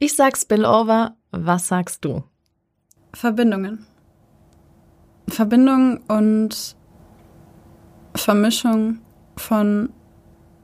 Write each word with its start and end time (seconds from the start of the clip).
Ich 0.00 0.14
sag 0.14 0.38
Spillover, 0.38 1.16
was 1.32 1.66
sagst 1.66 2.04
du? 2.04 2.22
Verbindungen. 3.12 3.84
Verbindung 5.28 5.98
und 6.06 6.76
Vermischung 8.14 9.00
von 9.36 9.90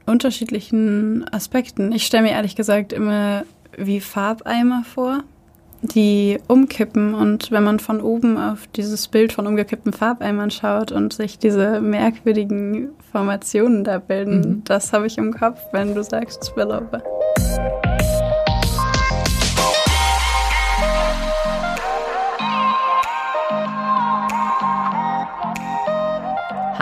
unterschiedlichen 0.05 1.27
Aspekten. 1.33 1.91
Ich 1.91 2.05
stelle 2.05 2.23
mir 2.23 2.31
ehrlich 2.31 2.55
gesagt 2.55 2.93
immer 2.93 3.43
wie 3.77 3.99
Farbeimer 3.99 4.83
vor, 4.85 5.25
die 5.81 6.39
umkippen 6.47 7.13
und 7.13 7.51
wenn 7.51 7.63
man 7.63 7.79
von 7.79 7.99
oben 7.99 8.37
auf 8.37 8.67
dieses 8.67 9.09
Bild 9.09 9.33
von 9.33 9.47
umgekippten 9.47 9.91
Farbeimern 9.91 10.49
schaut 10.49 10.93
und 10.93 11.11
sich 11.11 11.37
diese 11.39 11.81
merkwürdigen 11.81 12.91
Formationen 13.11 13.83
da 13.83 13.99
bilden, 13.99 14.39
mhm. 14.39 14.63
das 14.63 14.93
habe 14.93 15.07
ich 15.07 15.17
im 15.17 15.33
Kopf, 15.33 15.59
wenn 15.73 15.93
du 15.93 16.03
sagst 16.03 16.45
Spillover. 16.45 17.03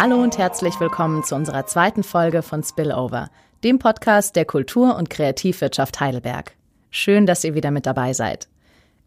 Hallo 0.06 0.22
und 0.22 0.38
herzlich 0.38 0.82
willkommen 0.82 1.24
zu 1.24 1.34
unserer 1.34 1.66
zweiten 1.66 2.04
Folge 2.04 2.42
von 2.42 2.62
Spillover, 2.62 3.30
dem 3.64 3.80
Podcast 3.80 4.36
der 4.36 4.44
Kultur- 4.44 4.98
und 4.98 5.10
Kreativwirtschaft 5.10 6.02
Heidelberg. 6.02 6.58
Schön, 6.92 7.26
dass 7.26 7.46
ihr 7.46 7.56
wieder 7.56 7.72
mit 7.72 7.86
dabei 7.86 8.12
seid. 8.12 8.50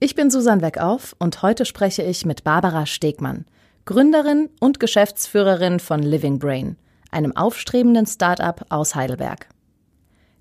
Ich 0.00 0.14
bin 0.14 0.30
Susan 0.30 0.62
Weckauf 0.62 1.14
und 1.18 1.42
heute 1.42 1.66
spreche 1.66 2.02
ich 2.02 2.24
mit 2.24 2.44
Barbara 2.44 2.86
Stegmann, 2.86 3.44
Gründerin 3.84 4.48
und 4.58 4.80
Geschäftsführerin 4.80 5.80
von 5.80 6.02
Living 6.02 6.38
Brain, 6.38 6.78
einem 7.10 7.36
aufstrebenden 7.36 8.06
Start-up 8.06 8.64
aus 8.70 8.94
Heidelberg. 8.94 9.48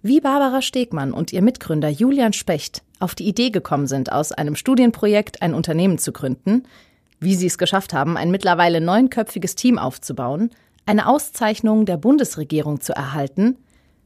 Wie 0.03 0.21
Barbara 0.21 0.61
Stegmann 0.61 1.11
und 1.11 1.33
ihr 1.33 1.41
Mitgründer 1.41 1.89
Julian 1.89 2.31
Specht 2.31 2.81
auf 3.01 3.13
die 3.13 3.27
Idee 3.27 3.49
gekommen 3.49 3.87
sind, 3.87 4.09
aus 4.09 4.31
einem 4.31 4.55
Studienprojekt 4.55 5.41
ein 5.41 5.53
Unternehmen 5.53 5.97
zu 5.97 6.13
gründen, 6.13 6.63
wie 7.25 7.35
sie 7.35 7.47
es 7.47 7.57
geschafft 7.57 7.91
haben, 7.91 8.15
ein 8.15 8.31
mittlerweile 8.31 8.79
neunköpfiges 8.79 9.55
Team 9.55 9.77
aufzubauen, 9.77 10.51
eine 10.85 11.07
Auszeichnung 11.07 11.85
der 11.85 11.97
Bundesregierung 11.97 12.79
zu 12.79 12.93
erhalten 12.93 13.57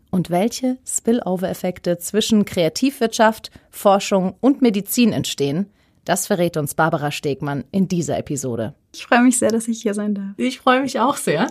und 0.09 0.31
welche 0.31 0.77
Spillover-Effekte 0.87 1.99
zwischen 1.99 2.45
Kreativwirtschaft, 2.45 3.51
Forschung 3.69 4.35
und 4.41 4.63
Medizin 4.63 5.13
entstehen, 5.13 5.67
das 6.05 6.25
verrät 6.25 6.57
uns 6.57 6.73
Barbara 6.73 7.11
Stegmann 7.11 7.65
in 7.71 7.87
dieser 7.87 8.17
Episode. 8.17 8.73
Ich 8.95 9.05
freue 9.05 9.21
mich 9.21 9.37
sehr, 9.37 9.51
dass 9.51 9.67
ich 9.67 9.81
hier 9.83 9.93
sein 9.93 10.15
darf. 10.15 10.33
Ich 10.37 10.59
freue 10.59 10.81
mich 10.81 10.99
auch 10.99 11.17
sehr. 11.17 11.47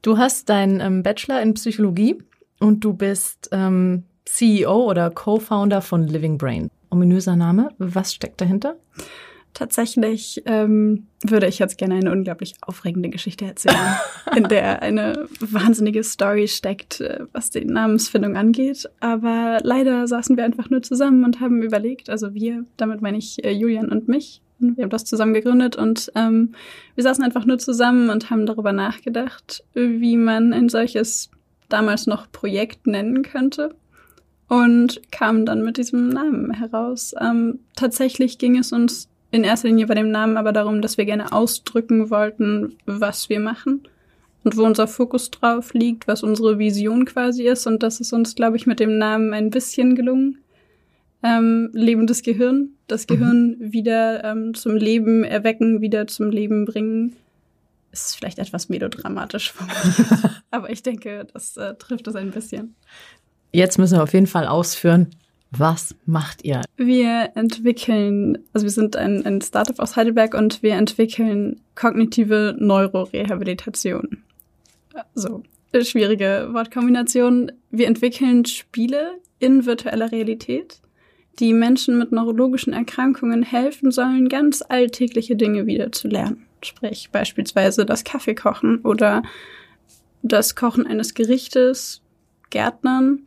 Du 0.00 0.16
hast 0.16 0.48
deinen 0.48 0.80
ähm, 0.80 1.02
Bachelor 1.02 1.42
in 1.42 1.54
Psychologie 1.54 2.16
und 2.60 2.84
du 2.84 2.94
bist 2.94 3.48
ähm, 3.52 4.04
CEO 4.24 4.88
oder 4.88 5.10
Co-Founder 5.10 5.82
von 5.82 6.06
Living 6.06 6.38
Brain. 6.38 6.70
Ominöser 6.90 7.36
Name. 7.36 7.70
Was 7.78 8.14
steckt 8.14 8.40
dahinter? 8.40 8.76
Tatsächlich 9.54 10.42
ähm, 10.46 11.06
würde 11.24 11.46
ich 11.46 11.60
jetzt 11.60 11.78
gerne 11.78 11.94
eine 11.94 12.10
unglaublich 12.10 12.54
aufregende 12.60 13.08
Geschichte 13.08 13.44
erzählen, 13.44 13.96
in 14.36 14.48
der 14.48 14.82
eine 14.82 15.28
wahnsinnige 15.38 16.02
Story 16.02 16.48
steckt, 16.48 17.00
äh, 17.00 17.20
was 17.32 17.50
die 17.50 17.64
Namensfindung 17.64 18.36
angeht. 18.36 18.90
Aber 18.98 19.60
leider 19.62 20.08
saßen 20.08 20.36
wir 20.36 20.44
einfach 20.44 20.70
nur 20.70 20.82
zusammen 20.82 21.24
und 21.24 21.38
haben 21.38 21.62
überlegt, 21.62 22.10
also 22.10 22.34
wir, 22.34 22.64
damit 22.76 23.00
meine 23.00 23.18
ich 23.18 23.44
äh, 23.44 23.52
Julian 23.52 23.90
und 23.90 24.08
mich, 24.08 24.42
wir 24.58 24.82
haben 24.82 24.90
das 24.90 25.04
zusammen 25.04 25.34
gegründet 25.34 25.76
und 25.76 26.10
ähm, 26.16 26.54
wir 26.96 27.04
saßen 27.04 27.22
einfach 27.22 27.44
nur 27.44 27.58
zusammen 27.58 28.10
und 28.10 28.30
haben 28.30 28.46
darüber 28.46 28.72
nachgedacht, 28.72 29.64
wie 29.74 30.16
man 30.16 30.52
ein 30.52 30.68
solches 30.68 31.30
damals 31.68 32.06
noch 32.06 32.30
Projekt 32.30 32.86
nennen 32.86 33.22
könnte 33.22 33.74
und 34.48 35.00
kamen 35.10 35.46
dann 35.46 35.62
mit 35.64 35.76
diesem 35.76 36.08
Namen 36.08 36.52
heraus. 36.52 37.14
Ähm, 37.20 37.60
tatsächlich 37.76 38.38
ging 38.38 38.58
es 38.58 38.72
uns 38.72 39.08
in 39.34 39.42
erster 39.42 39.66
Linie 39.66 39.86
bei 39.86 39.94
dem 39.94 40.12
Namen 40.12 40.36
aber 40.36 40.52
darum, 40.52 40.80
dass 40.80 40.96
wir 40.96 41.04
gerne 41.04 41.32
ausdrücken 41.32 42.08
wollten, 42.08 42.76
was 42.86 43.28
wir 43.28 43.40
machen 43.40 43.82
und 44.44 44.56
wo 44.56 44.62
unser 44.62 44.86
Fokus 44.86 45.32
drauf 45.32 45.74
liegt, 45.74 46.06
was 46.06 46.22
unsere 46.22 46.60
Vision 46.60 47.04
quasi 47.04 47.42
ist. 47.42 47.66
Und 47.66 47.82
das 47.82 47.98
ist 47.98 48.12
uns, 48.12 48.36
glaube 48.36 48.56
ich, 48.56 48.66
mit 48.66 48.78
dem 48.78 48.96
Namen 48.96 49.34
ein 49.34 49.50
bisschen 49.50 49.96
gelungen. 49.96 50.38
Ähm, 51.24 51.70
lebendes 51.72 52.22
Gehirn, 52.22 52.68
das 52.86 53.08
mhm. 53.08 53.14
Gehirn 53.14 53.56
mhm. 53.58 53.72
wieder 53.72 54.22
ähm, 54.22 54.54
zum 54.54 54.76
Leben 54.76 55.24
erwecken, 55.24 55.80
wieder 55.80 56.06
zum 56.06 56.30
Leben 56.30 56.64
bringen. 56.64 57.16
Ist 57.90 58.16
vielleicht 58.16 58.38
etwas 58.38 58.68
melodramatisch 58.68 59.52
formuliert, 59.52 60.30
aber 60.50 60.70
ich 60.70 60.82
denke, 60.82 61.26
das 61.32 61.56
äh, 61.56 61.74
trifft 61.74 62.06
es 62.06 62.14
ein 62.14 62.30
bisschen. 62.30 62.76
Jetzt 63.52 63.78
müssen 63.78 63.96
wir 63.96 64.02
auf 64.02 64.12
jeden 64.12 64.26
Fall 64.26 64.46
ausführen, 64.46 65.10
was 65.58 65.94
macht 66.06 66.44
ihr? 66.44 66.62
Wir 66.76 67.32
entwickeln, 67.34 68.38
also 68.52 68.64
wir 68.64 68.70
sind 68.70 68.96
ein, 68.96 69.24
ein 69.24 69.40
Startup 69.40 69.78
aus 69.78 69.96
Heidelberg 69.96 70.34
und 70.34 70.62
wir 70.62 70.74
entwickeln 70.74 71.60
kognitive 71.74 72.56
Neurorehabilitation. 72.58 74.22
So, 75.14 75.42
schwierige 75.82 76.48
Wortkombination. 76.52 77.52
Wir 77.70 77.86
entwickeln 77.86 78.44
Spiele 78.44 79.18
in 79.38 79.66
virtueller 79.66 80.12
Realität, 80.12 80.80
die 81.40 81.52
Menschen 81.52 81.98
mit 81.98 82.12
neurologischen 82.12 82.72
Erkrankungen 82.72 83.42
helfen 83.42 83.90
sollen, 83.90 84.28
ganz 84.28 84.62
alltägliche 84.66 85.36
Dinge 85.36 85.66
wieder 85.66 85.90
zu 85.92 86.08
lernen. 86.08 86.46
Sprich 86.62 87.10
beispielsweise 87.10 87.84
das 87.84 88.04
Kaffeekochen 88.04 88.80
oder 88.80 89.22
das 90.22 90.54
Kochen 90.54 90.86
eines 90.86 91.14
Gerichtes, 91.14 92.00
Gärtnern 92.50 93.26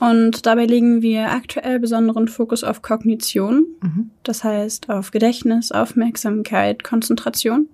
und 0.00 0.46
dabei 0.46 0.64
legen 0.64 1.02
wir 1.02 1.30
aktuell 1.30 1.78
besonderen 1.78 2.26
Fokus 2.26 2.64
auf 2.64 2.80
Kognition, 2.80 3.66
mhm. 3.82 4.10
das 4.22 4.42
heißt 4.42 4.88
auf 4.88 5.10
Gedächtnis, 5.10 5.72
Aufmerksamkeit, 5.72 6.82
Konzentration. 6.82 7.68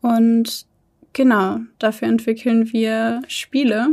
Und 0.00 0.66
genau, 1.12 1.58
dafür 1.80 2.06
entwickeln 2.06 2.72
wir 2.72 3.22
Spiele, 3.26 3.88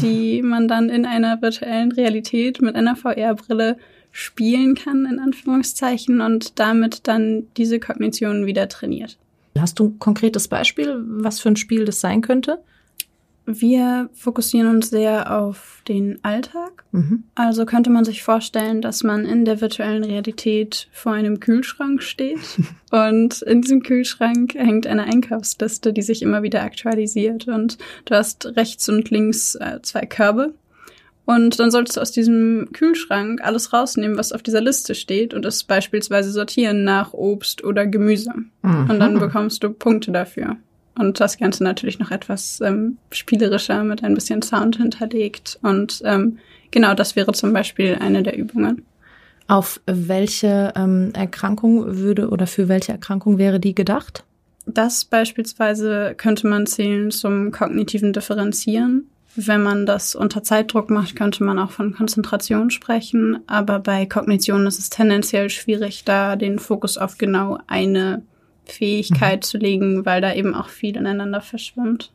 die 0.00 0.42
man 0.42 0.66
dann 0.66 0.90
in 0.90 1.06
einer 1.06 1.40
virtuellen 1.40 1.92
Realität 1.92 2.60
mit 2.60 2.74
einer 2.74 2.96
VR-Brille 2.96 3.78
spielen 4.10 4.74
kann, 4.74 5.06
in 5.06 5.20
Anführungszeichen, 5.20 6.20
und 6.20 6.58
damit 6.58 7.06
dann 7.06 7.44
diese 7.56 7.78
Kognition 7.78 8.44
wieder 8.44 8.68
trainiert. 8.68 9.18
Hast 9.56 9.78
du 9.78 9.84
ein 9.84 9.98
konkretes 10.00 10.48
Beispiel, 10.48 11.00
was 11.06 11.38
für 11.38 11.50
ein 11.50 11.56
Spiel 11.56 11.84
das 11.84 12.00
sein 12.00 12.22
könnte? 12.22 12.58
Wir 13.50 14.10
fokussieren 14.12 14.68
uns 14.68 14.90
sehr 14.90 15.40
auf 15.40 15.82
den 15.88 16.22
Alltag. 16.22 16.84
Mhm. 16.92 17.24
Also 17.34 17.64
könnte 17.64 17.88
man 17.88 18.04
sich 18.04 18.22
vorstellen, 18.22 18.82
dass 18.82 19.02
man 19.02 19.24
in 19.24 19.46
der 19.46 19.62
virtuellen 19.62 20.04
Realität 20.04 20.88
vor 20.92 21.12
einem 21.12 21.40
Kühlschrank 21.40 22.02
steht 22.02 22.40
und 22.90 23.40
in 23.40 23.62
diesem 23.62 23.82
Kühlschrank 23.82 24.54
hängt 24.54 24.86
eine 24.86 25.04
Einkaufsliste, 25.04 25.94
die 25.94 26.02
sich 26.02 26.20
immer 26.20 26.42
wieder 26.42 26.62
aktualisiert 26.62 27.48
und 27.48 27.78
du 28.04 28.14
hast 28.14 28.44
rechts 28.56 28.86
und 28.90 29.08
links 29.10 29.54
äh, 29.54 29.80
zwei 29.80 30.04
Körbe 30.04 30.52
und 31.28 31.60
dann 31.60 31.70
solltest 31.70 31.98
du 31.98 32.00
aus 32.00 32.10
diesem 32.10 32.70
Kühlschrank 32.72 33.42
alles 33.42 33.74
rausnehmen, 33.74 34.16
was 34.16 34.32
auf 34.32 34.42
dieser 34.42 34.62
Liste 34.62 34.94
steht 34.94 35.34
und 35.34 35.44
es 35.44 35.62
beispielsweise 35.62 36.30
sortieren 36.32 36.84
nach 36.84 37.12
Obst 37.12 37.62
oder 37.64 37.86
Gemüse. 37.86 38.32
Mhm. 38.62 38.90
Und 38.90 38.98
dann 38.98 39.18
bekommst 39.18 39.62
du 39.62 39.68
Punkte 39.68 40.10
dafür. 40.10 40.56
Und 40.98 41.20
das 41.20 41.38
Ganze 41.38 41.62
natürlich 41.62 41.98
noch 41.98 42.10
etwas 42.10 42.60
ähm, 42.60 42.98
spielerischer 43.12 43.84
mit 43.84 44.02
ein 44.02 44.14
bisschen 44.14 44.42
Sound 44.42 44.76
hinterlegt. 44.76 45.58
Und 45.62 46.02
ähm, 46.04 46.38
genau, 46.70 46.94
das 46.94 47.14
wäre 47.14 47.32
zum 47.32 47.52
Beispiel 47.52 47.96
eine 48.00 48.22
der 48.22 48.36
Übungen. 48.36 48.84
Auf 49.46 49.80
welche 49.86 50.72
ähm, 50.76 51.12
Erkrankung 51.14 51.96
würde 51.98 52.28
oder 52.28 52.46
für 52.46 52.68
welche 52.68 52.92
Erkrankung 52.92 53.38
wäre 53.38 53.60
die 53.60 53.74
gedacht? 53.74 54.24
Das 54.66 55.04
beispielsweise 55.04 56.14
könnte 56.16 56.46
man 56.46 56.66
zählen 56.66 57.10
zum 57.10 57.52
kognitiven 57.52 58.12
Differenzieren. 58.12 59.08
Wenn 59.34 59.62
man 59.62 59.86
das 59.86 60.14
unter 60.16 60.42
Zeitdruck 60.42 60.90
macht, 60.90 61.14
könnte 61.14 61.44
man 61.44 61.58
auch 61.58 61.70
von 61.70 61.94
Konzentration 61.94 62.70
sprechen. 62.70 63.38
Aber 63.46 63.78
bei 63.78 64.04
Kognition 64.04 64.66
ist 64.66 64.80
es 64.80 64.90
tendenziell 64.90 65.48
schwierig, 65.48 66.04
da 66.04 66.34
den 66.34 66.58
Fokus 66.58 66.98
auf 66.98 67.18
genau 67.18 67.58
eine 67.68 68.22
Fähigkeit 68.68 69.40
mhm. 69.40 69.42
zu 69.42 69.58
legen, 69.58 70.06
weil 70.06 70.20
da 70.20 70.32
eben 70.34 70.54
auch 70.54 70.68
viel 70.68 70.96
ineinander 70.96 71.40
verschwimmt. 71.40 72.12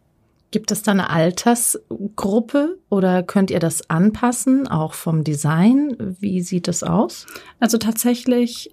Gibt 0.51 0.71
es 0.71 0.83
da 0.83 0.91
eine 0.91 1.09
Altersgruppe 1.09 2.77
oder 2.89 3.23
könnt 3.23 3.49
ihr 3.49 3.59
das 3.59 3.89
anpassen, 3.89 4.67
auch 4.67 4.93
vom 4.93 5.23
Design? 5.23 5.95
Wie 6.19 6.41
sieht 6.41 6.67
es 6.67 6.83
aus? 6.83 7.25
Also 7.59 7.79
tatsächlich 7.79 8.71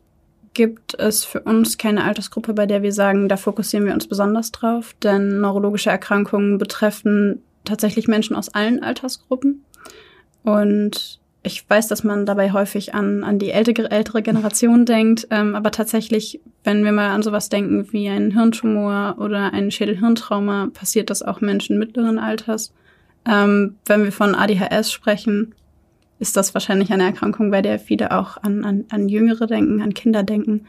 gibt 0.53 0.95
es 0.99 1.25
für 1.25 1.41
uns 1.41 1.79
keine 1.79 2.05
Altersgruppe, 2.05 2.55
bei 2.55 2.67
der 2.67 2.83
wir 2.83 2.93
sagen, 2.93 3.29
da 3.29 3.37
fokussieren 3.37 3.87
wir 3.87 3.95
uns 3.95 4.07
besonders 4.07 4.51
drauf, 4.53 4.95
denn 5.03 5.41
neurologische 5.41 5.91
Erkrankungen 5.91 6.59
betreffen 6.59 7.43
tatsächlich 7.65 8.09
Menschen 8.09 8.37
aus 8.37 8.49
allen 8.49 8.83
Altersgruppen. 8.83 9.65
Und 10.43 11.20
ich 11.43 11.69
weiß, 11.69 11.89
dass 11.89 12.05
man 12.05 12.27
dabei 12.27 12.53
häufig 12.53 12.95
an, 12.95 13.25
an 13.25 13.39
die 13.39 13.51
ältere, 13.51 13.91
ältere 13.91 14.23
Generation 14.23 14.85
denkt, 14.85 15.27
ähm, 15.31 15.55
aber 15.55 15.71
tatsächlich, 15.71 16.41
wenn 16.65 16.85
wir 16.85 16.93
mal 16.93 17.11
an 17.11 17.23
sowas 17.23 17.49
denken 17.49 17.91
wie 17.93 18.09
einen 18.09 18.33
Hirntumor 18.33 19.17
oder 19.19 19.53
ein 19.53 19.71
Schädelhirntrauma, 19.71 20.69
passiert 20.73 21.09
das 21.09 21.23
auch 21.23 21.41
Menschen 21.41 21.79
mittleren 21.79 22.19
Alters. 22.19 22.75
Ähm, 23.27 23.77
wenn 23.87 24.05
wir 24.05 24.13
von 24.13 24.35
ADHS 24.35 24.93
sprechen, 24.93 25.55
ist 26.19 26.37
das 26.37 26.53
wahrscheinlich 26.53 26.93
eine 26.93 27.05
Erkrankung, 27.05 27.51
bei 27.51 27.63
der 27.63 27.79
viele 27.79 28.11
auch 28.13 28.37
an, 28.37 28.65
an, 28.65 28.85
an 28.91 29.09
Jüngere 29.09 29.47
denken, 29.47 29.81
an 29.81 29.95
Kinder 29.95 30.23
denken. 30.23 30.67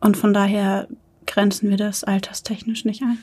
Und 0.00 0.16
von 0.16 0.34
daher 0.34 0.88
grenzen 1.26 1.70
wir 1.70 1.76
das 1.76 2.02
alterstechnisch 2.02 2.84
nicht 2.84 3.02
ein. 3.02 3.18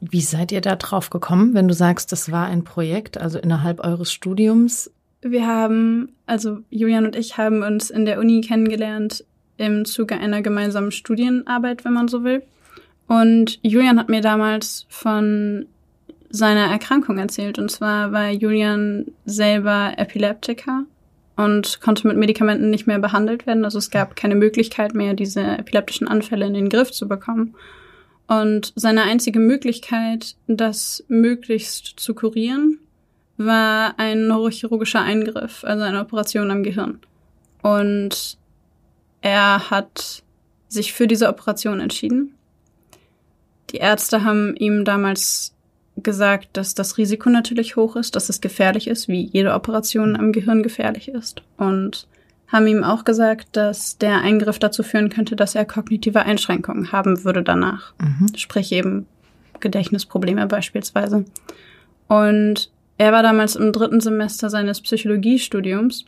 Wie 0.00 0.22
seid 0.22 0.50
ihr 0.50 0.62
da 0.62 0.74
drauf 0.76 1.10
gekommen, 1.10 1.52
wenn 1.54 1.68
du 1.68 1.74
sagst, 1.74 2.10
das 2.10 2.32
war 2.32 2.46
ein 2.46 2.64
Projekt, 2.64 3.18
also 3.18 3.38
innerhalb 3.38 3.84
eures 3.84 4.10
Studiums? 4.10 4.90
Wir 5.22 5.46
haben, 5.46 6.12
also 6.26 6.58
Julian 6.70 7.06
und 7.06 7.16
ich 7.16 7.38
haben 7.38 7.62
uns 7.62 7.90
in 7.90 8.04
der 8.04 8.18
Uni 8.18 8.40
kennengelernt 8.40 9.24
im 9.56 9.84
Zuge 9.84 10.16
einer 10.16 10.42
gemeinsamen 10.42 10.90
Studienarbeit, 10.90 11.84
wenn 11.84 11.92
man 11.92 12.08
so 12.08 12.24
will. 12.24 12.42
Und 13.06 13.60
Julian 13.62 13.98
hat 13.98 14.08
mir 14.08 14.20
damals 14.20 14.86
von 14.88 15.66
seiner 16.30 16.70
Erkrankung 16.70 17.18
erzählt. 17.18 17.58
Und 17.58 17.70
zwar 17.70 18.10
war 18.10 18.30
Julian 18.30 19.06
selber 19.24 19.92
Epileptiker 19.96 20.84
und 21.36 21.80
konnte 21.80 22.08
mit 22.08 22.16
Medikamenten 22.16 22.70
nicht 22.70 22.86
mehr 22.86 22.98
behandelt 22.98 23.46
werden. 23.46 23.64
Also 23.64 23.78
es 23.78 23.90
gab 23.90 24.16
keine 24.16 24.34
Möglichkeit 24.34 24.94
mehr, 24.94 25.14
diese 25.14 25.42
epileptischen 25.42 26.08
Anfälle 26.08 26.46
in 26.46 26.54
den 26.54 26.68
Griff 26.68 26.90
zu 26.90 27.06
bekommen. 27.06 27.54
Und 28.26 28.72
seine 28.76 29.02
einzige 29.02 29.38
Möglichkeit, 29.38 30.36
das 30.46 31.04
möglichst 31.08 32.00
zu 32.00 32.14
kurieren, 32.14 32.78
war 33.36 33.94
ein 33.98 34.26
neurochirurgischer 34.26 35.00
Eingriff, 35.00 35.64
also 35.64 35.82
eine 35.82 36.00
Operation 36.00 36.50
am 36.50 36.62
Gehirn. 36.62 37.00
Und 37.62 38.36
er 39.20 39.70
hat 39.70 40.22
sich 40.68 40.92
für 40.92 41.06
diese 41.06 41.28
Operation 41.28 41.80
entschieden. 41.80 42.34
Die 43.70 43.76
Ärzte 43.76 44.24
haben 44.24 44.54
ihm 44.56 44.84
damals 44.84 45.54
gesagt, 45.96 46.48
dass 46.54 46.74
das 46.74 46.98
Risiko 46.98 47.30
natürlich 47.30 47.76
hoch 47.76 47.96
ist, 47.96 48.16
dass 48.16 48.28
es 48.28 48.40
gefährlich 48.40 48.88
ist, 48.88 49.08
wie 49.08 49.24
jede 49.24 49.54
Operation 49.54 50.16
am 50.16 50.32
Gehirn 50.32 50.62
gefährlich 50.62 51.08
ist. 51.08 51.42
Und 51.56 52.06
haben 52.48 52.66
ihm 52.66 52.84
auch 52.84 53.04
gesagt, 53.04 53.48
dass 53.52 53.96
der 53.98 54.20
Eingriff 54.20 54.58
dazu 54.58 54.82
führen 54.82 55.08
könnte, 55.08 55.36
dass 55.36 55.54
er 55.54 55.64
kognitive 55.64 56.20
Einschränkungen 56.22 56.92
haben 56.92 57.24
würde 57.24 57.42
danach. 57.42 57.94
Mhm. 57.98 58.26
Sprich 58.36 58.72
eben 58.72 59.06
Gedächtnisprobleme 59.60 60.46
beispielsweise. 60.46 61.24
Und 62.08 62.70
er 62.98 63.12
war 63.12 63.22
damals 63.22 63.56
im 63.56 63.72
dritten 63.72 64.00
Semester 64.00 64.50
seines 64.50 64.80
Psychologiestudiums 64.80 66.04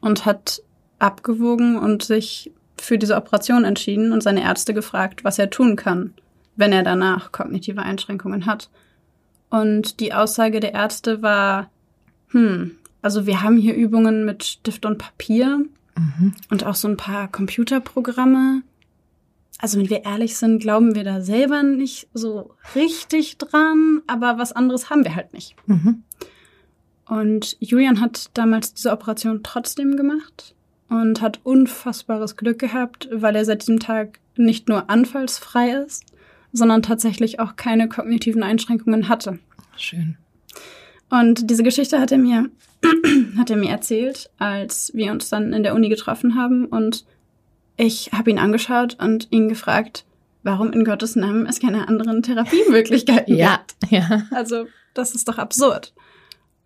und 0.00 0.26
hat 0.26 0.62
abgewogen 0.98 1.78
und 1.78 2.02
sich 2.02 2.52
für 2.78 2.98
diese 2.98 3.16
Operation 3.16 3.64
entschieden 3.64 4.12
und 4.12 4.22
seine 4.22 4.42
Ärzte 4.42 4.74
gefragt, 4.74 5.24
was 5.24 5.38
er 5.38 5.50
tun 5.50 5.76
kann 5.76 6.14
wenn 6.58 6.72
er 6.72 6.82
danach 6.82 7.32
kognitive 7.32 7.82
Einschränkungen 7.82 8.44
hat. 8.44 8.68
Und 9.48 10.00
die 10.00 10.12
Aussage 10.12 10.60
der 10.60 10.74
Ärzte 10.74 11.22
war, 11.22 11.70
hm, 12.30 12.72
also 13.00 13.26
wir 13.26 13.42
haben 13.42 13.56
hier 13.56 13.74
Übungen 13.74 14.24
mit 14.24 14.44
Stift 14.44 14.84
und 14.84 14.98
Papier 14.98 15.60
mhm. 15.96 16.34
und 16.50 16.66
auch 16.66 16.74
so 16.74 16.88
ein 16.88 16.96
paar 16.96 17.28
Computerprogramme. 17.28 18.62
Also 19.58 19.78
wenn 19.78 19.90
wir 19.90 20.04
ehrlich 20.04 20.36
sind, 20.36 20.60
glauben 20.60 20.94
wir 20.94 21.04
da 21.04 21.20
selber 21.20 21.62
nicht 21.62 22.08
so 22.14 22.54
richtig 22.76 23.38
dran, 23.38 24.02
aber 24.06 24.38
was 24.38 24.52
anderes 24.52 24.88
haben 24.88 25.04
wir 25.04 25.16
halt 25.16 25.32
nicht. 25.32 25.56
Mhm. 25.66 26.04
Und 27.06 27.56
Julian 27.58 28.00
hat 28.00 28.30
damals 28.34 28.74
diese 28.74 28.92
Operation 28.92 29.40
trotzdem 29.42 29.96
gemacht 29.96 30.54
und 30.88 31.20
hat 31.20 31.40
unfassbares 31.42 32.36
Glück 32.36 32.58
gehabt, 32.58 33.08
weil 33.12 33.34
er 33.34 33.44
seit 33.44 33.62
diesem 33.62 33.80
Tag 33.80 34.20
nicht 34.36 34.68
nur 34.68 34.88
anfallsfrei 34.88 35.70
ist, 35.70 36.04
sondern 36.52 36.82
tatsächlich 36.82 37.40
auch 37.40 37.56
keine 37.56 37.88
kognitiven 37.88 38.42
Einschränkungen 38.42 39.08
hatte. 39.08 39.38
Schön. 39.76 40.16
Und 41.10 41.50
diese 41.50 41.62
Geschichte 41.62 41.98
hat 41.98 42.12
er 42.12 42.18
mir, 42.18 42.50
hat 43.36 43.50
er 43.50 43.56
mir 43.56 43.70
erzählt, 43.70 44.30
als 44.38 44.92
wir 44.94 45.10
uns 45.10 45.30
dann 45.30 45.52
in 45.52 45.62
der 45.62 45.74
Uni 45.74 45.88
getroffen 45.88 46.34
haben. 46.34 46.66
Und 46.66 47.04
ich 47.78 48.10
habe 48.12 48.30
ihn 48.30 48.38
angeschaut 48.38 48.98
und 49.00 49.28
ihn 49.30 49.48
gefragt, 49.48 50.04
warum 50.42 50.72
in 50.72 50.84
Gottes 50.84 51.16
Namen 51.16 51.46
es 51.46 51.60
keine 51.60 51.88
anderen 51.88 52.22
Therapiemöglichkeiten 52.22 53.34
ja, 53.34 53.60
gibt. 53.80 53.92
Ja. 53.92 54.26
Also, 54.30 54.66
das 54.94 55.14
ist 55.14 55.28
doch 55.28 55.38
absurd. 55.38 55.94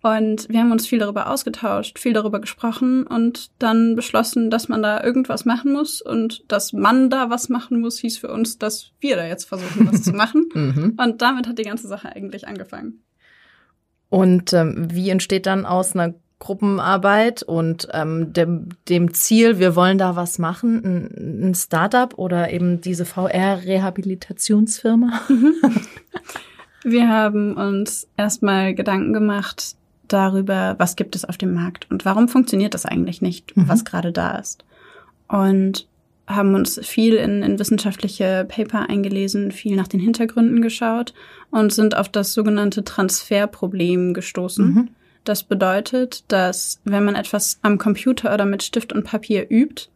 Und 0.02 0.48
wir 0.48 0.58
haben 0.58 0.72
uns 0.72 0.88
viel 0.88 0.98
darüber 0.98 1.30
ausgetauscht, 1.30 1.98
viel 1.98 2.12
darüber 2.12 2.40
gesprochen 2.40 3.06
und 3.06 3.50
dann 3.60 3.94
beschlossen, 3.94 4.50
dass 4.50 4.68
man 4.68 4.82
da 4.82 5.04
irgendwas 5.04 5.44
machen 5.44 5.72
muss. 5.72 6.02
Und 6.02 6.42
dass 6.48 6.72
man 6.72 7.08
da 7.08 7.30
was 7.30 7.48
machen 7.48 7.80
muss, 7.80 7.98
hieß 8.00 8.18
für 8.18 8.32
uns, 8.32 8.58
dass 8.58 8.90
wir 8.98 9.14
da 9.14 9.26
jetzt 9.26 9.44
versuchen, 9.44 9.88
was 9.92 10.02
zu 10.02 10.12
machen. 10.12 10.48
Mhm. 10.54 10.98
Und 11.02 11.22
damit 11.22 11.46
hat 11.46 11.58
die 11.58 11.64
ganze 11.64 11.88
Sache 11.88 12.14
eigentlich 12.14 12.46
angefangen. 12.46 13.02
Und 14.08 14.52
ähm, 14.52 14.88
wie 14.90 15.08
entsteht 15.10 15.46
dann 15.46 15.64
aus 15.64 15.94
einer 15.94 16.14
Gruppenarbeit 16.42 17.42
und 17.44 17.86
ähm, 17.92 18.32
dem, 18.32 18.70
dem 18.88 19.14
Ziel, 19.14 19.60
wir 19.60 19.76
wollen 19.76 19.96
da 19.96 20.16
was 20.16 20.40
machen, 20.40 20.82
ein, 20.84 21.50
ein 21.50 21.54
Startup 21.54 22.18
oder 22.18 22.52
eben 22.52 22.80
diese 22.80 23.04
VR-Rehabilitationsfirma? 23.04 25.20
Mhm. 25.28 25.54
Wir 26.84 27.08
haben 27.08 27.54
uns 27.54 28.08
erstmal 28.16 28.74
Gedanken 28.74 29.12
gemacht, 29.12 29.76
darüber, 30.08 30.74
was 30.78 30.96
gibt 30.96 31.14
es 31.14 31.24
auf 31.24 31.38
dem 31.38 31.54
Markt 31.54 31.88
und 31.92 32.04
warum 32.04 32.26
funktioniert 32.26 32.74
das 32.74 32.86
eigentlich 32.86 33.22
nicht, 33.22 33.56
mhm. 33.56 33.68
was 33.68 33.84
gerade 33.84 34.10
da 34.10 34.36
ist. 34.36 34.64
Und 35.28 35.86
haben 36.26 36.56
uns 36.56 36.80
viel 36.84 37.14
in, 37.14 37.44
in 37.44 37.60
wissenschaftliche 37.60 38.44
Paper 38.48 38.88
eingelesen, 38.88 39.52
viel 39.52 39.76
nach 39.76 39.86
den 39.86 40.00
Hintergründen 40.00 40.60
geschaut 40.60 41.14
und 41.52 41.72
sind 41.72 41.96
auf 41.96 42.08
das 42.08 42.32
sogenannte 42.32 42.82
Transferproblem 42.82 44.12
gestoßen. 44.12 44.66
Mhm. 44.66 44.88
Das 45.24 45.44
bedeutet, 45.44 46.24
dass 46.28 46.80
wenn 46.84 47.04
man 47.04 47.14
etwas 47.14 47.58
am 47.62 47.78
Computer 47.78 48.34
oder 48.34 48.44
mit 48.44 48.62
Stift 48.62 48.92
und 48.92 49.04
Papier 49.04 49.46
übt, 49.50 49.88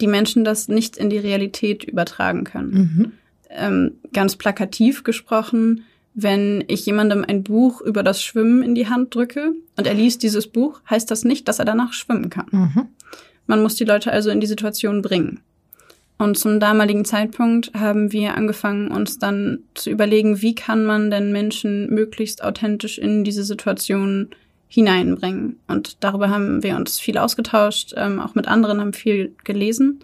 die 0.00 0.06
Menschen 0.06 0.44
das 0.44 0.68
nicht 0.68 0.96
in 0.96 1.10
die 1.10 1.18
Realität 1.18 1.84
übertragen 1.84 2.44
können. 2.44 2.72
Mhm. 2.72 3.12
Ähm, 3.48 3.92
ganz 4.12 4.36
plakativ 4.36 5.04
gesprochen, 5.04 5.84
wenn 6.14 6.64
ich 6.66 6.84
jemandem 6.86 7.24
ein 7.26 7.42
Buch 7.42 7.80
über 7.80 8.02
das 8.02 8.22
Schwimmen 8.22 8.62
in 8.62 8.74
die 8.74 8.88
Hand 8.88 9.14
drücke 9.14 9.52
und 9.76 9.86
er 9.86 9.94
liest 9.94 10.22
dieses 10.22 10.46
Buch, 10.48 10.80
heißt 10.88 11.10
das 11.10 11.24
nicht, 11.24 11.46
dass 11.46 11.58
er 11.58 11.64
danach 11.64 11.92
schwimmen 11.92 12.30
kann. 12.30 12.46
Mhm. 12.50 12.88
Man 13.46 13.62
muss 13.62 13.76
die 13.76 13.84
Leute 13.84 14.10
also 14.10 14.30
in 14.30 14.40
die 14.40 14.46
Situation 14.46 15.02
bringen. 15.02 15.40
Und 16.18 16.38
zum 16.38 16.60
damaligen 16.60 17.04
Zeitpunkt 17.04 17.72
haben 17.74 18.10
wir 18.12 18.36
angefangen, 18.36 18.90
uns 18.90 19.18
dann 19.18 19.58
zu 19.74 19.90
überlegen, 19.90 20.40
wie 20.40 20.54
kann 20.54 20.86
man 20.86 21.10
denn 21.10 21.30
Menschen 21.30 21.92
möglichst 21.92 22.42
authentisch 22.42 22.98
in 22.98 23.22
diese 23.22 23.44
Situation 23.44 24.30
hineinbringen. 24.68 25.60
Und 25.68 26.02
darüber 26.02 26.30
haben 26.30 26.62
wir 26.62 26.76
uns 26.76 26.98
viel 26.98 27.18
ausgetauscht, 27.18 27.92
ähm, 27.96 28.18
auch 28.20 28.34
mit 28.34 28.48
anderen 28.48 28.80
haben 28.80 28.92
viel 28.94 29.34
gelesen 29.44 30.00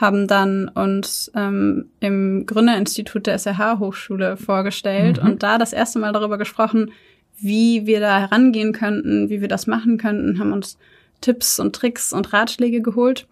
haben 0.00 0.26
dann 0.26 0.68
uns 0.68 1.30
ähm, 1.34 1.86
im 2.00 2.46
Gründerinstitut 2.46 3.26
der 3.26 3.34
SRH-Hochschule 3.38 4.36
vorgestellt 4.36 5.22
mhm. 5.22 5.30
und 5.30 5.42
da 5.42 5.58
das 5.58 5.72
erste 5.72 5.98
Mal 5.98 6.12
darüber 6.12 6.38
gesprochen, 6.38 6.92
wie 7.38 7.86
wir 7.86 8.00
da 8.00 8.20
herangehen 8.20 8.72
könnten, 8.72 9.28
wie 9.28 9.40
wir 9.40 9.48
das 9.48 9.66
machen 9.66 9.98
könnten, 9.98 10.38
haben 10.38 10.52
uns 10.52 10.78
Tipps 11.20 11.58
und 11.58 11.74
Tricks 11.74 12.12
und 12.12 12.32
Ratschläge 12.32 12.82
geholt 12.82 13.26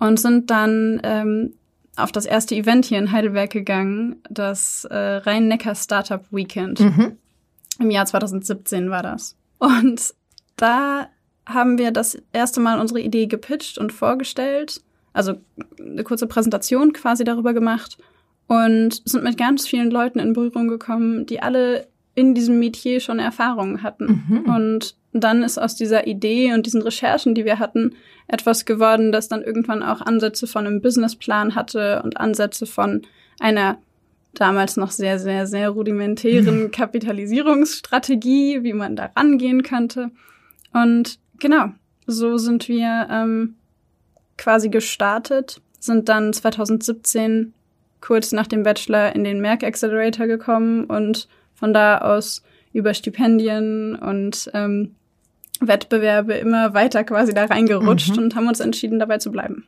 und 0.00 0.18
sind 0.18 0.50
dann 0.50 1.00
ähm, 1.04 1.54
auf 1.96 2.10
das 2.10 2.26
erste 2.26 2.56
Event 2.56 2.86
hier 2.86 2.98
in 2.98 3.12
Heidelberg 3.12 3.50
gegangen, 3.50 4.16
das 4.28 4.84
äh, 4.90 4.96
Rhein-Neckar 4.96 5.76
Startup 5.76 6.24
Weekend. 6.32 6.80
Mhm. 6.80 7.16
Im 7.78 7.90
Jahr 7.90 8.06
2017 8.06 8.90
war 8.90 9.04
das. 9.04 9.36
Und 9.58 10.14
da 10.56 11.08
haben 11.46 11.78
wir 11.78 11.92
das 11.92 12.20
erste 12.32 12.60
Mal 12.60 12.80
unsere 12.80 13.00
Idee 13.00 13.26
gepitcht 13.26 13.78
und 13.78 13.92
vorgestellt 13.92 14.82
also 15.12 15.34
eine 15.78 16.04
kurze 16.04 16.26
Präsentation 16.26 16.92
quasi 16.92 17.24
darüber 17.24 17.52
gemacht 17.52 17.98
und 18.46 19.02
sind 19.04 19.24
mit 19.24 19.36
ganz 19.36 19.66
vielen 19.66 19.90
Leuten 19.90 20.18
in 20.18 20.32
Berührung 20.32 20.68
gekommen, 20.68 21.26
die 21.26 21.42
alle 21.42 21.86
in 22.20 22.34
diesem 22.34 22.58
Metier 22.58 23.00
schon 23.00 23.18
Erfahrungen 23.18 23.82
hatten. 23.82 24.24
Mhm. 24.28 24.54
Und 24.54 24.96
dann 25.12 25.42
ist 25.42 25.58
aus 25.58 25.74
dieser 25.74 26.06
Idee 26.06 26.52
und 26.52 26.66
diesen 26.66 26.82
Recherchen, 26.82 27.34
die 27.34 27.44
wir 27.44 27.58
hatten, 27.58 27.96
etwas 28.28 28.64
geworden, 28.64 29.10
das 29.10 29.28
dann 29.28 29.42
irgendwann 29.42 29.82
auch 29.82 30.00
Ansätze 30.00 30.46
von 30.46 30.66
einem 30.66 30.80
Businessplan 30.80 31.54
hatte 31.54 32.02
und 32.04 32.18
Ansätze 32.18 32.66
von 32.66 33.02
einer 33.40 33.78
damals 34.34 34.76
noch 34.76 34.92
sehr, 34.92 35.18
sehr, 35.18 35.46
sehr 35.46 35.70
rudimentären 35.70 36.64
mhm. 36.64 36.70
Kapitalisierungsstrategie, 36.70 38.62
wie 38.62 38.72
man 38.72 38.94
da 38.94 39.10
rangehen 39.16 39.62
könnte. 39.62 40.10
Und 40.72 41.18
genau, 41.40 41.70
so 42.06 42.38
sind 42.38 42.68
wir 42.68 43.08
ähm, 43.10 43.56
quasi 44.38 44.68
gestartet, 44.68 45.60
sind 45.80 46.08
dann 46.08 46.32
2017 46.32 47.52
kurz 48.00 48.32
nach 48.32 48.46
dem 48.46 48.62
Bachelor 48.62 49.14
in 49.14 49.24
den 49.24 49.40
Merck 49.40 49.64
Accelerator 49.64 50.26
gekommen 50.26 50.84
und 50.84 51.28
von 51.60 51.72
da 51.72 51.98
aus 51.98 52.42
über 52.72 52.94
Stipendien 52.94 53.94
und 53.94 54.50
ähm, 54.54 54.96
Wettbewerbe 55.60 56.34
immer 56.34 56.74
weiter 56.74 57.04
quasi 57.04 57.34
da 57.34 57.44
reingerutscht 57.44 58.16
mhm. 58.16 58.24
und 58.24 58.34
haben 58.34 58.48
uns 58.48 58.60
entschieden, 58.60 58.98
dabei 58.98 59.18
zu 59.18 59.30
bleiben. 59.30 59.66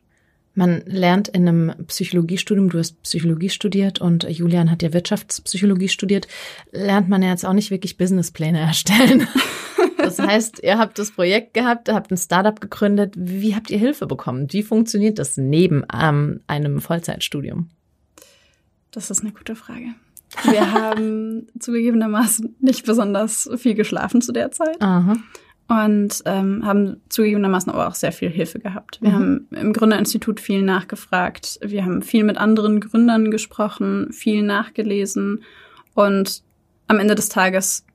Man 0.55 0.83
lernt 0.85 1.29
in 1.29 1.49
einem 1.49 1.87
Psychologiestudium, 1.87 2.69
du 2.69 2.79
hast 2.79 3.03
Psychologie 3.03 3.49
studiert 3.49 4.01
und 4.01 4.25
Julian 4.25 4.71
hat 4.71 4.83
ja 4.83 4.93
Wirtschaftspsychologie 4.93 5.89
studiert, 5.89 6.29
lernt 6.73 7.09
man 7.09 7.23
ja 7.23 7.31
jetzt 7.31 7.47
auch 7.47 7.55
nicht 7.55 7.71
wirklich 7.71 7.97
Businesspläne 7.97 8.59
erstellen. 8.59 9.29
Das 9.99 10.19
heißt, 10.19 10.61
ihr 10.63 10.79
habt 10.79 10.99
das 10.99 11.13
Projekt 11.13 11.55
gehabt, 11.55 11.89
habt 11.89 12.11
ein 12.11 12.17
Startup 12.17 12.61
gegründet. 12.61 13.15
Wie 13.17 13.55
habt 13.55 13.71
ihr 13.71 13.79
Hilfe 13.79 14.07
bekommen? 14.07 14.53
Wie 14.53 14.63
funktioniert 14.63 15.19
das 15.19 15.37
neben 15.37 15.85
ähm, 15.95 16.41
einem 16.49 16.81
Vollzeitstudium? 16.81 17.71
Das 18.91 19.11
ist 19.11 19.21
eine 19.21 19.33
gute 19.33 19.55
Frage. 19.55 19.95
Wir 20.51 20.73
haben 20.73 21.47
zugegebenermaßen 21.59 22.57
nicht 22.61 22.85
besonders 22.87 23.49
viel 23.57 23.75
geschlafen 23.75 24.21
zu 24.23 24.33
der 24.33 24.51
Zeit. 24.51 24.81
Aha. 24.81 25.15
Und 25.69 26.23
ähm, 26.27 26.65
haben 26.67 27.01
zugegebenermaßen 27.09 27.73
aber 27.73 27.89
auch 27.89 27.95
sehr 27.95 28.13
viel 28.13 28.29
Hilfe 28.29 28.59
gehabt. 28.59 28.99
Wir 29.01 29.11
Mhm. 29.11 29.15
haben 29.15 29.47
im 29.53 29.73
Gründerinstitut 29.73 30.41
viel 30.41 30.63
nachgefragt. 30.63 31.59
Wir 31.63 31.85
haben 31.85 32.03
viel 32.03 32.25
mit 32.25 32.37
anderen 32.37 32.81
Gründern 32.81 33.31
gesprochen, 33.31 34.13
viel 34.13 34.43
nachgelesen. 34.43 35.45
Und 35.95 36.43
am 36.89 36.99
Ende 36.99 37.15
des 37.15 37.29
Tages, 37.29 37.87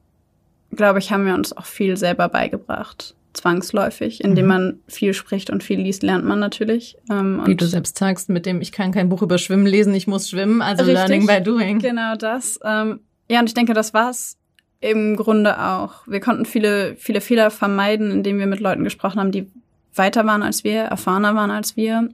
glaube 0.71 0.99
ich, 0.99 1.11
haben 1.11 1.25
wir 1.25 1.33
uns 1.35 1.55
auch 1.55 1.65
viel 1.65 1.97
selber 1.97 2.29
beigebracht. 2.29 3.15
Zwangsläufig. 3.33 4.23
Indem 4.23 4.45
Mhm. 4.45 4.49
man 4.49 4.79
viel 4.87 5.13
spricht 5.13 5.49
und 5.49 5.63
viel 5.63 5.79
liest, 5.79 6.03
lernt 6.03 6.25
man 6.25 6.39
natürlich. 6.39 6.97
Ähm, 7.09 7.41
Wie 7.45 7.51
und 7.51 7.61
du 7.61 7.65
selbst 7.67 7.97
sagst, 7.97 8.29
mit 8.29 8.45
dem 8.45 8.61
ich 8.61 8.71
kann 8.71 8.91
kein 8.91 9.09
Buch 9.09 9.21
über 9.21 9.37
Schwimmen 9.37 9.67
lesen, 9.67 9.93
ich 9.93 10.07
muss 10.07 10.29
schwimmen, 10.29 10.61
also 10.61 10.83
Richtig. 10.83 10.95
Learning 10.95 11.27
by 11.27 11.41
Doing. 11.43 11.79
Genau 11.79 12.15
das. 12.15 12.59
Ähm, 12.63 13.01
ja, 13.29 13.39
und 13.39 13.45
ich 13.47 13.53
denke, 13.53 13.73
das 13.73 13.93
war's 13.93 14.37
im 14.79 15.15
Grunde 15.15 15.59
auch. 15.59 16.07
Wir 16.07 16.19
konnten 16.19 16.45
viele, 16.45 16.95
viele 16.97 17.21
Fehler 17.21 17.49
vermeiden, 17.51 18.11
indem 18.11 18.39
wir 18.39 18.45
mit 18.47 18.59
Leuten 18.59 18.83
gesprochen 18.83 19.19
haben, 19.19 19.31
die 19.31 19.47
weiter 19.95 20.25
waren 20.25 20.43
als 20.43 20.63
wir, 20.63 20.81
erfahrener 20.83 21.33
waren 21.35 21.49
als 21.51 21.75
wir 21.75 22.09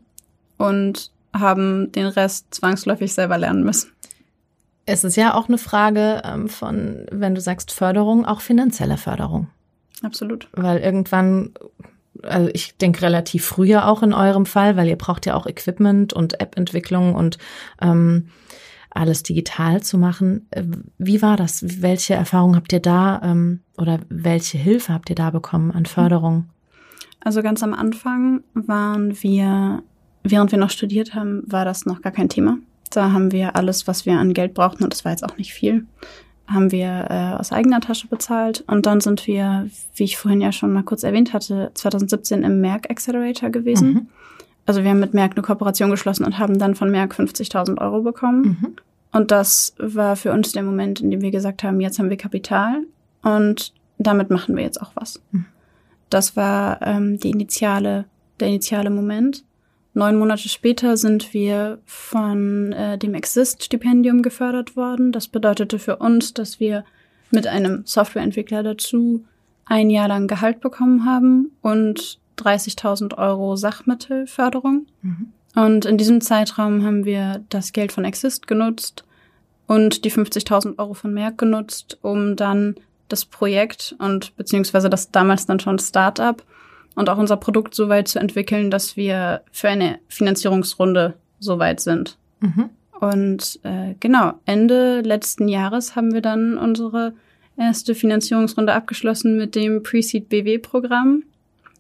und 0.58 1.12
haben 1.34 1.92
den 1.92 2.06
Rest 2.06 2.54
zwangsläufig 2.54 3.14
selber 3.14 3.38
lernen 3.38 3.64
müssen. 3.64 3.92
Es 4.86 5.04
ist 5.04 5.16
ja 5.16 5.34
auch 5.34 5.48
eine 5.48 5.58
Frage 5.58 6.22
ähm, 6.26 6.50
von, 6.50 7.06
wenn 7.12 7.36
du 7.36 7.42
sagst 7.42 7.72
Förderung, 7.72 8.26
auch 8.26 8.42
finanzielle 8.42 8.98
Förderung. 8.98 9.48
Absolut. 10.04 10.48
Weil 10.54 10.80
irgendwann, 10.80 11.54
also 12.22 12.50
ich 12.54 12.78
denke 12.78 13.02
relativ 13.02 13.46
früher 13.46 13.88
auch 13.88 14.04
in 14.04 14.14
eurem 14.14 14.46
Fall, 14.46 14.76
weil 14.78 14.88
ihr 14.88 14.98
braucht 14.98 15.26
ja 15.26 15.36
auch 15.36 15.48
Equipment 15.48 16.14
und 16.14 16.40
App-Entwicklung 16.40 17.16
und 17.16 17.38
ähm, 17.82 18.28
alles 18.92 19.24
digital 19.24 19.82
zu 19.82 19.98
machen. 19.98 20.48
Äh, 20.52 20.64
Wie 20.98 21.22
war 21.22 21.38
das? 21.38 21.82
Welche 21.82 22.14
Erfahrungen 22.14 22.56
habt 22.56 22.72
ihr 22.74 22.80
da 22.80 23.22
ähm, 23.24 23.62
oder 23.78 24.00
welche 24.10 24.58
Hilfe 24.58 24.94
habt 24.94 25.10
ihr 25.10 25.16
da 25.16 25.32
bekommen 25.32 25.72
an 25.72 25.86
Förderung? 25.86 26.50
Also 27.22 27.42
ganz 27.42 27.64
am 27.64 27.74
Anfang 27.74 28.44
waren 28.54 29.22
wir, 29.24 29.82
während 30.24 30.52
wir 30.52 30.60
noch 30.60 30.70
studiert 30.70 31.16
haben, 31.16 31.44
war 31.48 31.66
das 31.66 31.86
noch 31.86 32.02
gar 32.02 32.12
kein 32.12 32.30
Thema. 32.30 32.58
Da 32.92 33.12
haben 33.12 33.32
wir 33.32 33.56
alles, 33.56 33.88
was 33.88 34.06
wir 34.06 34.20
an 34.20 34.34
Geld 34.34 34.54
brauchten, 34.54 34.84
und 34.84 34.94
das 34.94 35.06
war 35.06 35.14
jetzt 35.14 35.24
auch 35.24 35.38
nicht 35.38 35.54
viel, 35.54 35.86
haben 36.48 36.72
wir 36.72 37.08
äh, 37.10 37.40
aus 37.40 37.52
eigener 37.52 37.80
Tasche 37.80 38.08
bezahlt. 38.08 38.64
Und 38.68 38.86
dann 38.86 39.02
sind 39.02 39.28
wir, 39.28 39.68
wie 39.96 40.04
ich 40.04 40.18
vorhin 40.18 40.42
ja 40.42 40.52
schon 40.52 40.74
mal 40.74 40.84
kurz 40.84 41.04
erwähnt 41.04 41.34
hatte, 41.34 41.72
2017 41.74 42.44
im 42.44 42.62
Merck 42.62 42.90
Accelerator 42.90 43.50
gewesen. 43.50 43.94
Mhm. 43.94 44.08
Also 44.66 44.84
wir 44.84 44.92
haben 44.92 45.00
mit 45.00 45.14
Merck 45.14 45.34
eine 45.34 45.42
Kooperation 45.42 45.90
geschlossen 45.90 46.26
und 46.26 46.38
haben 46.38 46.60
dann 46.60 46.76
von 46.76 46.90
Merck 46.90 47.14
50.000 47.14 47.80
Euro 47.80 48.02
bekommen. 48.02 48.58
Mhm. 48.62 48.76
Und 49.12 49.32
das 49.32 49.76
war 49.78 50.16
für 50.16 50.32
uns 50.32 50.52
der 50.52 50.64
Moment, 50.64 51.00
in 51.02 51.12
dem 51.12 51.22
wir 51.22 51.32
gesagt 51.32 51.64
haben, 51.64 51.80
jetzt 51.80 52.00
haben 52.00 52.10
wir 52.10 52.18
Kapital 52.18 52.84
und 53.22 53.74
damit 53.98 54.30
machen 54.30 54.56
wir 54.56 54.64
jetzt 54.64 54.82
auch 54.82 54.92
was. 54.96 55.22
Mhm. 55.32 55.46
Das 56.10 56.36
war 56.36 56.82
ähm, 56.82 57.20
die 57.20 57.32
initiale, 57.32 58.06
der 58.40 58.50
initiale 58.50 58.90
Moment. 58.90 59.44
Neun 59.96 60.18
Monate 60.18 60.50
später 60.50 60.98
sind 60.98 61.34
wir 61.34 61.80
von 61.86 62.74
äh, 62.74 62.98
dem 62.98 63.14
Exist-Stipendium 63.14 64.24
gefördert 64.24 64.76
worden. 64.76 65.12
Das 65.12 65.28
bedeutete 65.28 65.78
für 65.78 65.98
uns, 65.98 66.34
dass 66.34 66.60
wir 66.60 66.84
mit 67.30 67.46
einem 67.46 67.84
Softwareentwickler 67.86 68.64
dazu 68.64 69.24
ein 69.66 69.90
Jahr 69.90 70.08
lang 70.08 70.28
Gehalt 70.28 70.62
bekommen 70.62 71.06
haben 71.06 71.52
und 71.62 72.20
30.000 72.38 73.18
Euro 73.18 73.56
Sachmittelförderung. 73.56 74.88
Mhm. 75.02 75.34
Und 75.56 75.86
in 75.86 75.98
diesem 75.98 76.22
Zeitraum 76.22 76.84
haben 76.84 77.06
wir 77.06 77.44
das 77.50 77.74
Geld 77.74 77.92
von 77.92 78.06
Exist 78.06 78.48
genutzt 78.48 79.04
und 79.68 80.04
die 80.06 80.12
50.000 80.12 80.80
Euro 80.80 80.96
von 80.96 81.14
Merck 81.14 81.38
genutzt, 81.38 82.00
um 82.02 82.36
dann 82.36 82.76
das 83.10 83.26
Projekt 83.26 83.96
und 84.00 84.36
beziehungsweise 84.38 84.90
das 84.90 85.12
damals 85.12 85.46
dann 85.46 85.60
schon 85.60 85.78
Startup 85.78 86.44
und 86.96 87.10
auch 87.10 87.18
unser 87.18 87.38
Produkt 87.38 87.76
so 87.76 87.90
weit 87.90 88.08
zu 88.08 88.20
entwickeln, 88.20 88.72
dass 88.72 88.98
wir 88.98 89.42
für 89.52 89.70
eine 89.70 90.00
Finanzierungsrunde 90.08 91.16
so 91.40 91.60
weit 91.60 91.80
sind. 91.80 92.18
Mhm. 92.40 92.70
Und 93.00 93.60
äh, 93.64 93.96
genau, 94.00 94.34
Ende 94.46 95.02
letzten 95.02 95.48
Jahres 95.48 95.96
haben 95.96 96.14
wir 96.14 96.22
dann 96.22 96.58
unsere 96.58 97.14
erste 97.58 97.96
Finanzierungsrunde 97.96 98.74
abgeschlossen 98.74 99.38
mit 99.38 99.56
dem 99.56 99.84
Pre-Seed 99.84 100.30
BW-Programm. 100.30 101.24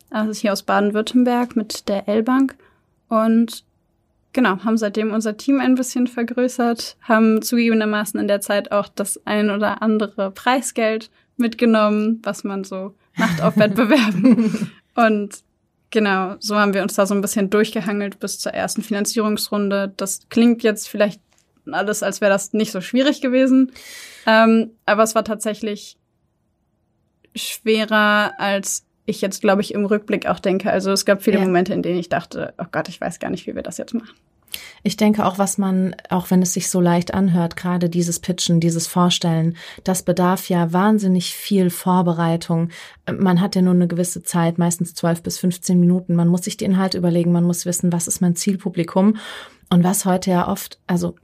Also 0.09 0.39
hier 0.39 0.53
aus 0.53 0.63
Baden-Württemberg 0.63 1.55
mit 1.55 1.87
der 1.87 2.07
L-Bank. 2.07 2.55
Und 3.09 3.63
genau, 4.33 4.59
haben 4.63 4.77
seitdem 4.77 5.11
unser 5.11 5.37
Team 5.37 5.59
ein 5.59 5.75
bisschen 5.75 6.07
vergrößert, 6.07 6.97
haben 7.01 7.41
zugegebenermaßen 7.41 8.19
in 8.19 8.27
der 8.27 8.41
Zeit 8.41 8.71
auch 8.71 8.87
das 8.87 9.21
ein 9.25 9.49
oder 9.49 9.81
andere 9.81 10.29
Preisgeld 10.31 11.09
mitgenommen, 11.37 12.19
was 12.23 12.43
man 12.43 12.63
so 12.63 12.93
macht 13.15 13.41
auf 13.41 13.57
Wettbewerben. 13.57 14.71
Und 14.95 15.43
genau, 15.89 16.35
so 16.39 16.55
haben 16.55 16.73
wir 16.73 16.83
uns 16.83 16.95
da 16.95 17.05
so 17.05 17.13
ein 17.13 17.21
bisschen 17.21 17.49
durchgehangelt 17.49 18.19
bis 18.19 18.39
zur 18.39 18.53
ersten 18.53 18.81
Finanzierungsrunde. 18.81 19.93
Das 19.97 20.21
klingt 20.29 20.63
jetzt 20.63 20.87
vielleicht 20.87 21.21
alles, 21.71 22.03
als 22.03 22.21
wäre 22.21 22.31
das 22.31 22.53
nicht 22.53 22.71
so 22.71 22.81
schwierig 22.81 23.21
gewesen. 23.21 23.71
Ähm, 24.25 24.71
aber 24.85 25.03
es 25.03 25.15
war 25.15 25.23
tatsächlich 25.23 25.97
schwerer, 27.35 28.33
als 28.37 28.85
ich 29.05 29.21
jetzt, 29.21 29.41
glaube 29.41 29.61
ich, 29.61 29.73
im 29.73 29.85
Rückblick 29.85 30.27
auch 30.27 30.39
denke. 30.39 30.71
Also 30.71 30.91
es 30.91 31.05
gab 31.05 31.23
viele 31.23 31.39
Ja. 31.39 31.43
Momente, 31.45 31.73
in 31.73 31.81
denen 31.81 31.99
ich 31.99 32.09
dachte, 32.09 32.53
oh 32.57 32.65
Gott, 32.71 32.89
ich 32.89 33.01
weiß 33.01 33.19
gar 33.19 33.29
nicht, 33.29 33.47
wie 33.47 33.55
wir 33.55 33.63
das 33.63 33.77
jetzt 33.77 33.93
machen. 33.93 34.15
Ich 34.83 34.97
denke 34.97 35.25
auch, 35.25 35.37
was 35.37 35.57
man, 35.57 35.95
auch 36.09 36.29
wenn 36.31 36.41
es 36.41 36.53
sich 36.53 36.69
so 36.69 36.81
leicht 36.81 37.13
anhört, 37.13 37.55
gerade 37.55 37.89
dieses 37.89 38.19
Pitchen, 38.19 38.59
dieses 38.59 38.87
Vorstellen, 38.87 39.55
das 39.83 40.03
bedarf 40.03 40.49
ja 40.49 40.73
wahnsinnig 40.73 41.33
viel 41.33 41.69
Vorbereitung. 41.69 42.69
Man 43.11 43.41
hat 43.41 43.55
ja 43.55 43.61
nur 43.61 43.73
eine 43.73 43.87
gewisse 43.87 44.23
Zeit, 44.23 44.57
meistens 44.57 44.93
12 44.93 45.23
bis 45.23 45.37
15 45.39 45.79
Minuten. 45.79 46.15
Man 46.15 46.27
muss 46.27 46.43
sich 46.43 46.57
die 46.57 46.65
Inhalte 46.65 46.97
überlegen, 46.97 47.31
man 47.31 47.45
muss 47.45 47.65
wissen, 47.65 47.91
was 47.91 48.07
ist 48.07 48.21
mein 48.21 48.35
Zielpublikum. 48.35 49.17
Und 49.69 49.83
was 49.83 50.05
heute 50.05 50.31
ja 50.31 50.47
oft, 50.47 50.79
also, 50.87 51.15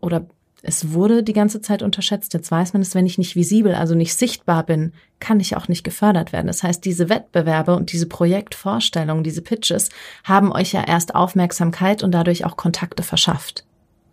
oder 0.00 0.26
es 0.62 0.92
wurde 0.92 1.22
die 1.22 1.32
ganze 1.32 1.60
Zeit 1.60 1.82
unterschätzt. 1.82 2.34
Jetzt 2.34 2.50
weiß 2.50 2.72
man 2.72 2.82
es, 2.82 2.94
wenn 2.94 3.04
ich 3.06 3.18
nicht 3.18 3.34
visibel, 3.34 3.74
also 3.74 3.94
nicht 3.94 4.14
sichtbar 4.14 4.64
bin, 4.64 4.92
kann 5.18 5.40
ich 5.40 5.56
auch 5.56 5.66
nicht 5.68 5.82
gefördert 5.82 6.32
werden. 6.32 6.46
Das 6.46 6.62
heißt, 6.62 6.84
diese 6.84 7.08
Wettbewerbe 7.08 7.74
und 7.74 7.92
diese 7.92 8.06
Projektvorstellungen, 8.06 9.24
diese 9.24 9.42
Pitches 9.42 9.88
haben 10.24 10.52
euch 10.52 10.72
ja 10.72 10.84
erst 10.86 11.14
Aufmerksamkeit 11.14 12.02
und 12.02 12.12
dadurch 12.12 12.44
auch 12.44 12.56
Kontakte 12.56 13.02
verschafft. 13.02 13.64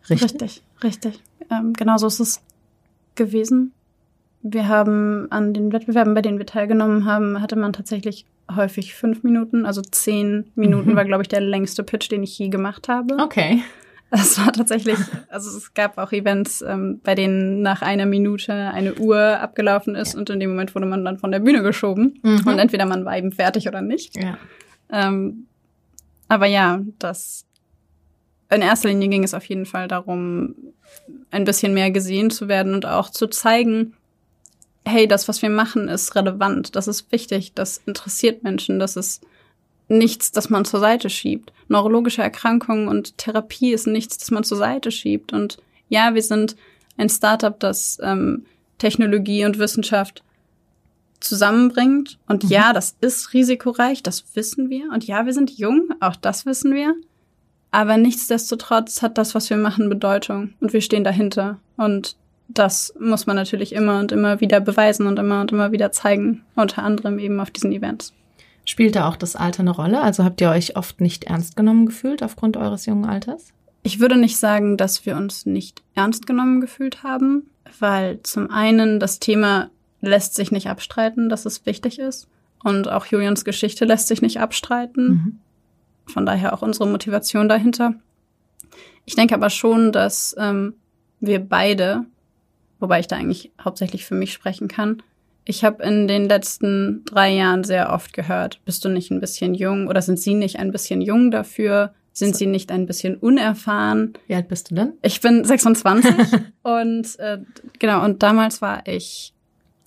Richtig? 0.10 0.32
Richtig, 0.32 0.64
richtig. 0.84 1.20
Ähm, 1.52 1.74
genau 1.74 1.98
so 1.98 2.08
ist 2.08 2.20
es 2.20 2.42
gewesen. 3.16 3.74
Wir 4.42 4.68
haben 4.68 5.28
an 5.32 5.54
den 5.54 5.72
Wettbewerben, 5.74 6.14
bei 6.14 6.22
denen 6.22 6.38
wir 6.40 6.46
teilgenommen 6.46 7.06
haben, 7.06 7.42
hatte 7.42 7.58
man 7.58 7.74
tatsächlich 7.74 8.26
häufig 8.56 8.96
fünf 8.96 9.22
Minuten. 9.24 9.66
Also 9.66 9.82
zehn 9.82 10.50
Minuten 10.56 10.92
Mhm. 10.92 10.96
war, 10.96 11.06
glaube 11.06 11.24
ich, 11.24 11.28
der 11.28 11.42
längste 11.42 11.84
Pitch, 11.84 12.10
den 12.10 12.24
ich 12.24 12.40
je 12.40 12.50
gemacht 12.50 12.88
habe. 12.88 13.18
Okay. 13.20 13.62
Es 14.12 14.40
war 14.40 14.52
tatsächlich, 14.52 14.98
also 15.30 15.56
es 15.56 15.74
gab 15.74 15.98
auch 15.98 16.12
Events, 16.12 16.62
ähm, 16.62 17.00
bei 17.04 17.14
denen 17.14 17.62
nach 17.62 17.82
einer 17.82 18.06
Minute 18.06 18.54
eine 18.54 18.96
Uhr 18.96 19.40
abgelaufen 19.40 19.96
ist 19.96 20.16
und 20.16 20.30
in 20.30 20.40
dem 20.40 20.50
Moment 20.50 20.74
wurde 20.74 20.88
man 20.88 21.06
dann 21.06 21.20
von 21.20 21.32
der 21.32 21.40
Bühne 21.40 21.62
geschoben. 21.62 22.20
Mhm. 22.24 22.48
Und 22.48 22.60
entweder 22.60 22.86
man 22.86 23.06
war 23.06 23.18
eben 23.18 23.32
fertig 23.32 23.68
oder 23.68 23.82
nicht. 23.82 24.16
Ja. 24.16 24.38
Ähm, 24.92 25.46
aber 26.28 26.48
ja, 26.48 26.82
das 26.98 27.46
in 28.50 28.62
erster 28.62 28.90
Linie 28.90 29.10
ging 29.10 29.24
es 29.24 29.34
auf 29.34 29.46
jeden 29.46 29.66
Fall 29.66 29.88
darum, 29.88 30.56
ein 31.30 31.44
bisschen 31.44 31.74
mehr 31.74 31.92
gesehen 31.92 32.32
zu 32.32 32.48
werden 32.48 32.74
und 32.74 32.86
auch 32.86 33.12
zu 33.12 33.28
zeigen, 33.28 33.94
hey, 34.86 35.08
das, 35.08 35.28
was 35.28 35.42
wir 35.42 35.50
machen, 35.52 35.88
ist 35.88 36.16
relevant, 36.16 36.76
das 36.76 36.88
ist 36.88 37.12
wichtig, 37.12 37.54
das 37.54 37.82
interessiert 37.86 38.44
Menschen, 38.44 38.80
das 38.80 38.96
ist 38.96 39.24
nichts, 39.90 40.32
das 40.32 40.50
man 40.50 40.66
zur 40.66 40.80
Seite 40.80 41.10
schiebt. 41.10 41.52
Neurologische 41.68 42.22
Erkrankungen 42.22 42.88
und 42.88 43.18
Therapie 43.18 43.74
ist 43.74 43.88
nichts, 43.88 44.18
das 44.18 44.32
man 44.32 44.44
zur 44.44 44.58
Seite 44.58 44.92
schiebt. 44.92 45.34
Und 45.34 45.58
ja, 45.90 46.14
wir 46.14 46.22
sind 46.22 46.56
ein 46.98 47.10
Startup, 47.10 47.60
das 47.60 47.98
ähm, 48.02 48.46
Technologie 48.78 49.46
und 49.46 49.60
Wissenschaft 49.60 50.24
zusammenbringt. 51.20 52.18
Und 52.28 52.46
Mhm. 52.46 52.50
ja, 52.50 52.74
das 52.74 52.96
ist 53.02 53.34
risikoreich, 53.34 54.04
das 54.04 54.24
wissen 54.36 54.70
wir. 54.70 54.90
Und 54.94 55.06
ja, 55.06 55.26
wir 55.26 55.34
sind 55.34 55.58
jung, 55.58 55.90
auch 56.00 56.16
das 56.16 56.46
wissen 56.46 56.74
wir. 56.74 56.96
Aber 57.72 57.98
nichtsdestotrotz 57.98 59.02
hat 59.02 59.18
das, 59.18 59.36
was 59.36 59.50
wir 59.50 59.58
machen, 59.58 59.90
Bedeutung. 59.90 60.54
Und 60.60 60.74
wir 60.74 60.82
stehen 60.82 61.04
dahinter. 61.04 61.60
Und 61.78 62.16
das 62.48 62.94
muss 63.00 63.28
man 63.28 63.36
natürlich 63.36 63.74
immer 63.74 64.00
und 64.00 64.12
immer 64.12 64.42
wieder 64.42 64.60
beweisen 64.60 65.06
und 65.06 65.20
immer 65.20 65.42
und 65.42 65.52
immer 65.52 65.72
wieder 65.72 65.92
zeigen. 65.92 66.44
Unter 66.56 66.84
anderem 66.84 67.20
eben 67.20 67.40
auf 67.40 67.52
diesen 67.52 67.72
Events. 67.72 68.14
Spielt 68.70 68.96
da 68.96 69.10
auch 69.10 69.16
das 69.16 69.36
Alter 69.36 69.62
eine 69.62 69.72
Rolle? 69.72 70.00
Also 70.00 70.24
habt 70.24 70.40
ihr 70.42 70.52
euch 70.52 70.78
oft 70.78 71.02
nicht 71.02 71.24
ernst 71.24 71.56
genommen 71.56 71.88
gefühlt 71.88 72.22
aufgrund 72.22 72.56
eures 72.56 72.86
jungen 72.86 73.06
Alters? 73.06 73.52
Ich 73.82 74.00
würde 74.00 74.16
nicht 74.16 74.38
sagen, 74.38 74.78
dass 74.78 75.08
wir 75.08 75.18
uns 75.18 75.48
nicht 75.48 75.82
ernst 75.96 76.28
genommen 76.28 76.62
gefühlt 76.62 77.02
haben, 77.02 77.50
weil 77.80 78.22
zum 78.22 78.52
einen 78.52 79.00
das 79.00 79.18
Thema 79.18 79.72
lässt 80.02 80.36
sich 80.36 80.52
nicht 80.52 80.70
abstreiten, 80.70 81.30
dass 81.30 81.48
es 81.48 81.66
wichtig 81.66 81.98
ist. 81.98 82.28
Und 82.64 82.92
auch 82.92 83.08
Julians 83.08 83.44
Geschichte 83.44 83.86
lässt 83.86 84.08
sich 84.08 84.22
nicht 84.22 84.40
abstreiten. 84.40 85.08
Mhm. 85.08 85.40
Von 86.06 86.28
daher 86.28 86.54
auch 86.54 86.62
unsere 86.62 86.88
Motivation 86.88 87.50
dahinter. 87.50 87.96
Ich 89.04 89.16
denke 89.16 89.34
aber 89.34 89.50
schon, 89.50 89.92
dass 89.92 90.36
ähm, 90.38 90.76
wir 91.20 91.40
beide, 91.40 92.06
wobei 92.80 93.00
ich 93.00 93.08
da 93.08 93.16
eigentlich 93.16 93.52
hauptsächlich 93.60 94.06
für 94.06 94.14
mich 94.14 94.32
sprechen 94.32 94.68
kann, 94.68 95.02
ich 95.50 95.64
habe 95.64 95.82
in 95.82 96.08
den 96.08 96.30
letzten 96.30 97.04
drei 97.06 97.34
Jahren 97.34 97.64
sehr 97.64 97.92
oft 97.92 98.14
gehört, 98.14 98.64
bist 98.66 98.86
du 98.86 98.90
nicht 98.90 99.10
ein 99.10 99.20
bisschen 99.20 99.56
jung 99.56 99.88
oder 99.88 100.04
sind 100.04 100.20
Sie 100.20 100.36
nicht 100.36 100.60
ein 100.60 100.72
bisschen 100.72 101.02
jung 101.02 101.32
dafür? 101.32 101.96
Sind 102.14 102.34
so. 102.34 102.40
Sie 102.40 102.46
nicht 102.46 102.72
ein 102.72 102.86
bisschen 102.86 103.16
unerfahren? 103.16 104.14
Wie 104.28 104.36
alt 104.36 104.48
bist 104.48 104.70
du 104.70 104.76
denn? 104.76 104.94
Ich 105.02 105.22
bin 105.22 105.44
26 105.44 106.14
und 106.62 107.18
äh, 107.18 107.40
genau, 107.80 108.06
und 108.06 108.22
damals 108.22 108.62
war 108.62 108.86
ich, 108.86 109.34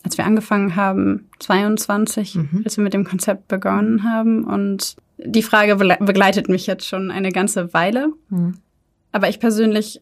als 0.02 0.19
wir 0.19 0.26
angefangen 0.26 0.75
haben, 0.75 1.28
22, 1.38 2.35
mhm. 2.35 2.62
als 2.64 2.76
wir 2.76 2.83
mit 2.83 2.92
dem 2.92 3.04
Konzept 3.04 3.47
begonnen 3.47 4.02
haben. 4.02 4.42
Und 4.42 4.97
die 5.19 5.45
Frage 5.45 5.76
begleitet 5.76 6.49
mich 6.49 6.66
jetzt 6.66 6.88
schon 6.88 7.12
eine 7.12 7.31
ganze 7.31 7.73
Weile. 7.73 8.09
Mhm. 8.31 8.59
Aber 9.12 9.28
ich 9.28 9.38
persönlich 9.38 10.00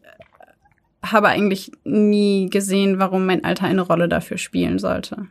habe 1.03 1.27
eigentlich 1.27 1.71
nie 1.83 2.49
gesehen, 2.49 2.97
warum 2.97 3.27
mein 3.27 3.43
Alter 3.43 3.65
eine 3.65 3.81
Rolle 3.81 4.09
dafür 4.09 4.39
spielen 4.39 4.79
sollte. 4.79 5.27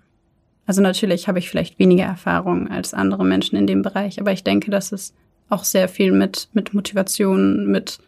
Also 0.71 0.83
natürlich 0.83 1.27
habe 1.27 1.41
ich 1.41 1.51
vielleicht 1.51 1.81
weniger 1.81 2.05
Erfahrung 2.05 2.71
als 2.71 2.95
andere 2.95 3.25
Menschen 3.25 3.57
in 3.57 3.67
dem 3.67 3.83
Bereich, 3.83 4.21
aber 4.21 4.31
ich 4.31 4.45
denke, 4.45 4.71
dass 4.71 4.93
es 4.93 5.13
auch 5.49 5.65
sehr 5.65 5.89
viel 5.89 6.13
mit, 6.13 6.49
mit 6.53 6.75
Motivation, 6.75 7.67
mit 7.67 7.99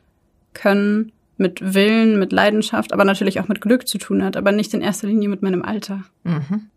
Können, 0.55 1.11
mit 1.37 1.75
Willen, 1.75 2.21
mit 2.21 2.31
Leidenschaft, 2.31 2.93
aber 2.93 3.05
natürlich 3.05 3.41
auch 3.41 3.49
mit 3.49 3.61
Glück 3.61 3.89
zu 3.89 3.99
tun 3.99 4.23
hat, 4.23 4.37
aber 4.37 4.53
nicht 4.53 4.73
in 4.75 4.81
erster 4.81 5.09
Linie 5.09 5.29
mit 5.29 5.43
meinem 5.43 5.65
Alter. 5.65 6.05
Mhm. 6.23 6.69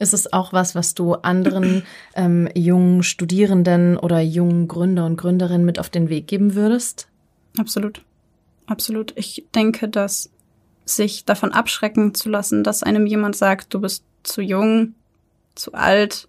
Ist 0.00 0.12
es 0.12 0.32
auch 0.32 0.52
was, 0.52 0.74
was 0.74 0.96
du 0.96 1.14
anderen 1.14 1.84
ähm, 2.16 2.48
jungen 2.56 3.04
Studierenden 3.04 3.96
oder 3.96 4.18
jungen 4.18 4.66
Gründer 4.66 5.06
und 5.06 5.18
Gründerinnen 5.18 5.64
mit 5.64 5.78
auf 5.78 5.88
den 5.88 6.08
Weg 6.08 6.26
geben 6.26 6.56
würdest? 6.56 7.06
Absolut. 7.56 8.02
Absolut. 8.66 9.12
Ich 9.14 9.44
denke, 9.54 9.88
dass 9.88 10.30
sich 10.84 11.26
davon 11.26 11.52
abschrecken 11.52 12.12
zu 12.12 12.28
lassen, 12.28 12.64
dass 12.64 12.82
einem 12.82 13.06
jemand 13.06 13.36
sagt, 13.36 13.72
du 13.72 13.80
bist 13.80 14.02
zu 14.24 14.42
jung, 14.42 14.94
zu 15.58 15.74
alt, 15.74 16.28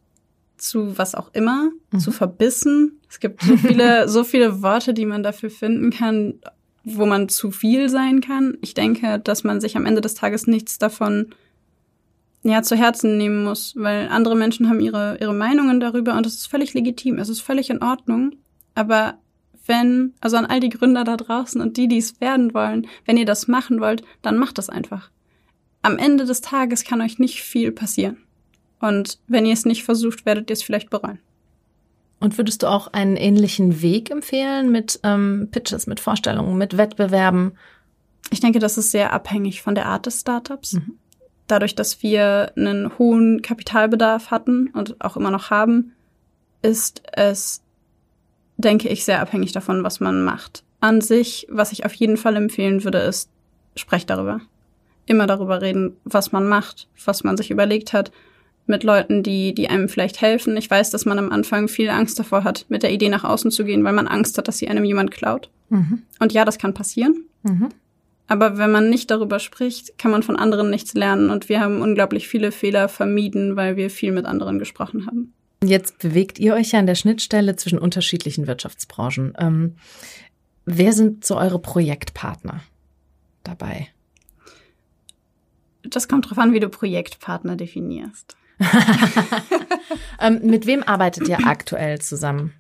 zu 0.58 0.98
was 0.98 1.16
auch 1.16 1.32
immer, 1.34 1.72
mhm. 1.92 2.00
zu 2.00 2.12
verbissen. 2.12 3.00
Es 3.10 3.20
gibt 3.20 3.42
so 3.42 3.58
viele, 3.58 4.08
so 4.10 4.24
viele 4.24 4.62
Worte, 4.62 4.94
die 4.94 5.06
man 5.06 5.24
dafür 5.24 5.50
finden 5.50 5.92
kann, 5.92 6.36
wo 6.84 7.06
man 7.06 7.30
zu 7.30 7.52
viel 7.52 7.90
sein 7.90 8.22
kann. 8.22 8.58
Ich 8.62 8.74
denke, 8.74 9.20
dass 9.20 9.44
man 9.44 9.62
sich 9.62 9.78
am 9.78 9.86
Ende 9.86 10.02
des 10.02 10.16
Tages 10.16 10.48
nichts 10.48 10.78
davon 10.78 11.34
ja, 12.44 12.62
zu 12.62 12.76
Herzen 12.76 13.18
nehmen 13.18 13.44
muss, 13.44 13.74
weil 13.76 14.08
andere 14.08 14.36
Menschen 14.36 14.70
haben 14.70 14.80
ihre, 14.80 15.18
ihre 15.20 15.34
Meinungen 15.34 15.80
darüber 15.80 16.16
und 16.16 16.26
das 16.26 16.36
ist 16.36 16.48
völlig 16.48 16.74
legitim, 16.74 17.20
es 17.20 17.30
ist 17.30 17.42
völlig 17.42 17.70
in 17.70 17.84
Ordnung. 17.84 18.36
Aber 18.76 19.16
wenn, 19.66 20.14
also 20.22 20.38
an 20.38 20.46
all 20.46 20.62
die 20.62 20.70
Gründer 20.70 21.04
da 21.04 21.18
draußen 21.18 21.60
und 21.60 21.76
die, 21.78 21.88
die 21.88 21.98
es 21.98 22.22
werden 22.22 22.54
wollen, 22.54 22.88
wenn 23.06 23.18
ihr 23.18 23.26
das 23.26 23.48
machen 23.48 23.82
wollt, 23.82 24.04
dann 24.22 24.38
macht 24.38 24.58
das 24.58 24.70
einfach. 24.70 25.12
Am 25.82 25.98
Ende 25.98 26.26
des 26.26 26.42
Tages 26.42 26.84
kann 26.84 27.02
euch 27.02 27.20
nicht 27.20 27.42
viel 27.42 27.72
passieren. 27.72 28.18
Und 28.80 29.20
wenn 29.28 29.46
ihr 29.46 29.54
es 29.54 29.66
nicht 29.66 29.84
versucht, 29.84 30.26
werdet 30.26 30.50
ihr 30.50 30.54
es 30.54 30.64
vielleicht 30.64 30.90
bereuen. 30.90 31.20
Und 32.20 32.38
würdest 32.38 32.64
du 32.64 32.68
auch 32.68 32.88
einen 32.88 33.16
ähnlichen 33.16 33.82
Weg 33.82 34.12
empfehlen 34.12 34.72
mit 34.72 35.00
ähm, 35.04 35.48
Pitches, 35.52 35.88
mit 35.88 36.00
Vorstellungen, 36.00 36.58
mit 36.58 36.78
Wettbewerben? 36.78 37.54
Ich 38.30 38.42
denke, 38.42 38.60
das 38.60 38.78
ist 38.78 38.92
sehr 38.92 39.14
abhängig 39.14 39.62
von 39.62 39.76
der 39.76 39.86
Art 39.86 40.06
des 40.06 40.22
Startups. 40.22 40.74
Mhm. 40.74 40.98
Dadurch, 41.48 41.76
dass 41.76 42.04
wir 42.04 42.52
einen 42.56 42.98
hohen 42.98 43.42
Kapitalbedarf 43.42 44.32
hatten 44.32 44.70
und 44.74 45.02
auch 45.04 45.18
immer 45.18 45.32
noch 45.32 45.50
haben, 45.50 45.94
ist 46.62 47.02
es, 47.14 47.62
denke 48.58 48.90
ich, 48.90 49.06
sehr 49.06 49.22
abhängig 49.22 49.54
davon, 49.54 49.84
was 49.84 50.00
man 50.00 50.24
macht. 50.24 50.64
An 50.82 51.02
sich, 51.02 51.48
was 51.50 51.72
ich 51.72 51.86
auf 51.86 51.94
jeden 51.94 52.18
Fall 52.18 52.36
empfehlen 52.36 52.84
würde, 52.84 53.00
ist, 53.00 53.30
sprecht 53.76 54.10
darüber. 54.10 54.42
Immer 55.06 55.26
darüber 55.26 55.62
reden, 55.62 55.96
was 56.04 56.32
man 56.32 56.48
macht, 56.48 56.88
was 57.04 57.24
man 57.24 57.38
sich 57.38 57.50
überlegt 57.50 57.94
hat 57.94 58.12
mit 58.70 58.84
Leuten, 58.84 59.24
die, 59.24 59.54
die 59.54 59.70
einem 59.70 59.90
vielleicht 59.90 60.22
helfen. 60.22 60.56
Ich 60.58 60.70
weiß, 60.70 60.92
dass 60.92 61.06
man 61.06 61.20
am 61.20 61.32
Anfang 61.32 61.68
viel 61.68 61.90
Angst 61.90 62.20
davor 62.20 62.44
hat, 62.44 62.66
mit 62.70 62.84
der 62.84 62.92
Idee 62.92 63.10
nach 63.10 63.24
außen 63.24 63.52
zu 63.52 63.66
gehen, 63.66 63.84
weil 63.84 63.94
man 63.94 64.08
Angst 64.08 64.38
hat, 64.38 64.48
dass 64.48 64.58
sie 64.58 64.68
einem 64.68 64.86
jemand 64.86 65.12
klaut. 65.12 65.50
Mhm. 65.70 66.04
Und 66.20 66.34
ja, 66.34 66.46
das 66.46 66.58
kann 66.58 66.74
passieren. 66.74 67.26
Mhm. 67.44 67.70
Aber 68.28 68.60
wenn 68.60 68.72
man 68.72 68.90
nicht 68.90 69.10
darüber 69.10 69.40
spricht, 69.40 69.98
kann 69.98 70.12
man 70.12 70.22
von 70.22 70.36
anderen 70.36 70.70
nichts 70.70 70.94
lernen. 70.94 71.32
Und 71.32 71.50
wir 71.50 71.60
haben 71.60 71.82
unglaublich 71.82 72.28
viele 72.28 72.52
Fehler 72.52 72.88
vermieden, 72.88 73.56
weil 73.56 73.76
wir 73.76 73.90
viel 73.90 74.12
mit 74.12 74.26
anderen 74.26 74.60
gesprochen 74.60 75.08
haben. 75.08 75.34
Jetzt 75.64 76.00
bewegt 76.00 76.40
ihr 76.40 76.54
euch 76.54 76.72
ja 76.72 76.80
an 76.80 76.86
der 76.86 76.96
Schnittstelle 76.96 77.56
zwischen 77.56 77.80
unterschiedlichen 77.80 78.48
Wirtschaftsbranchen. 78.48 79.34
Ähm, 79.38 79.76
wer 80.66 80.94
sind 80.94 81.26
so 81.26 81.38
eure 81.38 81.60
Projektpartner 81.60 82.62
dabei? 83.44 83.90
Das 85.82 86.08
kommt 86.08 86.26
darauf 86.26 86.38
an, 86.38 86.54
wie 86.54 86.60
du 86.60 86.70
Projektpartner 86.70 87.56
definierst. 87.56 88.38
ähm, 90.22 90.40
mit 90.44 90.66
wem 90.66 90.84
arbeitet 90.84 91.28
ihr 91.28 91.46
aktuell 91.46 92.00
zusammen? 92.00 92.54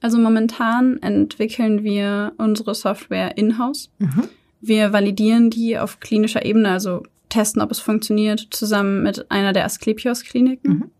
Also 0.00 0.18
momentan 0.18 0.98
entwickeln 1.02 1.82
wir 1.82 2.32
unsere 2.38 2.74
Software 2.74 3.36
in-house. 3.36 3.90
Mhm. 3.98 4.24
Wir 4.60 4.92
validieren 4.92 5.50
die 5.50 5.78
auf 5.78 6.00
klinischer 6.00 6.44
Ebene, 6.44 6.70
also 6.70 7.02
testen, 7.28 7.62
ob 7.62 7.70
es 7.70 7.80
funktioniert, 7.80 8.48
zusammen 8.50 9.02
mit 9.02 9.30
einer 9.30 9.52
der 9.52 9.64
Asklepios-Kliniken. 9.64 10.70
Mhm. 10.70 10.90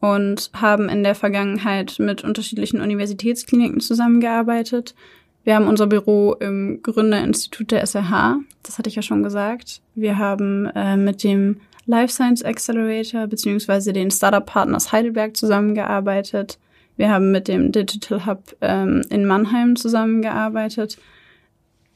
Und 0.00 0.50
haben 0.52 0.88
in 0.88 1.02
der 1.02 1.14
Vergangenheit 1.14 1.96
mit 1.98 2.22
unterschiedlichen 2.22 2.80
Universitätskliniken 2.80 3.80
zusammengearbeitet. 3.80 4.94
Wir 5.42 5.54
haben 5.54 5.68
unser 5.68 5.86
Büro 5.86 6.34
im 6.34 6.80
Gründerinstitut 6.82 7.70
der 7.70 7.86
SRH, 7.86 8.40
das 8.62 8.78
hatte 8.78 8.90
ich 8.90 8.96
ja 8.96 9.02
schon 9.02 9.22
gesagt. 9.22 9.80
Wir 9.94 10.18
haben 10.18 10.66
äh, 10.74 10.96
mit 10.96 11.22
dem 11.22 11.60
Life 11.86 12.12
Science 12.12 12.44
Accelerator 12.44 13.26
beziehungsweise 13.26 13.92
den 13.92 14.10
Startup 14.10 14.44
Partners 14.44 14.92
Heidelberg 14.92 15.36
zusammengearbeitet. 15.36 16.58
Wir 16.96 17.10
haben 17.10 17.30
mit 17.30 17.48
dem 17.48 17.72
Digital 17.72 18.26
Hub 18.26 18.56
ähm, 18.60 19.02
in 19.10 19.26
Mannheim 19.26 19.76
zusammengearbeitet. 19.76 20.98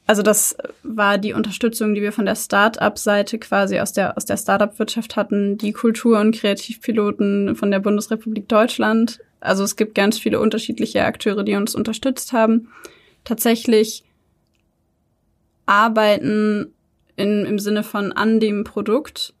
Also 0.07 0.23
das 0.23 0.55
war 0.83 1.17
die 1.17 1.33
Unterstützung, 1.33 1.93
die 1.93 2.01
wir 2.01 2.11
von 2.11 2.25
der 2.25 2.35
Start-up-Seite 2.35 3.39
quasi 3.39 3.79
aus 3.79 3.93
der, 3.93 4.17
aus 4.17 4.25
der 4.25 4.37
Start-up-Wirtschaft 4.37 5.15
hatten, 5.15 5.57
die 5.57 5.71
Kultur- 5.71 6.19
und 6.19 6.35
Kreativpiloten 6.35 7.55
von 7.55 7.71
der 7.71 7.79
Bundesrepublik 7.79 8.47
Deutschland. 8.47 9.19
Also 9.39 9.63
es 9.63 9.75
gibt 9.75 9.95
ganz 9.95 10.19
viele 10.19 10.39
unterschiedliche 10.39 11.03
Akteure, 11.03 11.43
die 11.43 11.55
uns 11.55 11.75
unterstützt 11.75 12.33
haben. 12.33 12.69
Tatsächlich 13.23 14.03
arbeiten 15.65 16.73
in, 17.15 17.45
im 17.45 17.59
Sinne 17.59 17.83
von 17.83 18.11
an 18.11 18.39
dem 18.39 18.63
Produkt 18.63 19.33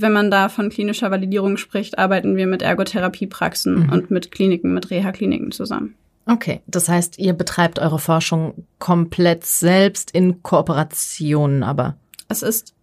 wenn 0.00 0.12
man 0.12 0.30
da 0.30 0.48
von 0.48 0.70
klinischer 0.70 1.10
Validierung 1.10 1.56
spricht, 1.56 1.98
arbeiten 1.98 2.36
wir 2.36 2.46
mit 2.46 2.62
Ergotherapiepraxen 2.62 3.86
mhm. 3.86 3.92
und 3.92 4.10
mit 4.10 4.30
Kliniken, 4.30 4.74
mit 4.74 4.90
Reha-Kliniken 4.90 5.52
zusammen. 5.52 5.94
Okay, 6.26 6.60
das 6.66 6.88
heißt, 6.88 7.18
ihr 7.18 7.32
betreibt 7.32 7.78
eure 7.78 7.98
Forschung 7.98 8.66
komplett 8.78 9.44
selbst 9.44 10.10
in 10.10 10.42
Kooperationen, 10.42 11.62
aber. 11.62 11.96
Es 12.28 12.42
ist 12.42 12.74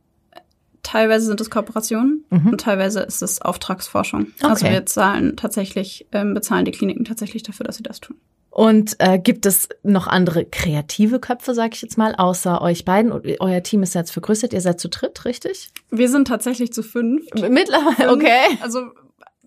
teilweise 0.84 1.26
sind 1.26 1.42
es 1.42 1.50
Kooperationen 1.50 2.24
mhm. 2.30 2.50
und 2.50 2.62
teilweise 2.62 3.02
ist 3.02 3.22
es 3.22 3.42
Auftragsforschung. 3.42 4.28
Also 4.42 4.46
okay. 4.46 4.52
Also 4.52 4.66
wir 4.68 4.86
zahlen 4.86 5.36
tatsächlich, 5.36 6.08
ähm, 6.14 6.34
bezahlen 6.34 6.66
die 6.66 6.72
Kliniken 6.72 7.04
tatsächlich 7.04 7.44
dafür, 7.44 7.66
dass 7.66 7.78
sie 7.78 7.84
das 7.84 8.00
tun. 8.00 8.16
Und 8.58 8.96
äh, 8.98 9.20
gibt 9.20 9.46
es 9.46 9.70
noch 9.84 10.08
andere 10.08 10.44
kreative 10.44 11.20
Köpfe, 11.20 11.54
sag 11.54 11.76
ich 11.76 11.84
jetzt 11.84 11.96
mal, 11.96 12.16
außer 12.16 12.60
euch 12.60 12.86
beiden? 12.86 13.12
Euer 13.12 13.62
Team 13.62 13.84
ist 13.84 13.94
jetzt 13.94 14.10
vergrößert, 14.10 14.52
ihr 14.52 14.62
seid 14.62 14.80
zu 14.80 14.90
dritt, 14.90 15.26
richtig? 15.26 15.70
Wir 15.92 16.10
sind 16.10 16.28
tatsächlich 16.28 16.74
zu 16.74 16.82
fünf. 16.82 17.24
Mittlerweile, 17.36 18.10
fünf, 18.10 18.12
okay. 18.14 18.58
Also 18.60 18.80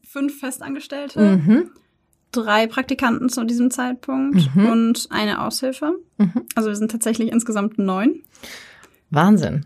fünf 0.04 0.38
Festangestellte, 0.38 1.20
mhm. 1.20 1.72
drei 2.30 2.68
Praktikanten 2.68 3.28
zu 3.28 3.42
diesem 3.42 3.72
Zeitpunkt 3.72 4.54
mhm. 4.54 4.66
und 4.66 5.08
eine 5.10 5.42
Aushilfe. 5.44 5.98
Mhm. 6.18 6.46
Also 6.54 6.68
wir 6.68 6.76
sind 6.76 6.92
tatsächlich 6.92 7.32
insgesamt 7.32 7.80
neun. 7.80 8.22
Wahnsinn. 9.10 9.64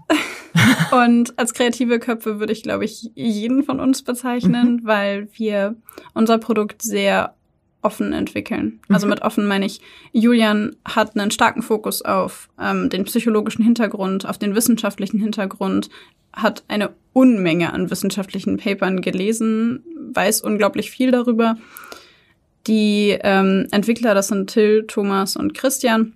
und 0.90 1.38
als 1.38 1.52
kreative 1.52 1.98
Köpfe 1.98 2.40
würde 2.40 2.54
ich, 2.54 2.62
glaube 2.62 2.86
ich, 2.86 3.10
jeden 3.14 3.62
von 3.62 3.78
uns 3.78 4.04
bezeichnen, 4.04 4.76
mhm. 4.76 4.86
weil 4.86 5.28
wir 5.34 5.76
unser 6.14 6.38
Produkt 6.38 6.80
sehr 6.80 7.34
offen 7.84 8.12
entwickeln. 8.12 8.80
Also 8.88 9.06
mhm. 9.06 9.10
mit 9.10 9.22
offen 9.22 9.46
meine 9.46 9.66
ich, 9.66 9.80
Julian 10.12 10.76
hat 10.84 11.16
einen 11.16 11.30
starken 11.30 11.62
Fokus 11.62 12.02
auf 12.02 12.48
ähm, 12.60 12.88
den 12.90 13.04
psychologischen 13.04 13.64
Hintergrund, 13.64 14.26
auf 14.26 14.38
den 14.38 14.54
wissenschaftlichen 14.54 15.20
Hintergrund, 15.20 15.90
hat 16.32 16.64
eine 16.68 16.90
Unmenge 17.12 17.72
an 17.72 17.90
wissenschaftlichen 17.90 18.56
Papern 18.56 19.00
gelesen, 19.00 19.84
weiß 20.12 20.40
unglaublich 20.40 20.90
viel 20.90 21.10
darüber. 21.10 21.56
Die 22.66 23.16
ähm, 23.22 23.68
Entwickler, 23.70 24.14
das 24.14 24.28
sind 24.28 24.50
Till, 24.50 24.84
Thomas 24.86 25.36
und 25.36 25.54
Christian. 25.54 26.14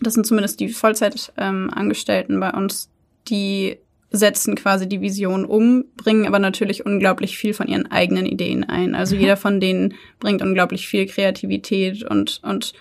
Das 0.00 0.14
sind 0.14 0.26
zumindest 0.26 0.60
die 0.60 0.68
Vollzeitangestellten 0.68 2.34
ähm, 2.34 2.40
bei 2.40 2.50
uns, 2.52 2.90
die 3.28 3.78
setzen 4.12 4.54
quasi 4.54 4.88
die 4.88 5.00
Vision 5.00 5.44
um, 5.44 5.84
bringen 5.96 6.26
aber 6.26 6.38
natürlich 6.38 6.86
unglaublich 6.86 7.36
viel 7.36 7.54
von 7.54 7.66
ihren 7.66 7.90
eigenen 7.90 8.26
Ideen 8.26 8.64
ein. 8.64 8.94
Also 8.94 9.14
mhm. 9.14 9.20
jeder 9.22 9.36
von 9.36 9.58
denen 9.58 9.94
bringt 10.20 10.42
unglaublich 10.42 10.86
viel 10.86 11.06
Kreativität 11.06 12.04
und, 12.04 12.40
und 12.42 12.74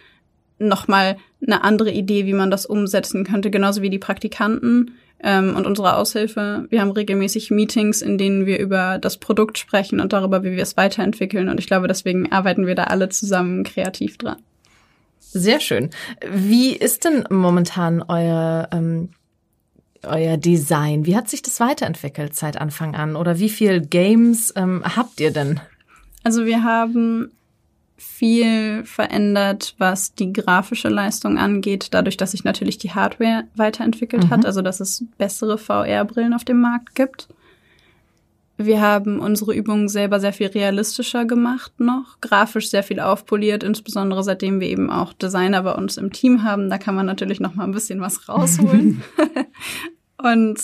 nochmal 0.59 1.17
eine 1.45 1.63
andere 1.63 1.91
Idee, 1.91 2.25
wie 2.25 2.33
man 2.33 2.51
das 2.51 2.65
umsetzen 2.65 3.23
könnte, 3.23 3.49
genauso 3.49 3.81
wie 3.81 3.89
die 3.89 3.99
Praktikanten 3.99 4.91
ähm, 5.23 5.55
und 5.55 5.65
unsere 5.65 5.95
Aushilfe. 5.95 6.67
Wir 6.69 6.81
haben 6.81 6.91
regelmäßig 6.91 7.51
Meetings, 7.51 8.01
in 8.01 8.17
denen 8.17 8.45
wir 8.45 8.59
über 8.59 8.99
das 8.99 9.17
Produkt 9.17 9.57
sprechen 9.57 9.99
und 9.99 10.13
darüber, 10.13 10.43
wie 10.43 10.51
wir 10.51 10.63
es 10.63 10.77
weiterentwickeln. 10.77 11.49
Und 11.49 11.59
ich 11.59 11.67
glaube, 11.67 11.87
deswegen 11.87 12.31
arbeiten 12.31 12.67
wir 12.67 12.75
da 12.75 12.85
alle 12.85 13.09
zusammen 13.09 13.63
kreativ 13.63 14.17
dran. 14.17 14.37
Sehr 15.19 15.61
schön. 15.61 15.91
Wie 16.29 16.75
ist 16.75 17.05
denn 17.05 17.23
momentan 17.29 18.03
euer 18.05 18.67
ähm, 18.73 19.09
euer 20.03 20.37
Design? 20.37 21.05
Wie 21.05 21.15
hat 21.15 21.29
sich 21.29 21.41
das 21.41 21.59
weiterentwickelt 21.59 22.35
seit 22.35 22.57
Anfang 22.57 22.95
an? 22.95 23.15
Oder 23.15 23.39
wie 23.39 23.49
viel 23.49 23.81
Games 23.81 24.53
ähm, 24.55 24.83
habt 24.83 25.19
ihr 25.19 25.31
denn? 25.31 25.59
Also 26.23 26.45
wir 26.45 26.63
haben 26.63 27.31
viel 27.97 28.83
verändert, 28.85 29.75
was 29.77 30.15
die 30.15 30.33
grafische 30.33 30.89
Leistung 30.89 31.37
angeht, 31.37 31.89
dadurch, 31.91 32.17
dass 32.17 32.31
sich 32.31 32.43
natürlich 32.43 32.77
die 32.79 32.91
Hardware 32.91 33.43
weiterentwickelt 33.55 34.25
mhm. 34.25 34.29
hat, 34.31 34.45
also 34.45 34.61
dass 34.61 34.79
es 34.79 35.05
bessere 35.17 35.57
VR-Brillen 35.57 36.33
auf 36.33 36.43
dem 36.43 36.61
Markt 36.61 36.95
gibt. 36.95 37.27
Wir 38.65 38.81
haben 38.81 39.19
unsere 39.19 39.53
Übungen 39.53 39.87
selber 39.89 40.19
sehr 40.19 40.33
viel 40.33 40.47
realistischer 40.47 41.25
gemacht 41.25 41.79
noch, 41.79 42.19
grafisch 42.21 42.69
sehr 42.69 42.83
viel 42.83 42.99
aufpoliert, 42.99 43.63
insbesondere 43.63 44.23
seitdem 44.23 44.59
wir 44.59 44.67
eben 44.67 44.89
auch 44.89 45.13
Designer 45.13 45.63
bei 45.63 45.73
uns 45.73 45.97
im 45.97 46.11
Team 46.11 46.43
haben. 46.43 46.69
Da 46.69 46.77
kann 46.77 46.95
man 46.95 47.05
natürlich 47.05 47.39
noch 47.39 47.55
mal 47.55 47.63
ein 47.63 47.71
bisschen 47.71 48.01
was 48.01 48.29
rausholen. 48.29 49.03
Und 50.17 50.59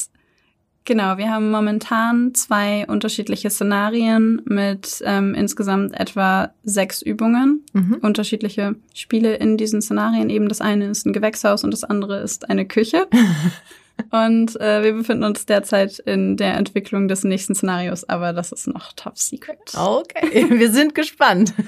genau, 0.85 1.17
wir 1.17 1.31
haben 1.31 1.51
momentan 1.51 2.33
zwei 2.33 2.85
unterschiedliche 2.87 3.49
Szenarien 3.49 4.41
mit 4.45 5.01
ähm, 5.05 5.33
insgesamt 5.33 5.99
etwa 5.99 6.51
sechs 6.63 7.01
Übungen, 7.01 7.63
mhm. 7.73 7.97
unterschiedliche 8.01 8.75
Spiele 8.93 9.35
in 9.35 9.57
diesen 9.57 9.81
Szenarien. 9.81 10.29
Eben 10.29 10.49
das 10.49 10.61
eine 10.61 10.87
ist 10.87 11.05
ein 11.05 11.13
Gewächshaus 11.13 11.63
und 11.63 11.71
das 11.71 11.83
andere 11.83 12.19
ist 12.19 12.49
eine 12.49 12.65
Küche. 12.65 13.07
Und 14.11 14.59
äh, 14.61 14.83
wir 14.83 14.93
befinden 14.93 15.23
uns 15.23 15.45
derzeit 15.45 15.99
in 15.99 16.37
der 16.37 16.55
Entwicklung 16.55 17.07
des 17.07 17.23
nächsten 17.23 17.55
Szenarios, 17.55 18.07
aber 18.07 18.31
das 18.33 18.51
ist 18.51 18.67
noch 18.67 18.93
top 18.93 19.17
secret. 19.17 19.59
Okay, 19.75 20.45
wir 20.49 20.71
sind 20.71 20.95
gespannt. 20.95 21.53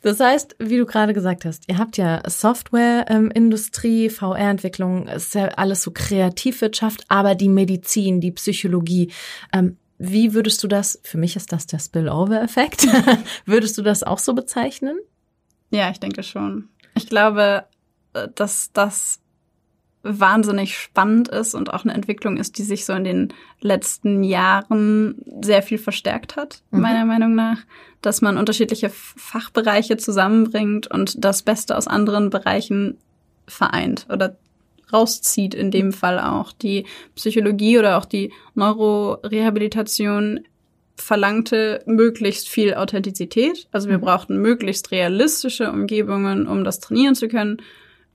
Das 0.00 0.20
heißt, 0.20 0.56
wie 0.60 0.76
du 0.76 0.86
gerade 0.86 1.12
gesagt 1.12 1.44
hast, 1.44 1.68
ihr 1.68 1.76
habt 1.76 1.96
ja 1.96 2.22
Softwareindustrie, 2.24 4.06
ähm, 4.06 4.10
VR-Entwicklung, 4.10 5.08
ist 5.08 5.34
ja 5.34 5.46
alles 5.48 5.82
so 5.82 5.90
Kreativwirtschaft, 5.90 7.04
aber 7.08 7.34
die 7.34 7.48
Medizin, 7.48 8.20
die 8.20 8.30
Psychologie. 8.30 9.10
Ähm, 9.52 9.76
wie 9.98 10.34
würdest 10.34 10.62
du 10.62 10.68
das, 10.68 11.00
für 11.02 11.18
mich 11.18 11.34
ist 11.34 11.52
das 11.52 11.66
der 11.66 11.80
Spillover-Effekt, 11.80 12.86
würdest 13.44 13.76
du 13.76 13.82
das 13.82 14.04
auch 14.04 14.18
so 14.18 14.34
bezeichnen? 14.34 14.98
Ja, 15.70 15.90
ich 15.90 15.98
denke 15.98 16.22
schon. 16.22 16.68
Ich 16.94 17.08
glaube, 17.08 17.64
äh, 18.12 18.28
dass 18.34 18.72
das 18.72 19.20
wahnsinnig 20.02 20.76
spannend 20.78 21.28
ist 21.28 21.54
und 21.54 21.72
auch 21.72 21.84
eine 21.84 21.94
Entwicklung 21.94 22.36
ist, 22.36 22.58
die 22.58 22.62
sich 22.62 22.84
so 22.84 22.92
in 22.92 23.04
den 23.04 23.34
letzten 23.60 24.22
Jahren 24.22 25.16
sehr 25.42 25.62
viel 25.62 25.78
verstärkt 25.78 26.36
hat, 26.36 26.62
mhm. 26.70 26.80
meiner 26.80 27.04
Meinung 27.04 27.34
nach, 27.34 27.58
dass 28.00 28.22
man 28.22 28.38
unterschiedliche 28.38 28.90
Fachbereiche 28.90 29.96
zusammenbringt 29.96 30.86
und 30.88 31.24
das 31.24 31.42
Beste 31.42 31.76
aus 31.76 31.88
anderen 31.88 32.30
Bereichen 32.30 32.98
vereint 33.46 34.06
oder 34.10 34.36
rauszieht, 34.92 35.54
in 35.54 35.70
dem 35.70 35.92
Fall 35.92 36.18
auch. 36.18 36.52
Die 36.52 36.86
Psychologie 37.14 37.78
oder 37.78 37.98
auch 37.98 38.04
die 38.04 38.32
Neurorehabilitation 38.54 40.40
verlangte 40.96 41.82
möglichst 41.86 42.48
viel 42.48 42.74
Authentizität. 42.74 43.68
Also 43.72 43.88
wir 43.88 43.98
mhm. 43.98 44.02
brauchten 44.02 44.40
möglichst 44.40 44.90
realistische 44.90 45.70
Umgebungen, 45.70 46.46
um 46.46 46.64
das 46.64 46.80
trainieren 46.80 47.14
zu 47.14 47.28
können. 47.28 47.62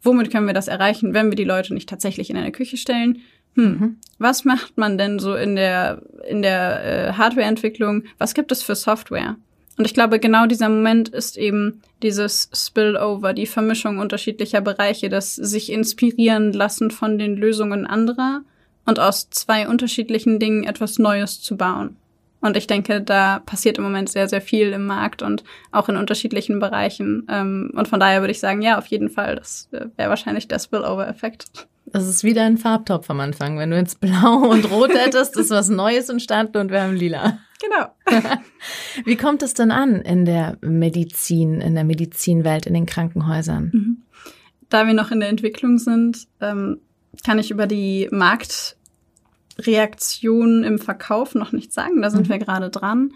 Womit 0.03 0.31
können 0.31 0.47
wir 0.47 0.53
das 0.53 0.67
erreichen, 0.67 1.13
wenn 1.13 1.31
wir 1.31 1.35
die 1.35 1.43
Leute 1.43 1.73
nicht 1.73 1.89
tatsächlich 1.89 2.29
in 2.29 2.37
eine 2.37 2.51
Küche 2.51 2.77
stellen? 2.77 3.21
Hm, 3.55 3.63
mhm. 3.65 3.97
was 4.17 4.45
macht 4.45 4.77
man 4.77 4.97
denn 4.97 5.19
so 5.19 5.35
in 5.35 5.55
der, 5.55 6.01
in 6.27 6.41
der 6.41 6.83
äh, 6.83 7.13
Hardwareentwicklung? 7.13 8.03
Was 8.17 8.33
gibt 8.33 8.51
es 8.51 8.63
für 8.63 8.75
Software? 8.75 9.37
Und 9.77 9.85
ich 9.85 9.93
glaube, 9.93 10.19
genau 10.19 10.45
dieser 10.45 10.69
Moment 10.69 11.09
ist 11.09 11.37
eben 11.37 11.81
dieses 12.03 12.49
Spillover, 12.53 13.33
die 13.33 13.47
Vermischung 13.47 13.97
unterschiedlicher 13.97 14.61
Bereiche, 14.61 15.09
das 15.09 15.35
sich 15.35 15.71
inspirieren 15.71 16.53
lassen 16.53 16.91
von 16.91 17.17
den 17.17 17.35
Lösungen 17.35 17.87
anderer 17.87 18.41
und 18.85 18.99
aus 18.99 19.29
zwei 19.29 19.67
unterschiedlichen 19.67 20.39
Dingen 20.39 20.63
etwas 20.63 20.99
Neues 20.99 21.41
zu 21.41 21.57
bauen. 21.57 21.95
Und 22.43 22.57
ich 22.57 22.67
denke, 22.67 23.01
da 23.01 23.39
passiert 23.39 23.77
im 23.77 23.85
Moment 23.85 24.09
sehr, 24.09 24.27
sehr 24.27 24.41
viel 24.41 24.73
im 24.73 24.85
Markt 24.85 25.21
und 25.21 25.45
auch 25.71 25.87
in 25.87 25.95
unterschiedlichen 25.95 26.59
Bereichen. 26.59 27.25
Ähm, 27.29 27.71
und 27.73 27.87
von 27.87 28.01
daher 28.01 28.21
würde 28.21 28.31
ich 28.31 28.41
sagen, 28.41 28.61
ja, 28.61 28.77
auf 28.77 28.87
jeden 28.87 29.09
Fall, 29.09 29.37
das 29.37 29.69
äh, 29.71 29.85
wäre 29.95 30.09
wahrscheinlich 30.09 30.49
der 30.49 30.59
Spillover-Effekt. 30.59 31.69
Das 31.85 32.05
ist 32.05 32.25
wieder 32.25 32.43
ein 32.43 32.57
Farbtopf 32.57 33.09
am 33.09 33.21
Anfang. 33.21 33.57
Wenn 33.57 33.71
du 33.71 33.77
jetzt 33.77 34.01
blau 34.01 34.39
und 34.49 34.69
rot 34.69 34.93
hättest, 34.93 35.37
ist 35.37 35.51
was 35.51 35.69
Neues 35.69 36.09
entstanden 36.09 36.57
und 36.57 36.69
wir 36.69 36.83
haben 36.83 36.97
lila. 36.97 37.39
Genau. 37.61 38.19
Wie 39.05 39.15
kommt 39.15 39.41
es 39.41 39.53
denn 39.53 39.71
an 39.71 40.01
in 40.01 40.25
der 40.25 40.57
Medizin, 40.59 41.61
in 41.61 41.75
der 41.75 41.85
Medizinwelt, 41.85 42.65
in 42.65 42.73
den 42.73 42.85
Krankenhäusern? 42.85 43.71
Mhm. 43.73 43.97
Da 44.67 44.85
wir 44.85 44.93
noch 44.93 45.11
in 45.11 45.21
der 45.21 45.29
Entwicklung 45.29 45.77
sind, 45.77 46.27
ähm, 46.41 46.81
kann 47.25 47.39
ich 47.39 47.51
über 47.51 47.67
die 47.67 48.09
Markt 48.11 48.75
Reaktionen 49.59 50.63
im 50.63 50.79
Verkauf 50.79 51.35
noch 51.35 51.51
nicht 51.51 51.73
sagen. 51.73 52.01
Da 52.01 52.09
sind 52.09 52.27
mhm. 52.27 52.31
wir 52.31 52.39
gerade 52.39 52.69
dran. 52.69 53.13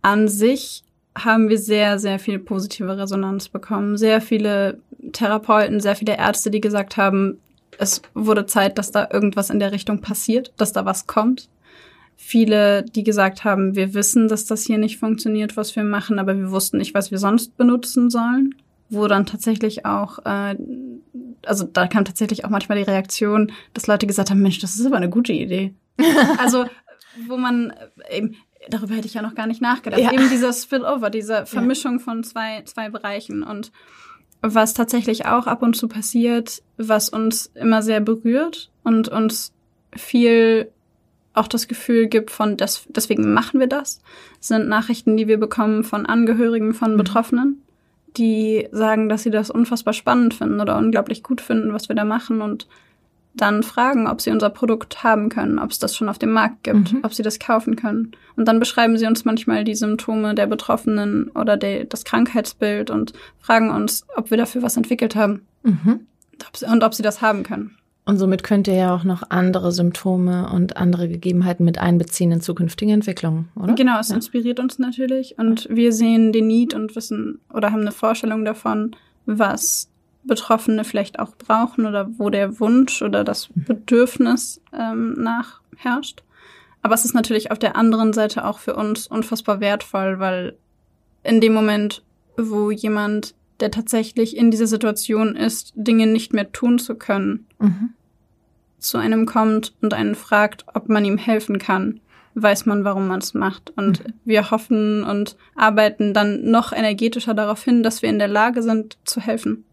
An 0.00 0.28
sich 0.28 0.84
haben 1.16 1.48
wir 1.48 1.58
sehr, 1.58 1.98
sehr 1.98 2.18
viel 2.18 2.38
positive 2.38 2.96
Resonanz 2.96 3.48
bekommen. 3.48 3.96
Sehr 3.96 4.20
viele 4.20 4.78
Therapeuten, 5.12 5.80
sehr 5.80 5.96
viele 5.96 6.16
Ärzte, 6.16 6.50
die 6.50 6.60
gesagt 6.60 6.96
haben, 6.96 7.38
es 7.78 8.02
wurde 8.14 8.46
Zeit, 8.46 8.78
dass 8.78 8.90
da 8.90 9.08
irgendwas 9.12 9.50
in 9.50 9.58
der 9.58 9.72
Richtung 9.72 10.00
passiert, 10.00 10.52
dass 10.56 10.72
da 10.72 10.84
was 10.84 11.06
kommt. 11.06 11.48
Viele, 12.16 12.84
die 12.84 13.02
gesagt 13.02 13.44
haben, 13.44 13.74
wir 13.74 13.94
wissen, 13.94 14.28
dass 14.28 14.44
das 14.44 14.64
hier 14.64 14.78
nicht 14.78 14.98
funktioniert, 14.98 15.56
was 15.56 15.74
wir 15.74 15.82
machen, 15.82 16.18
aber 16.18 16.36
wir 16.36 16.50
wussten 16.50 16.78
nicht, 16.78 16.94
was 16.94 17.10
wir 17.10 17.18
sonst 17.18 17.56
benutzen 17.56 18.10
sollen. 18.10 18.54
Wo 18.90 19.08
dann 19.08 19.24
tatsächlich 19.24 19.86
auch 19.86 20.18
äh, 20.26 20.54
also 21.46 21.64
da 21.64 21.86
kam 21.86 22.04
tatsächlich 22.04 22.44
auch 22.44 22.50
manchmal 22.50 22.78
die 22.78 22.84
Reaktion, 22.84 23.52
dass 23.74 23.86
Leute 23.86 24.06
gesagt 24.06 24.30
haben, 24.30 24.42
Mensch, 24.42 24.58
das 24.58 24.76
ist 24.76 24.86
aber 24.86 24.96
eine 24.96 25.10
gute 25.10 25.32
Idee. 25.32 25.74
also, 26.38 26.66
wo 27.26 27.36
man 27.36 27.72
äh, 28.08 28.18
eben, 28.18 28.36
darüber 28.68 28.94
hätte 28.94 29.06
ich 29.06 29.14
ja 29.14 29.22
noch 29.22 29.34
gar 29.34 29.46
nicht 29.46 29.62
nachgedacht. 29.62 30.00
Ja. 30.00 30.12
Eben 30.12 30.28
dieser 30.30 30.52
Spillover, 30.52 31.10
diese 31.10 31.46
Vermischung 31.46 31.98
ja. 31.98 32.04
von 32.04 32.24
zwei, 32.24 32.62
zwei 32.64 32.90
Bereichen 32.90 33.42
und 33.42 33.72
was 34.42 34.74
tatsächlich 34.74 35.26
auch 35.26 35.46
ab 35.46 35.62
und 35.62 35.76
zu 35.76 35.86
passiert, 35.86 36.62
was 36.76 37.08
uns 37.08 37.52
immer 37.54 37.80
sehr 37.80 38.00
berührt 38.00 38.70
und 38.82 39.08
uns 39.08 39.52
viel 39.94 40.72
auch 41.34 41.48
das 41.48 41.68
Gefühl 41.68 42.08
gibt 42.08 42.30
von, 42.30 42.56
das, 42.56 42.84
deswegen 42.88 43.32
machen 43.32 43.60
wir 43.60 43.66
das, 43.66 44.00
sind 44.40 44.68
Nachrichten, 44.68 45.16
die 45.16 45.28
wir 45.28 45.38
bekommen 45.38 45.84
von 45.84 46.06
Angehörigen 46.06 46.74
von 46.74 46.94
mhm. 46.94 46.98
Betroffenen, 46.98 47.61
die 48.16 48.68
sagen, 48.72 49.08
dass 49.08 49.22
sie 49.22 49.30
das 49.30 49.50
unfassbar 49.50 49.94
spannend 49.94 50.34
finden 50.34 50.60
oder 50.60 50.76
unglaublich 50.76 51.22
gut 51.22 51.40
finden, 51.40 51.72
was 51.72 51.88
wir 51.88 51.96
da 51.96 52.04
machen 52.04 52.42
und 52.42 52.66
dann 53.34 53.62
fragen, 53.62 54.06
ob 54.06 54.20
sie 54.20 54.30
unser 54.30 54.50
Produkt 54.50 55.02
haben 55.02 55.30
können, 55.30 55.58
ob 55.58 55.70
es 55.70 55.78
das 55.78 55.96
schon 55.96 56.08
auf 56.08 56.18
dem 56.18 56.32
Markt 56.32 56.64
gibt, 56.64 56.92
mhm. 56.92 57.00
ob 57.02 57.14
sie 57.14 57.22
das 57.22 57.38
kaufen 57.38 57.76
können. 57.76 58.12
Und 58.36 58.46
dann 58.46 58.60
beschreiben 58.60 58.98
sie 58.98 59.06
uns 59.06 59.24
manchmal 59.24 59.64
die 59.64 59.74
Symptome 59.74 60.34
der 60.34 60.46
Betroffenen 60.46 61.28
oder 61.30 61.56
der, 61.56 61.84
das 61.84 62.04
Krankheitsbild 62.04 62.90
und 62.90 63.14
fragen 63.38 63.70
uns, 63.70 64.06
ob 64.16 64.30
wir 64.30 64.36
dafür 64.36 64.62
was 64.62 64.76
entwickelt 64.76 65.16
haben 65.16 65.46
mhm. 65.62 66.06
und 66.70 66.84
ob 66.84 66.94
sie 66.94 67.02
das 67.02 67.22
haben 67.22 67.42
können. 67.42 67.76
Und 68.04 68.18
somit 68.18 68.42
könnt 68.42 68.66
ihr 68.66 68.74
ja 68.74 68.94
auch 68.94 69.04
noch 69.04 69.22
andere 69.28 69.70
Symptome 69.70 70.50
und 70.52 70.76
andere 70.76 71.08
Gegebenheiten 71.08 71.64
mit 71.64 71.78
einbeziehen 71.78 72.32
in 72.32 72.40
zukünftige 72.40 72.92
Entwicklungen, 72.92 73.48
oder? 73.54 73.74
Genau, 73.74 74.00
es 74.00 74.08
ja. 74.08 74.16
inspiriert 74.16 74.58
uns 74.58 74.80
natürlich 74.80 75.38
und 75.38 75.68
wir 75.70 75.92
sehen 75.92 76.32
den 76.32 76.48
Need 76.48 76.74
und 76.74 76.96
wissen 76.96 77.38
oder 77.52 77.70
haben 77.70 77.82
eine 77.82 77.92
Vorstellung 77.92 78.44
davon, 78.44 78.96
was 79.24 79.88
Betroffene 80.24 80.84
vielleicht 80.84 81.20
auch 81.20 81.36
brauchen 81.36 81.86
oder 81.86 82.08
wo 82.18 82.28
der 82.28 82.58
Wunsch 82.58 83.02
oder 83.02 83.22
das 83.22 83.50
mhm. 83.54 83.64
Bedürfnis 83.64 84.60
ähm, 84.76 85.14
nach 85.14 85.60
herrscht. 85.76 86.24
Aber 86.82 86.94
es 86.94 87.04
ist 87.04 87.14
natürlich 87.14 87.52
auf 87.52 87.58
der 87.58 87.76
anderen 87.76 88.12
Seite 88.12 88.44
auch 88.44 88.58
für 88.58 88.74
uns 88.74 89.06
unfassbar 89.06 89.60
wertvoll, 89.60 90.18
weil 90.18 90.56
in 91.22 91.40
dem 91.40 91.54
Moment, 91.54 92.02
wo 92.36 92.72
jemand 92.72 93.34
der 93.62 93.70
tatsächlich 93.70 94.36
in 94.36 94.50
dieser 94.50 94.66
Situation 94.66 95.36
ist, 95.36 95.72
Dinge 95.76 96.06
nicht 96.06 96.34
mehr 96.34 96.52
tun 96.52 96.78
zu 96.78 96.96
können, 96.96 97.46
mhm. 97.58 97.90
zu 98.78 98.98
einem 98.98 99.24
kommt 99.24 99.72
und 99.80 99.94
einen 99.94 100.16
fragt, 100.16 100.66
ob 100.74 100.88
man 100.88 101.04
ihm 101.04 101.16
helfen 101.16 101.58
kann, 101.58 102.00
weiß 102.34 102.66
man, 102.66 102.84
warum 102.84 103.06
man 103.06 103.20
es 103.20 103.34
macht. 103.34 103.72
Und 103.76 104.04
mhm. 104.04 104.12
wir 104.24 104.50
hoffen 104.50 105.04
und 105.04 105.36
arbeiten 105.54 106.12
dann 106.12 106.50
noch 106.50 106.72
energetischer 106.72 107.34
darauf 107.34 107.62
hin, 107.62 107.82
dass 107.82 108.02
wir 108.02 108.10
in 108.10 108.18
der 108.18 108.28
Lage 108.28 108.62
sind, 108.62 108.98
zu 109.04 109.20
helfen. 109.20 109.64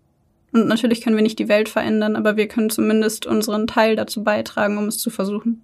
Und 0.52 0.68
natürlich 0.68 1.02
können 1.02 1.16
wir 1.16 1.24
nicht 1.24 1.40
die 1.40 1.50
Welt 1.50 1.70
verändern, 1.70 2.16
aber 2.16 2.38
wir 2.38 2.48
können 2.48 2.70
zumindest 2.70 3.26
unseren 3.26 3.68
Teil 3.68 3.96
dazu 3.96 4.24
beitragen, 4.24 4.78
um 4.78 4.86
es 4.86 4.98
zu 4.98 5.10
versuchen. 5.10 5.62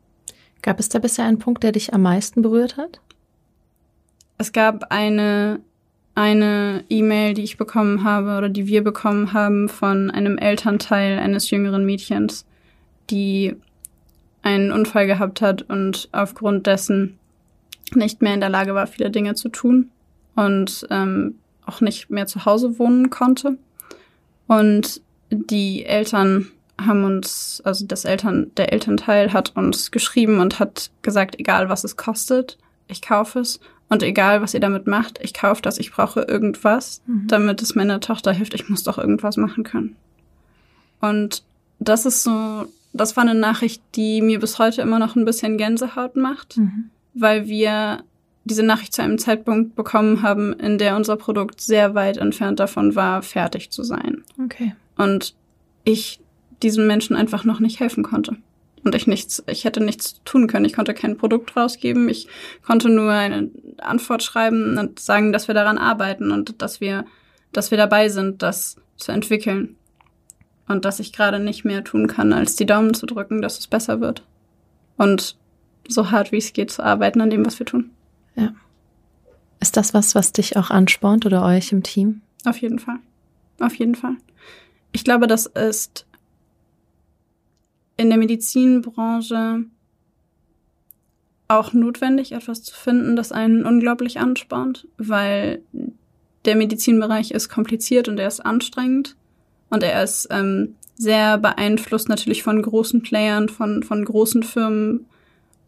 Gab 0.61 0.79
es 0.79 0.89
da 0.89 0.99
bisher 0.99 1.25
einen 1.25 1.39
Punkt, 1.39 1.63
der 1.63 1.71
dich 1.71 1.93
am 1.93 2.01
meisten 2.01 2.41
berührt 2.41 2.77
hat? 2.77 2.99
Es 4.37 4.51
gab 4.51 4.91
eine 4.91 5.59
eine 6.15 6.85
E-Mail, 6.89 7.33
die 7.33 7.43
ich 7.43 7.57
bekommen 7.57 8.03
habe 8.03 8.37
oder 8.37 8.49
die 8.49 8.67
wir 8.67 8.83
bekommen 8.83 9.33
haben 9.33 9.67
von 9.67 10.09
einem 10.09 10.37
Elternteil 10.37 11.19
eines 11.19 11.49
jüngeren 11.49 11.85
Mädchens, 11.85 12.45
die 13.09 13.55
einen 14.41 14.71
Unfall 14.71 15.07
gehabt 15.07 15.41
hat 15.41 15.63
und 15.63 16.07
aufgrund 16.13 16.67
dessen 16.67 17.19
nicht 17.93 18.21
mehr 18.21 18.33
in 18.33 18.39
der 18.39 18.49
Lage 18.49 18.73
war, 18.73 18.87
viele 18.87 19.11
Dinge 19.11 19.35
zu 19.35 19.49
tun 19.49 19.91
und 20.35 20.87
ähm, 20.89 21.35
auch 21.65 21.81
nicht 21.81 22.09
mehr 22.09 22.27
zu 22.27 22.45
Hause 22.45 22.79
wohnen 22.79 23.09
konnte. 23.09 23.57
Und 24.47 25.01
die 25.29 25.85
Eltern 25.85 26.47
haben 26.79 27.03
uns, 27.03 27.61
also 27.65 27.85
das 27.85 28.05
Eltern, 28.05 28.51
der 28.55 28.71
Elternteil 28.71 29.33
hat 29.33 29.55
uns 29.55 29.91
geschrieben 29.91 30.39
und 30.39 30.59
hat 30.59 30.91
gesagt, 31.01 31.39
egal 31.39 31.69
was 31.69 31.83
es 31.83 31.97
kostet, 31.97 32.57
ich 32.87 33.01
kaufe 33.01 33.39
es 33.39 33.59
und 33.89 34.01
egal, 34.03 34.41
was 34.41 34.53
ihr 34.53 34.59
damit 34.59 34.87
macht, 34.87 35.19
ich 35.21 35.33
kaufe 35.33 35.61
das, 35.61 35.77
ich 35.77 35.91
brauche 35.91 36.21
irgendwas, 36.21 37.01
mhm. 37.05 37.27
damit 37.27 37.61
es 37.61 37.75
meiner 37.75 37.99
Tochter 37.99 38.33
hilft. 38.33 38.53
Ich 38.53 38.67
muss 38.67 38.83
doch 38.83 38.97
irgendwas 38.97 39.37
machen 39.37 39.63
können. 39.63 39.95
Und 41.01 41.43
das 41.79 42.05
ist 42.05 42.23
so, 42.23 42.65
das 42.93 43.15
war 43.15 43.23
eine 43.23 43.35
Nachricht, 43.35 43.83
die 43.95 44.21
mir 44.21 44.39
bis 44.39 44.57
heute 44.57 44.81
immer 44.81 44.97
noch 44.97 45.15
ein 45.15 45.25
bisschen 45.25 45.57
Gänsehaut 45.57 46.15
macht, 46.15 46.57
mhm. 46.57 46.89
weil 47.13 47.47
wir 47.47 48.03
diese 48.43 48.63
Nachricht 48.63 48.93
zu 48.93 49.01
einem 49.01 49.17
Zeitpunkt 49.17 49.75
bekommen 49.75 50.21
haben, 50.21 50.53
in 50.53 50.77
der 50.77 50.95
unser 50.95 51.15
Produkt 51.15 51.61
sehr 51.61 51.95
weit 51.95 52.17
entfernt 52.17 52.59
davon 52.59 52.95
war, 52.95 53.21
fertig 53.21 53.71
zu 53.71 53.83
sein. 53.83 54.23
Okay. 54.43 54.75
Und 54.97 55.35
ich 55.83 56.19
diesen 56.61 56.87
Menschen 56.87 57.15
einfach 57.15 57.43
noch 57.43 57.59
nicht 57.59 57.79
helfen 57.79 58.03
konnte 58.03 58.37
und 58.85 58.93
ich 58.93 59.07
nichts, 59.07 59.43
ich 59.47 59.65
hätte 59.65 59.83
nichts 59.83 60.21
tun 60.25 60.47
können. 60.47 60.63
Ich 60.63 60.73
konnte 60.73 60.93
kein 60.93 61.17
Produkt 61.17 61.57
rausgeben. 61.57 62.07
Ich 62.07 62.27
konnte 62.63 62.87
nur 62.87 63.11
eine 63.11 63.49
Antwort 63.79 64.21
schreiben 64.21 64.77
und 64.77 64.99
sagen, 64.99 65.33
dass 65.33 65.47
wir 65.47 65.55
daran 65.55 65.79
arbeiten 65.79 66.31
und 66.31 66.61
dass 66.61 66.79
wir, 66.79 67.05
dass 67.51 67.71
wir 67.71 67.79
dabei 67.79 68.09
sind, 68.09 68.43
das 68.43 68.77
zu 68.95 69.11
entwickeln. 69.11 69.75
Und 70.67 70.85
dass 70.85 70.99
ich 70.99 71.13
gerade 71.13 71.39
nicht 71.39 71.65
mehr 71.65 71.83
tun 71.83 72.07
kann, 72.07 72.31
als 72.31 72.55
die 72.55 72.65
Daumen 72.65 72.93
zu 72.93 73.05
drücken, 73.05 73.41
dass 73.41 73.59
es 73.59 73.67
besser 73.67 74.01
wird. 74.01 74.23
Und 74.97 75.35
so 75.87 76.11
hart 76.11 76.31
wie 76.31 76.37
es 76.37 76.53
geht 76.53 76.71
zu 76.71 76.83
arbeiten 76.83 77.21
an 77.21 77.29
dem, 77.29 77.45
was 77.45 77.59
wir 77.59 77.65
tun. 77.65 77.91
Ja. 78.35 78.53
Ist 79.59 79.77
das 79.77 79.93
was, 79.93 80.15
was 80.15 80.31
dich 80.31 80.57
auch 80.57 80.69
anspornt 80.69 81.25
oder 81.25 81.43
euch 81.43 81.71
im 81.71 81.83
Team? 81.83 82.21
Auf 82.45 82.57
jeden 82.57 82.79
Fall. 82.79 82.97
Auf 83.59 83.75
jeden 83.75 83.95
Fall. 83.95 84.15
Ich 84.91 85.03
glaube, 85.03 85.27
das 85.27 85.45
ist 85.45 86.05
in 87.97 88.09
der 88.09 88.17
Medizinbranche 88.17 89.65
auch 91.47 91.73
notwendig, 91.73 92.31
etwas 92.31 92.63
zu 92.63 92.73
finden, 92.73 93.15
das 93.15 93.31
einen 93.31 93.65
unglaublich 93.65 94.19
anspornt, 94.19 94.87
weil 94.97 95.61
der 96.45 96.55
Medizinbereich 96.55 97.31
ist 97.31 97.49
kompliziert 97.49 98.07
und 98.07 98.19
er 98.19 98.27
ist 98.27 98.39
anstrengend 98.39 99.15
und 99.69 99.83
er 99.83 100.03
ist 100.03 100.27
ähm, 100.31 100.75
sehr 100.97 101.37
beeinflusst 101.37 102.09
natürlich 102.09 102.43
von 102.43 102.61
großen 102.61 103.01
Playern, 103.01 103.49
von, 103.49 103.83
von 103.83 104.03
großen 104.03 104.43
Firmen 104.43 105.05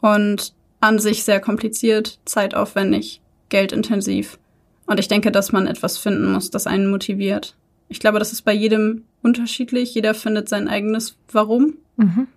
und 0.02 0.54
an 0.80 1.00
sich 1.00 1.24
sehr 1.24 1.40
kompliziert, 1.40 2.20
zeitaufwendig, 2.26 3.22
geldintensiv. 3.50 4.38
Und 4.86 5.00
ich 5.00 5.08
denke, 5.08 5.32
dass 5.32 5.52
man 5.52 5.68
etwas 5.68 5.98
finden 5.98 6.32
muss, 6.32 6.50
das 6.50 6.68
einen 6.68 6.90
motiviert. 6.90 7.56
Ich 7.90 8.00
glaube, 8.00 8.20
das 8.20 8.32
ist 8.32 8.44
bei 8.44 8.54
jedem 8.54 9.04
unterschiedlich. 9.22 9.94
Jeder 9.94 10.14
findet 10.14 10.50
sein 10.50 10.68
eigenes 10.68 11.18
Warum. 11.32 11.76
Mhm. 11.98 12.28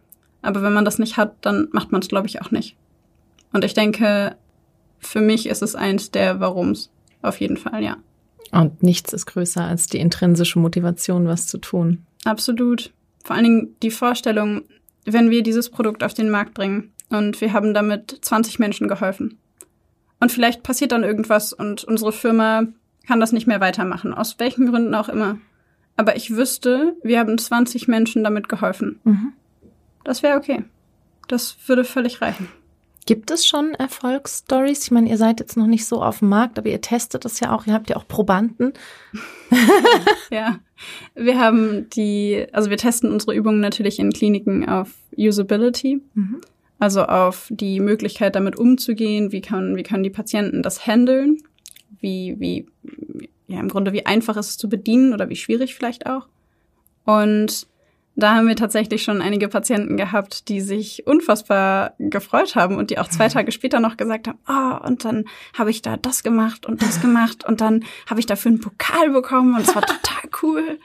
Aber 0.43 0.63
wenn 0.63 0.73
man 0.73 0.85
das 0.85 0.99
nicht 0.99 1.17
hat, 1.17 1.37
dann 1.43 1.69
macht 1.73 1.93
man 1.93 2.01
es, 2.01 2.09
glaube 2.09 2.27
ich, 2.27 2.41
auch 2.43 2.51
nicht. 2.51 2.77
Und 3.53 3.65
ich 3.65 3.75
denke, 3.75 4.37
für 4.99 5.21
mich 5.21 5.47
ist 5.47 5.63
es 5.63 5.75
eins 5.75 6.11
der 6.11 6.41
Warums. 6.41 6.91
Auf 7.23 7.41
jeden 7.41 7.57
Fall, 7.57 7.83
ja. 7.83 7.97
Und 8.53 8.83
nichts 8.83 9.13
ist 9.13 9.27
größer 9.27 9.63
als 9.63 9.87
die 9.87 9.99
intrinsische 9.99 10.59
Motivation, 10.59 11.29
was 11.29 11.47
zu 11.47 11.59
tun. 11.59 12.05
Absolut. 12.25 12.93
Vor 13.23 13.37
allen 13.37 13.45
Dingen 13.45 13.77
die 13.83 13.91
Vorstellung, 13.91 14.63
wenn 15.05 15.31
wir 15.31 15.43
dieses 15.43 15.71
Produkt 15.71 16.03
auf 16.03 16.15
den 16.15 16.31
Markt 16.31 16.55
bringen 16.55 16.93
und 17.11 17.41
wir 17.41 17.53
haben 17.53 17.75
damit 17.75 18.19
20 18.23 18.59
Menschen 18.59 18.89
geholfen. 18.89 19.39
Und 20.21 20.33
vielleicht 20.33 20.63
passiert 20.63 20.93
dann 20.93 21.05
irgendwas 21.05 21.53
und 21.53 21.85
unsere 21.85 22.13
Firma 22.13 22.65
kann 23.07 23.21
das 23.21 23.33
nicht 23.33 23.47
mehr 23.47 23.61
weitermachen, 23.61 24.13
aus 24.13 24.39
welchen 24.39 24.67
Gründen 24.67 24.95
auch 24.95 25.09
immer. 25.09 25.39
Aber 25.97 26.17
ich 26.17 26.35
wüsste, 26.35 26.97
wir 27.03 27.19
haben 27.19 27.37
20 27.39 27.89
Menschen 27.89 28.25
damit 28.25 28.49
geholfen. 28.49 29.01
Mhm. 29.05 29.33
Das 30.05 30.23
wäre 30.23 30.39
okay. 30.39 30.65
Das 31.29 31.57
würde 31.67 31.85
völlig 31.85 32.21
reichen. 32.21 32.49
Gibt 33.07 33.31
es 33.31 33.47
schon 33.47 33.75
Erfolgsstories? 33.75 34.85
Ich 34.85 34.91
meine, 34.91 35.09
ihr 35.09 35.17
seid 35.17 35.41
jetzt 35.41 35.57
noch 35.57 35.67
nicht 35.67 35.87
so 35.87 36.03
auf 36.03 36.19
dem 36.19 36.29
Markt, 36.29 36.59
aber 36.59 36.69
ihr 36.69 36.81
testet 36.81 37.25
das 37.25 37.41
ja 37.41 37.53
auch. 37.55 37.67
Ihr 37.67 37.73
habt 37.73 37.91
ja 37.91 37.97
auch 37.97 38.07
Probanden. 38.07 38.73
ja, 40.31 40.61
wir 41.15 41.39
haben 41.39 41.89
die, 41.91 42.47
also 42.53 42.71
wir 42.71 42.77
testen 42.77 43.11
unsere 43.11 43.35
Übungen 43.35 43.61
natürlich 43.61 43.99
in 43.99 44.13
Kliniken 44.13 44.69
auf 44.69 44.93
Usability, 45.17 46.03
mhm. 46.15 46.41
also 46.79 47.05
auf 47.05 47.49
die 47.51 47.81
Möglichkeit, 47.81 48.37
damit 48.37 48.57
umzugehen. 48.57 49.33
Wie 49.33 49.41
kann, 49.41 49.77
wie 49.77 49.83
können 49.83 50.05
die 50.05 50.11
Patienten 50.11 50.63
das 50.63 50.87
handeln? 50.87 51.39
Wie, 52.01 52.37
wie, 52.39 52.67
ja, 53.49 53.61
im 53.61 53.69
Grunde, 53.69 53.93
wie 53.93 54.07
einfach 54.07 54.37
ist 54.37 54.51
es 54.51 54.57
zu 54.59 54.69
bedienen 54.69 55.15
oder 55.15 55.29
wie 55.29 55.37
schwierig 55.37 55.75
vielleicht 55.75 56.07
auch? 56.07 56.29
Und 57.07 57.67
da 58.23 58.35
haben 58.35 58.49
wir 58.49 58.57
tatsächlich 58.57 59.03
schon 59.03 59.23
einige 59.23 59.49
Patienten 59.49 59.97
gehabt, 59.97 60.49
die 60.49 60.61
sich 60.61 61.07
unfassbar 61.07 61.95
gefreut 61.99 62.55
haben 62.55 62.77
und 62.77 62.91
die 62.91 62.99
auch 62.99 63.09
zwei 63.09 63.29
Tage 63.29 63.53
später 63.53 63.81
noch 63.81 63.97
gesagt 63.97 64.29
haben, 64.29 64.39
oh, 64.49 64.87
und 64.87 65.05
dann 65.05 65.25
habe 65.57 65.71
ich 65.71 65.83
da 65.83 65.97
das 65.97 66.23
gemacht 66.23 66.67
und 66.67 66.83
das 66.83 67.01
gemacht 67.01 67.45
und 67.45 67.61
dann 67.61 67.85
habe 68.09 68.21
ich 68.21 68.27
dafür 68.27 68.51
einen 68.51 68.61
Pokal 68.61 69.11
bekommen 69.11 69.55
und 69.55 69.63
es 69.63 69.75
war 69.75 69.83
total 69.83 70.31
cool. 70.43 70.79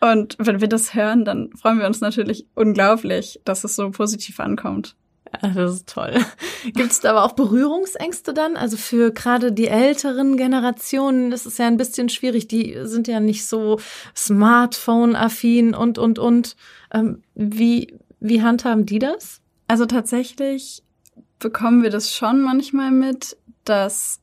Und 0.00 0.36
wenn 0.38 0.60
wir 0.60 0.68
das 0.68 0.94
hören, 0.94 1.24
dann 1.24 1.50
freuen 1.56 1.78
wir 1.78 1.86
uns 1.86 2.00
natürlich 2.00 2.46
unglaublich, 2.54 3.40
dass 3.44 3.62
es 3.62 3.76
so 3.76 3.90
positiv 3.90 4.40
ankommt. 4.40 4.96
Das 5.54 5.74
ist 5.74 5.88
toll. 5.88 6.14
Gibt 6.64 6.92
es 6.92 7.00
da 7.00 7.10
aber 7.10 7.24
auch 7.24 7.32
Berührungsängste 7.32 8.34
dann? 8.34 8.56
Also 8.56 8.76
für 8.76 9.12
gerade 9.12 9.52
die 9.52 9.68
älteren 9.68 10.36
Generationen 10.36 11.32
ist 11.32 11.58
ja 11.58 11.66
ein 11.66 11.76
bisschen 11.76 12.08
schwierig. 12.08 12.48
Die 12.48 12.76
sind 12.82 13.08
ja 13.08 13.20
nicht 13.20 13.46
so 13.46 13.80
Smartphone-affin 14.14 15.74
und, 15.74 15.98
und, 15.98 16.18
und. 16.18 16.56
Ähm, 16.92 17.22
wie, 17.34 17.98
wie 18.20 18.42
handhaben 18.42 18.86
die 18.86 18.98
das? 18.98 19.40
Also 19.68 19.86
tatsächlich 19.86 20.82
bekommen 21.38 21.82
wir 21.82 21.90
das 21.90 22.14
schon 22.14 22.40
manchmal 22.42 22.90
mit, 22.90 23.36
dass 23.64 24.20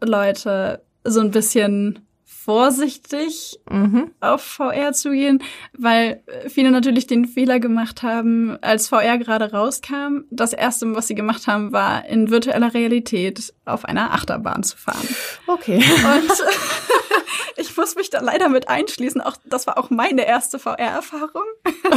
Leute 0.00 0.82
so 1.04 1.20
ein 1.20 1.30
bisschen 1.30 2.00
vorsichtig 2.44 3.60
mhm. 3.70 4.10
auf 4.20 4.42
VR 4.42 4.92
zu 4.92 5.10
gehen, 5.10 5.42
weil 5.76 6.22
viele 6.48 6.70
natürlich 6.70 7.06
den 7.06 7.26
Fehler 7.26 7.60
gemacht 7.60 8.02
haben, 8.02 8.58
als 8.62 8.88
VR 8.88 9.18
gerade 9.18 9.52
rauskam. 9.52 10.24
Das 10.30 10.52
erste, 10.52 10.94
was 10.94 11.06
sie 11.06 11.14
gemacht 11.14 11.46
haben, 11.46 11.72
war 11.72 12.04
in 12.06 12.30
virtueller 12.30 12.74
Realität 12.74 13.54
auf 13.64 13.84
einer 13.84 14.12
Achterbahn 14.12 14.62
zu 14.62 14.76
fahren. 14.76 15.08
Okay. 15.46 15.76
Und 15.76 16.32
ich 17.56 17.76
muss 17.76 17.94
mich 17.96 18.10
da 18.10 18.20
leider 18.20 18.48
mit 18.48 18.68
einschließen. 18.68 19.20
Auch 19.20 19.36
das 19.44 19.66
war 19.66 19.78
auch 19.78 19.90
meine 19.90 20.26
erste 20.26 20.58
VR-Erfahrung. 20.58 21.44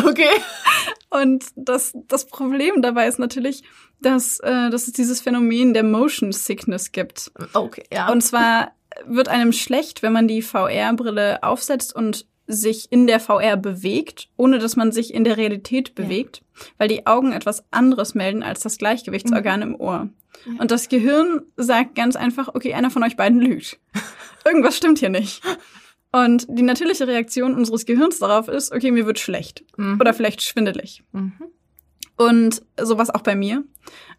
Okay. 0.05 0.29
Und 1.09 1.45
das, 1.55 1.93
das 2.07 2.25
Problem 2.25 2.81
dabei 2.81 3.07
ist 3.07 3.19
natürlich, 3.19 3.63
dass, 4.01 4.39
äh, 4.39 4.69
dass 4.69 4.87
es 4.87 4.93
dieses 4.93 5.21
Phänomen 5.21 5.73
der 5.73 5.83
Motion 5.83 6.31
Sickness 6.31 6.91
gibt. 6.91 7.31
Okay, 7.53 7.83
ja. 7.91 8.11
Und 8.11 8.21
zwar 8.21 8.71
wird 9.05 9.27
einem 9.27 9.51
schlecht, 9.51 10.01
wenn 10.01 10.13
man 10.13 10.27
die 10.27 10.41
VR-Brille 10.41 11.43
aufsetzt 11.43 11.95
und 11.95 12.25
sich 12.47 12.91
in 12.91 13.07
der 13.07 13.19
VR 13.19 13.57
bewegt, 13.57 14.29
ohne 14.37 14.59
dass 14.59 14.75
man 14.75 14.91
sich 14.91 15.13
in 15.13 15.23
der 15.23 15.37
Realität 15.37 15.95
bewegt, 15.95 16.37
ja. 16.37 16.65
weil 16.77 16.87
die 16.87 17.07
Augen 17.07 17.31
etwas 17.31 17.63
anderes 17.71 18.13
melden 18.13 18.43
als 18.43 18.61
das 18.61 18.77
Gleichgewichtsorgan 18.77 19.61
mhm. 19.61 19.67
im 19.67 19.75
Ohr. 19.79 20.09
Ja. 20.45 20.53
Und 20.59 20.71
das 20.71 20.89
Gehirn 20.89 21.41
sagt 21.55 21.95
ganz 21.95 22.15
einfach, 22.15 22.49
okay, 22.53 22.73
einer 22.73 22.91
von 22.91 23.03
euch 23.03 23.15
beiden 23.15 23.39
lügt. 23.39 23.79
Irgendwas 24.45 24.77
stimmt 24.77 24.99
hier 24.99 25.09
nicht. 25.09 25.41
Und 26.11 26.45
die 26.47 26.61
natürliche 26.61 27.07
Reaktion 27.07 27.55
unseres 27.55 27.85
Gehirns 27.85 28.19
darauf 28.19 28.47
ist, 28.47 28.71
okay, 28.71 28.91
mir 28.91 29.05
wird 29.05 29.19
schlecht 29.19 29.63
mhm. 29.77 29.97
oder 29.99 30.13
vielleicht 30.13 30.41
schwindelig. 30.41 31.03
Mhm. 31.11 31.33
Und 32.15 32.61
sowas 32.79 33.09
auch 33.09 33.21
bei 33.21 33.35
mir. 33.35 33.63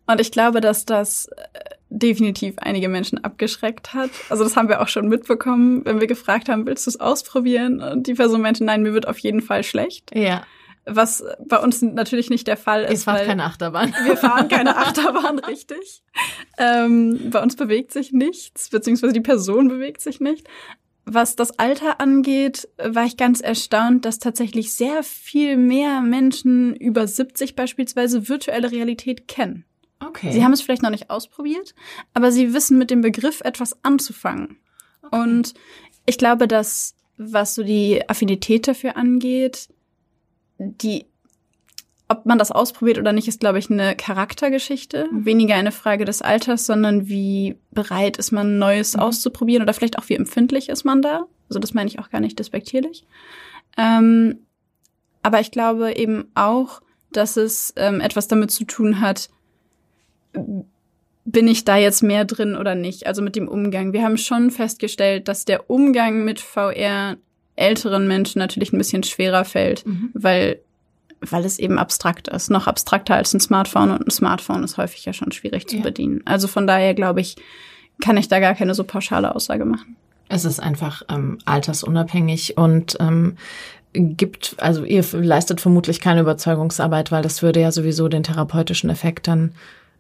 Und 0.07 0.21
ich 0.21 0.31
glaube, 0.31 0.61
dass 0.61 0.85
das 0.85 1.27
äh, 1.29 1.76
definitiv 1.89 2.59
einige 2.59 2.89
Menschen 2.89 3.23
abgeschreckt 3.23 3.95
hat. 3.95 4.11
Also 4.29 4.45
das 4.45 4.57
haben 4.57 4.69
wir 4.69 4.81
auch 4.81 4.89
schon 4.89 5.09
mitbekommen, 5.09 5.85
wenn 5.85 6.01
wir 6.01 6.07
gefragt 6.07 6.49
haben, 6.49 6.67
willst 6.67 6.87
du 6.87 6.91
es 6.91 7.01
ausprobieren? 7.01 7.81
Und 7.81 8.07
die 8.07 8.15
Person 8.15 8.43
meinte, 8.43 8.65
nein, 8.65 8.83
mir 8.83 8.93
wird 8.93 9.07
auf 9.07 9.19
jeden 9.19 9.41
Fall 9.41 9.63
schlecht. 9.63 10.11
Ja. 10.15 10.45
Was 10.85 11.25
bei 11.45 11.59
uns 11.59 11.83
natürlich 11.83 12.31
nicht 12.31 12.47
der 12.47 12.57
Fall 12.57 12.85
ist. 12.85 12.91
Ihr 12.91 12.99
fahrt 12.99 13.27
keine 13.27 13.45
Achterbahn. 13.45 13.95
Wir 14.05 14.17
fahren 14.17 14.49
keine 14.49 14.77
Achterbahn, 14.77 15.39
richtig. 15.41 16.03
Ähm, 16.59 17.31
bei 17.31 17.43
uns 17.43 17.57
bewegt 17.57 17.93
sich 17.93 18.13
nichts, 18.13 18.69
beziehungsweise 18.69 19.13
die 19.13 19.21
Person 19.21 19.69
bewegt 19.69 20.01
sich 20.01 20.21
nicht. 20.21 20.47
Was 21.05 21.37
das 21.37 21.57
Alter 21.59 22.01
angeht, 22.01 22.69
war 22.79 23.05
ich 23.05 23.17
ganz 23.17 23.41
erstaunt, 23.41 24.05
dass 24.05 24.19
tatsächlich 24.19 24.75
sehr 24.75 25.05
viel 25.05 25.57
mehr 25.57 26.01
Menschen 26.01 26.75
über 26.75 27.07
70 27.07 27.55
beispielsweise 27.55 28.29
virtuelle 28.29 28.73
Realität 28.73 29.29
kennen. 29.29 29.65
Okay. 30.01 30.33
Sie 30.33 30.45
haben 30.45 30.53
es 30.53 30.61
vielleicht 30.61 30.83
noch 30.83 30.91
nicht 30.91 31.11
ausprobiert, 31.11 31.75
aber 32.15 32.31
sie 32.31 32.53
wissen 32.53 32.79
mit 32.79 32.91
dem 32.91 33.01
Begriff 33.01 33.41
etwas 33.41 33.83
anzufangen. 33.85 34.59
Okay. 35.03 35.19
Und 35.19 35.55
ich 36.05 36.19
glaube, 36.19 36.49
dass 36.49 36.95
was 37.17 37.55
so 37.55 37.63
die 37.63 38.09
Affinität 38.09 38.69
dafür 38.69 38.97
angeht, 38.97 39.69
die 40.59 41.07
ob 42.09 42.25
man 42.25 42.39
das 42.39 42.53
ausprobiert 42.53 42.99
oder 42.99 43.13
nicht, 43.13 43.27
ist, 43.27 43.41
glaube 43.41 43.59
ich, 43.59 43.71
eine 43.71 43.97
Charaktergeschichte. 43.97 45.09
Mhm. 45.11 45.25
Weniger 45.25 45.57
eine 45.57 45.73
Frage 45.73 46.05
des 46.05 46.23
Alters, 46.23 46.65
sondern 46.67 47.09
wie 47.09 47.57
bereit 47.73 48.17
ist 48.17 48.31
man, 48.31 48.59
Neues 48.59 48.95
mhm. 48.95 49.01
auszuprobieren 49.01 49.63
oder 49.63 49.75
vielleicht 49.75 49.99
auch 49.99 50.09
wie 50.09 50.15
empfindlich 50.15 50.69
ist 50.69 50.85
man 50.85 51.03
da. 51.03 51.27
Also 51.49 51.59
das 51.59 51.75
meine 51.75 51.89
ich 51.89 51.99
auch 51.99 52.11
gar 52.11 52.21
nicht 52.21 52.39
despektierlich. 52.39 53.05
Ähm, 53.77 54.39
aber 55.23 55.41
ich 55.41 55.51
glaube 55.51 55.97
eben 55.97 56.31
auch, 56.35 56.81
dass 57.11 57.37
es 57.37 57.73
ähm, 57.77 58.01
etwas 58.01 58.29
damit 58.29 58.53
zu 58.53 58.65
tun 58.65 59.01
hat, 59.01 59.29
bin 61.25 61.49
ich 61.49 61.65
da 61.65 61.77
jetzt 61.77 62.03
mehr 62.03 62.25
drin 62.25 62.57
oder 62.57 62.75
nicht? 62.75 63.07
Also 63.07 63.21
mit 63.21 63.37
dem 63.37 63.49
Umgang. 63.49 63.93
Wir 63.93 64.03
haben 64.03 64.17
schon 64.17 64.51
festgestellt, 64.51 65.29
dass 65.29 65.45
der 65.45 65.69
Umgang 65.69 66.25
mit 66.25 66.41
VR 66.41 67.17
älteren 67.57 68.07
Menschen 68.07 68.39
natürlich 68.39 68.73
ein 68.73 68.79
bisschen 68.79 69.03
schwerer 69.03 69.45
fällt, 69.45 69.87
mhm. 69.87 70.11
weil 70.15 70.61
weil 71.21 71.47
es 71.47 71.59
eben 71.59 71.79
abstrakt 71.79 72.29
ist, 72.29 72.51
noch 72.51 72.67
abstrakter 72.67 73.15
als 73.15 73.33
ein 73.33 73.41
Smartphone 73.41 73.91
und 73.91 74.07
ein 74.07 74.11
Smartphone 74.11 74.63
ist 74.63 74.77
häufig 74.77 75.07
ja 75.07 75.15
schon 75.15 75.33
schwierig 75.33 75.67
zu 75.67 75.77
ja. 75.77 75.83
bedienen. 75.83 76.21
Also 76.27 76.47
von 76.47 76.67
daher 76.67 76.93
glaube 76.93 77.23
ich, 77.23 77.37
kann 78.03 78.19
ich 78.19 78.29
da 78.29 78.39
gar 78.39 78.55
keine 78.55 78.75
so 78.75 78.85
pauschale 78.85 79.35
Aussage 79.35 79.65
machen. 79.65 79.97
Es 80.29 80.45
ist 80.45 80.61
einfach 80.61 81.03
ähm, 81.09 81.39
altersunabhängig 81.47 82.59
und 82.59 82.99
ähm, 83.01 83.37
gibt, 83.95 84.57
also 84.59 84.85
ihr 84.85 85.05
leistet 85.13 85.61
vermutlich 85.61 86.01
keine 86.01 86.21
Überzeugungsarbeit, 86.21 87.11
weil 87.11 87.23
das 87.23 87.43
würde 87.43 87.61
ja 87.61 87.73
sowieso 87.73 88.09
den 88.09 88.23
therapeutischen 88.23 88.91
Effekt 88.91 89.27
dann 89.27 89.53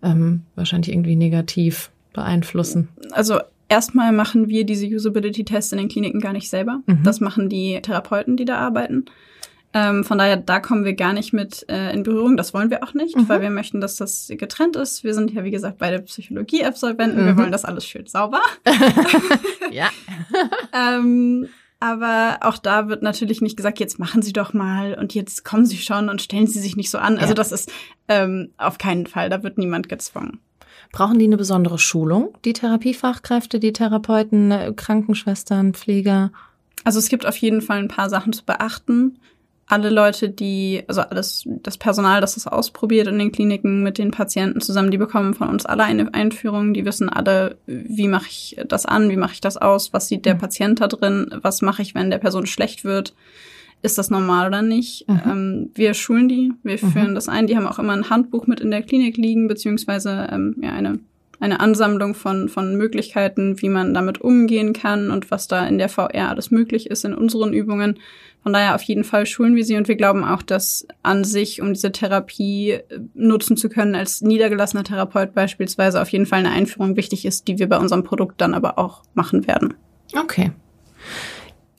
ähm, 0.02 0.42
wahrscheinlich 0.54 0.92
irgendwie 0.92 1.16
negativ 1.16 1.90
beeinflussen. 2.12 2.88
Also 3.12 3.40
erstmal 3.68 4.12
machen 4.12 4.48
wir 4.48 4.64
diese 4.64 4.86
Usability-Tests 4.86 5.72
in 5.72 5.78
den 5.78 5.88
Kliniken 5.88 6.20
gar 6.20 6.32
nicht 6.32 6.48
selber. 6.48 6.80
Mhm. 6.86 7.02
Das 7.02 7.20
machen 7.20 7.48
die 7.48 7.80
Therapeuten, 7.82 8.36
die 8.36 8.44
da 8.44 8.58
arbeiten. 8.58 9.06
Ähm, 9.74 10.04
von 10.04 10.16
daher, 10.16 10.36
da 10.38 10.60
kommen 10.60 10.84
wir 10.84 10.94
gar 10.94 11.12
nicht 11.12 11.32
mit 11.32 11.66
äh, 11.68 11.92
in 11.92 12.02
Berührung. 12.02 12.36
Das 12.36 12.54
wollen 12.54 12.70
wir 12.70 12.82
auch 12.82 12.94
nicht, 12.94 13.16
mhm. 13.16 13.28
weil 13.28 13.42
wir 13.42 13.50
möchten, 13.50 13.80
dass 13.80 13.96
das 13.96 14.28
getrennt 14.30 14.76
ist. 14.76 15.04
Wir 15.04 15.12
sind 15.12 15.32
ja, 15.34 15.44
wie 15.44 15.50
gesagt, 15.50 15.78
beide 15.78 16.00
Psychologie-Absolventen. 16.00 17.20
Mhm. 17.20 17.26
Wir 17.26 17.36
wollen 17.36 17.52
das 17.52 17.64
alles 17.64 17.84
schön 17.84 18.06
sauber. 18.06 18.40
ja. 19.70 19.90
ähm, 20.72 21.48
aber 21.80 22.38
auch 22.40 22.58
da 22.58 22.88
wird 22.88 23.02
natürlich 23.02 23.42
nicht 23.42 23.56
gesagt, 23.56 23.80
jetzt 23.80 23.98
machen 23.98 24.22
Sie 24.22 24.32
doch 24.32 24.52
mal 24.52 24.94
und 24.94 25.14
jetzt 25.14 25.44
kommen 25.44 25.66
Sie 25.66 25.76
schon 25.76 26.08
und 26.08 26.22
stellen 26.22 26.46
Sie 26.46 26.60
sich 26.60 26.76
nicht 26.76 26.90
so 26.90 26.98
an. 26.98 27.18
Also 27.18 27.34
das 27.34 27.52
ist 27.52 27.70
ähm, 28.08 28.50
auf 28.56 28.78
keinen 28.78 29.06
Fall. 29.06 29.28
Da 29.28 29.42
wird 29.42 29.58
niemand 29.58 29.88
gezwungen. 29.88 30.40
Brauchen 30.92 31.18
die 31.18 31.26
eine 31.26 31.36
besondere 31.36 31.78
Schulung, 31.78 32.36
die 32.44 32.52
Therapiefachkräfte, 32.52 33.60
die 33.60 33.72
Therapeuten, 33.72 34.50
äh, 34.50 34.72
Krankenschwestern, 34.74 35.74
Pfleger? 35.74 36.32
Also 36.84 36.98
es 36.98 37.08
gibt 37.08 37.26
auf 37.26 37.36
jeden 37.36 37.60
Fall 37.60 37.78
ein 37.78 37.88
paar 37.88 38.08
Sachen 38.08 38.32
zu 38.32 38.44
beachten 38.44 39.18
alle 39.68 39.90
Leute, 39.90 40.30
die, 40.30 40.84
also 40.86 41.00
alles, 41.00 41.44
das 41.46 41.76
Personal, 41.76 42.20
das 42.20 42.36
es 42.36 42.46
ausprobiert 42.46 43.08
in 43.08 43.18
den 43.18 43.32
Kliniken 43.32 43.82
mit 43.82 43.98
den 43.98 44.12
Patienten 44.12 44.60
zusammen, 44.60 44.92
die 44.92 44.98
bekommen 44.98 45.34
von 45.34 45.48
uns 45.48 45.66
alle 45.66 45.82
eine 45.82 46.14
Einführung. 46.14 46.72
Die 46.72 46.84
wissen 46.84 47.08
alle, 47.08 47.56
wie 47.66 48.06
mache 48.06 48.28
ich 48.28 48.56
das 48.68 48.86
an, 48.86 49.10
wie 49.10 49.16
mache 49.16 49.34
ich 49.34 49.40
das 49.40 49.56
aus, 49.56 49.92
was 49.92 50.06
sieht 50.06 50.24
der 50.24 50.34
mhm. 50.34 50.38
Patient 50.38 50.80
da 50.80 50.86
drin, 50.86 51.34
was 51.42 51.62
mache 51.62 51.82
ich, 51.82 51.94
wenn 51.96 52.10
der 52.10 52.18
Person 52.18 52.46
schlecht 52.46 52.84
wird. 52.84 53.14
Ist 53.82 53.98
das 53.98 54.08
normal 54.08 54.48
oder 54.48 54.62
nicht? 54.62 55.08
Mhm. 55.08 55.20
Ähm, 55.26 55.70
wir 55.74 55.94
schulen 55.94 56.28
die, 56.28 56.52
wir 56.62 56.78
mhm. 56.80 56.92
führen 56.92 57.14
das 57.16 57.28
ein. 57.28 57.48
Die 57.48 57.56
haben 57.56 57.66
auch 57.66 57.80
immer 57.80 57.92
ein 57.92 58.08
Handbuch 58.08 58.46
mit 58.46 58.60
in 58.60 58.70
der 58.70 58.82
Klinik 58.82 59.16
liegen, 59.16 59.48
beziehungsweise 59.48 60.28
ähm, 60.30 60.56
ja, 60.62 60.70
eine 60.72 61.00
eine 61.40 61.60
Ansammlung 61.60 62.14
von, 62.14 62.48
von 62.48 62.76
Möglichkeiten, 62.76 63.60
wie 63.60 63.68
man 63.68 63.94
damit 63.94 64.20
umgehen 64.20 64.72
kann 64.72 65.10
und 65.10 65.30
was 65.30 65.48
da 65.48 65.66
in 65.66 65.78
der 65.78 65.88
VR 65.88 66.30
alles 66.30 66.50
möglich 66.50 66.90
ist 66.90 67.04
in 67.04 67.14
unseren 67.14 67.52
Übungen. 67.52 67.98
Von 68.42 68.52
daher 68.52 68.74
auf 68.74 68.82
jeden 68.82 69.02
Fall 69.02 69.26
schulen 69.26 69.56
wir 69.56 69.64
sie 69.64 69.76
und 69.76 69.88
wir 69.88 69.96
glauben 69.96 70.24
auch, 70.24 70.40
dass 70.40 70.86
an 71.02 71.24
sich, 71.24 71.60
um 71.60 71.74
diese 71.74 71.90
Therapie 71.90 72.70
äh, 72.70 72.82
nutzen 73.14 73.56
zu 73.56 73.68
können, 73.68 73.94
als 73.94 74.20
niedergelassener 74.20 74.84
Therapeut 74.84 75.34
beispielsweise 75.34 76.00
auf 76.00 76.08
jeden 76.10 76.26
Fall 76.26 76.38
eine 76.38 76.52
Einführung 76.52 76.96
wichtig 76.96 77.24
ist, 77.24 77.48
die 77.48 77.58
wir 77.58 77.68
bei 77.68 77.78
unserem 77.78 78.04
Produkt 78.04 78.40
dann 78.40 78.54
aber 78.54 78.78
auch 78.78 79.02
machen 79.14 79.46
werden. 79.46 79.74
Okay. 80.16 80.52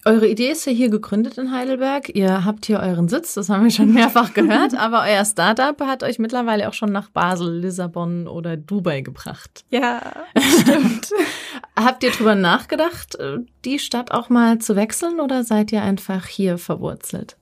Eure 0.07 0.29
Idee 0.29 0.51
ist 0.51 0.65
ja 0.65 0.71
hier 0.71 0.87
gegründet 0.87 1.37
in 1.37 1.51
Heidelberg. 1.51 2.15
Ihr 2.15 2.45
habt 2.45 2.65
hier 2.65 2.79
euren 2.79 3.09
Sitz, 3.09 3.33
das 3.33 3.49
haben 3.49 3.65
wir 3.65 3.71
schon 3.71 3.93
mehrfach 3.93 4.33
gehört, 4.33 4.73
aber 4.77 5.03
euer 5.03 5.25
Startup 5.25 5.77
hat 5.81 6.01
euch 6.01 6.17
mittlerweile 6.17 6.69
auch 6.69 6.73
schon 6.73 6.93
nach 6.93 7.09
Basel, 7.09 7.59
Lissabon 7.59 8.25
oder 8.25 8.55
Dubai 8.55 9.01
gebracht. 9.01 9.65
Ja, 9.69 10.01
stimmt. 10.61 11.11
habt 11.75 12.03
ihr 12.03 12.11
drüber 12.11 12.35
nachgedacht, 12.35 13.17
die 13.65 13.79
Stadt 13.79 14.11
auch 14.11 14.29
mal 14.29 14.59
zu 14.59 14.77
wechseln 14.77 15.19
oder 15.19 15.43
seid 15.43 15.73
ihr 15.73 15.81
einfach 15.81 16.25
hier 16.25 16.57
verwurzelt? 16.57 17.35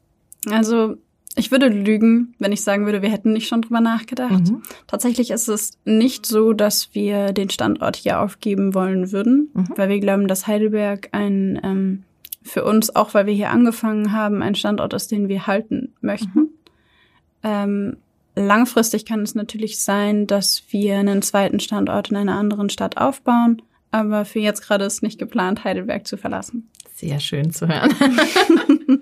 Also 0.50 0.96
ich 1.36 1.52
würde 1.52 1.68
lügen, 1.68 2.34
wenn 2.40 2.52
ich 2.52 2.64
sagen 2.64 2.86
würde, 2.86 3.04
wir 3.04 3.12
hätten 3.12 3.34
nicht 3.34 3.48
schon 3.48 3.62
drüber 3.62 3.82
nachgedacht. 3.82 4.50
Mhm. 4.50 4.64
Tatsächlich 4.88 5.30
ist 5.30 5.50
es 5.50 5.74
nicht 5.86 6.26
so, 6.26 6.54
dass 6.54 6.96
wir 6.96 7.32
den 7.32 7.52
Standort 7.52 7.96
hier 7.96 8.22
aufgeben 8.22 8.74
wollen 8.74 9.12
würden, 9.12 9.52
mhm. 9.54 9.68
weil 9.76 9.90
wir 9.90 10.00
glauben, 10.00 10.28
dass 10.28 10.48
Heidelberg 10.48 11.10
ein 11.12 11.60
ähm, 11.64 12.04
für 12.46 12.64
uns, 12.64 12.96
auch 12.96 13.14
weil 13.14 13.26
wir 13.26 13.34
hier 13.34 13.50
angefangen 13.50 14.12
haben, 14.12 14.42
ein 14.44 14.56
Standort 14.56 14.94
ist, 14.94 15.12
den 15.12 15.28
wir 15.28 15.48
halten 15.48 15.94
möchten. 16.02 16.40
Mhm. 16.40 16.50
Ähm, 17.44 17.98
langfristig 18.36 19.06
kann 19.06 19.22
es 19.22 19.34
natürlich 19.34 19.82
sein, 19.82 20.28
dass 20.28 20.64
wir 20.70 20.98
einen 20.98 21.24
zweiten 21.24 21.60
Standort 21.60 22.12
in 22.12 22.18
einer 22.18 22.38
anderen 22.38 22.70
Stadt 22.70 22.98
aufbauen, 22.98 23.64
aber 23.92 24.26
für 24.26 24.40
jetzt 24.40 24.62
gerade 24.62 24.86
ist 24.86 25.02
nicht 25.02 25.18
geplant, 25.18 25.64
Heidelberg 25.64 26.06
zu 26.06 26.18
verlassen. 26.18 26.70
Sehr 26.94 27.20
schön 27.20 27.52
zu 27.52 27.68
hören. 27.68 27.94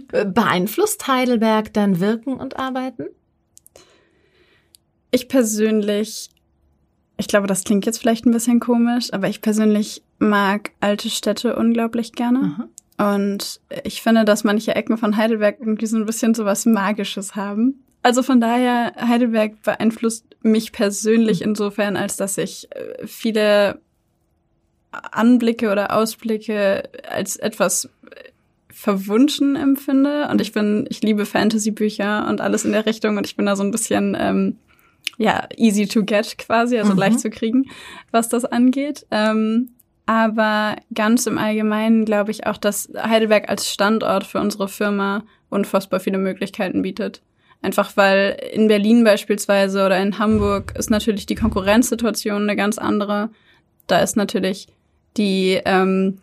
Beeinflusst 0.34 1.08
Heidelberg 1.08 1.74
dein 1.74 2.00
Wirken 2.00 2.36
und 2.36 2.58
Arbeiten? 2.58 3.08
Ich 5.12 5.28
persönlich, 5.28 6.30
ich 7.18 7.28
glaube, 7.28 7.48
das 7.48 7.64
klingt 7.64 7.86
jetzt 7.86 8.00
vielleicht 8.00 8.26
ein 8.26 8.32
bisschen 8.32 8.60
komisch, 8.60 9.12
aber 9.14 9.28
ich 9.28 9.42
persönlich 9.42 10.02
mag 10.18 10.72
alte 10.80 11.10
Städte 11.10 11.56
unglaublich 11.56 12.14
gerne. 12.14 12.40
Mhm. 12.40 12.70
Und 13.04 13.60
ich 13.84 14.02
finde, 14.02 14.26
dass 14.26 14.44
manche 14.44 14.76
Ecken 14.76 14.98
von 14.98 15.18
Heidelberg 15.18 15.58
irgendwie 15.60 15.86
so 15.86 15.98
ein 15.98 16.06
bisschen 16.06 16.34
so 16.34 16.46
was 16.46 16.66
Magisches 16.66 17.36
haben. 17.36 17.84
Also 18.02 18.22
von 18.22 18.42
daher, 18.42 18.94
Heidelberg 19.00 19.62
beeinflusst 19.64 20.26
mich 20.42 20.72
persönlich 20.72 21.40
mhm. 21.40 21.50
insofern, 21.50 21.96
als 21.96 22.18
dass 22.18 22.38
ich 22.38 22.68
äh, 22.72 23.08
viele 23.08 23.80
Anblicke 24.92 25.72
oder 25.72 25.96
Ausblicke 25.96 26.84
als 27.10 27.38
etwas 27.38 27.90
verwunschen 28.74 29.56
empfinde. 29.56 30.28
Und 30.30 30.42
ich 30.42 30.52
bin, 30.52 30.86
ich 30.90 31.02
liebe 31.02 31.26
Fantasy-Bücher 31.26 32.28
und 32.28 32.42
alles 32.42 32.66
in 32.66 32.74
der 32.74 32.86
Richtung 32.86 33.18
und 33.18 33.26
ich 33.26 33.36
bin 33.36 33.46
da 33.46 33.56
so 33.56 33.64
ein 33.64 33.72
bisschen, 33.72 34.18
ähm, 34.20 34.58
ja, 35.18 35.48
easy 35.56 35.88
to 35.88 36.04
get 36.04 36.38
quasi, 36.38 36.78
also 36.78 36.92
mhm. 36.92 37.00
leicht 37.00 37.20
zu 37.20 37.30
kriegen, 37.30 37.66
was 38.12 38.30
das 38.30 38.46
angeht. 38.46 39.06
Ähm, 39.12 39.70
aber 40.06 40.76
ganz 40.94 41.26
im 41.28 41.38
Allgemeinen 41.38 42.06
glaube 42.06 42.32
ich 42.32 42.46
auch, 42.46 42.58
dass 42.58 42.90
Heidelberg 42.98 43.50
als 43.50 43.70
Standort 43.70 44.26
für 44.26 44.40
unsere 44.40 44.68
Firma 44.68 45.24
unfassbar 45.50 46.00
viele 46.00 46.18
Möglichkeiten 46.18 46.82
bietet. 46.82 47.22
Einfach 47.62 47.96
weil 47.96 48.38
in 48.52 48.68
Berlin 48.68 49.06
beispielsweise 49.06 49.86
oder 49.86 49.98
in 50.02 50.20
Hamburg 50.20 50.74
ist 50.78 50.90
natürlich 50.90 51.26
die 51.26 51.36
Konkurrenzsituation 51.36 52.44
eine 52.44 52.58
ganz 52.58 52.78
andere. 52.78 53.30
Da 53.88 54.00
ist 54.00 54.18
natürlich 54.18 54.68
die 55.16 55.62
ähm, 55.64 56.20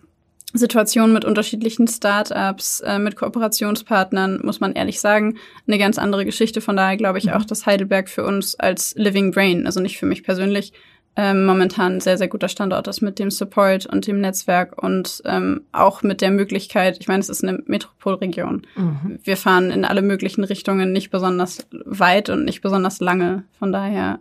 Situation 0.53 1.12
mit 1.14 1.25
unterschiedlichen 1.25 1.88
Startups, 1.88 2.81
äh, 2.81 2.99
mit 2.99 3.16
Kooperationspartnern, 3.16 4.40
muss 4.43 4.61
man 4.61 4.73
ehrlich 4.73 5.01
sagen, 5.01 5.38
eine 5.66 5.79
ganz 5.79 5.97
andere 5.97 6.27
Geschichte. 6.27 6.61
Von 6.61 6.77
daher 6.77 6.99
glaube 6.99 7.19
ich 7.19 7.27
mhm. 7.27 7.33
auch, 7.33 7.45
dass 7.45 7.64
Heidelberg 7.64 8.11
für 8.11 8.25
uns 8.25 8.55
als 8.57 8.95
Living 8.97 9.31
Brain, 9.31 9.64
also 9.64 9.81
nicht 9.81 9.99
für 9.99 10.07
mich 10.07 10.25
persönlich, 10.25 10.75
ähm, 11.16 11.44
momentan 11.44 11.94
ein 11.94 12.01
sehr, 12.01 12.16
sehr 12.16 12.29
guter 12.29 12.49
Standort 12.49 12.87
ist 12.88 13.01
mit 13.01 13.18
dem 13.18 13.30
Support 13.30 13.87
und 13.87 14.07
dem 14.07 14.20
Netzwerk 14.20 14.80
und 14.80 15.22
ähm, 15.24 15.62
auch 15.72 16.03
mit 16.03 16.20
der 16.20 16.30
Möglichkeit, 16.30 16.99
ich 17.01 17.09
meine, 17.09 17.20
es 17.20 17.28
ist 17.28 17.45
eine 17.45 17.62
Metropolregion. 17.66 18.62
Mhm. 18.76 19.18
Wir 19.22 19.37
fahren 19.37 19.70
in 19.70 19.85
alle 19.85 20.03
möglichen 20.03 20.45
Richtungen 20.45 20.93
nicht 20.93 21.11
besonders 21.11 21.66
weit 21.85 22.30
und 22.30 22.45
nicht 22.45 22.62
besonders 22.62 23.01
lange. 23.01 23.45
Von 23.59 23.72
daher 23.72 24.20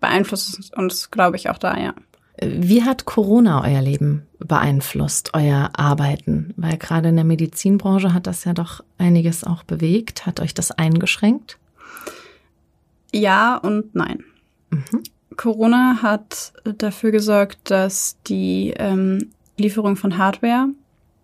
beeinflusst 0.00 0.58
es 0.58 0.70
uns, 0.70 1.10
glaube 1.10 1.36
ich, 1.36 1.48
auch 1.48 1.58
da, 1.58 1.76
ja. 1.78 1.94
Wie 2.42 2.84
hat 2.84 3.04
Corona 3.04 3.64
euer 3.64 3.82
Leben 3.82 4.26
beeinflusst, 4.38 5.30
euer 5.34 5.70
Arbeiten? 5.74 6.54
Weil 6.56 6.78
gerade 6.78 7.10
in 7.10 7.16
der 7.16 7.24
Medizinbranche 7.24 8.14
hat 8.14 8.26
das 8.26 8.44
ja 8.44 8.54
doch 8.54 8.82
einiges 8.96 9.44
auch 9.44 9.62
bewegt. 9.62 10.24
Hat 10.24 10.40
euch 10.40 10.54
das 10.54 10.70
eingeschränkt? 10.70 11.58
Ja 13.12 13.56
und 13.56 13.94
nein. 13.94 14.24
Mhm. 14.70 15.02
Corona 15.40 16.02
hat 16.02 16.52
dafür 16.64 17.12
gesorgt, 17.12 17.70
dass 17.70 18.18
die 18.26 18.74
ähm, 18.76 19.30
Lieferung 19.56 19.96
von 19.96 20.18
Hardware 20.18 20.68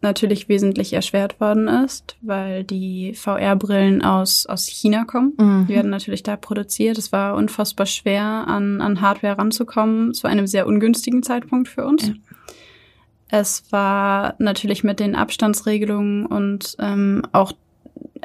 natürlich 0.01 0.49
wesentlich 0.49 0.95
erschwert 0.95 1.39
worden 1.39 1.69
ist, 1.69 2.17
weil 2.23 2.65
die 2.65 3.13
VR-Brillen 3.13 4.01
aus, 4.01 4.47
aus 4.47 4.65
China 4.65 5.05
kommen. 5.05 5.35
Mhm. 5.37 5.67
Die 5.67 5.75
werden 5.75 5.91
natürlich 5.91 6.23
da 6.23 6.37
produziert. 6.37 6.97
Es 6.97 7.13
war 7.13 7.35
unfassbar 7.35 7.85
schwer, 7.85 8.23
an, 8.23 8.81
an 8.81 9.03
Hardware 9.03 9.37
ranzukommen, 9.37 10.15
zu 10.15 10.27
einem 10.27 10.47
sehr 10.47 10.67
ungünstigen 10.67 11.23
Zeitpunkt 11.23 11.69
für 11.69 11.85
uns. 11.85 12.07
Ja. 12.07 12.15
Es 13.29 13.65
war 13.71 14.35
natürlich 14.39 14.83
mit 14.83 14.99
den 14.99 15.15
Abstandsregelungen 15.15 16.25
und 16.25 16.75
ähm, 16.79 17.21
auch, 17.33 17.53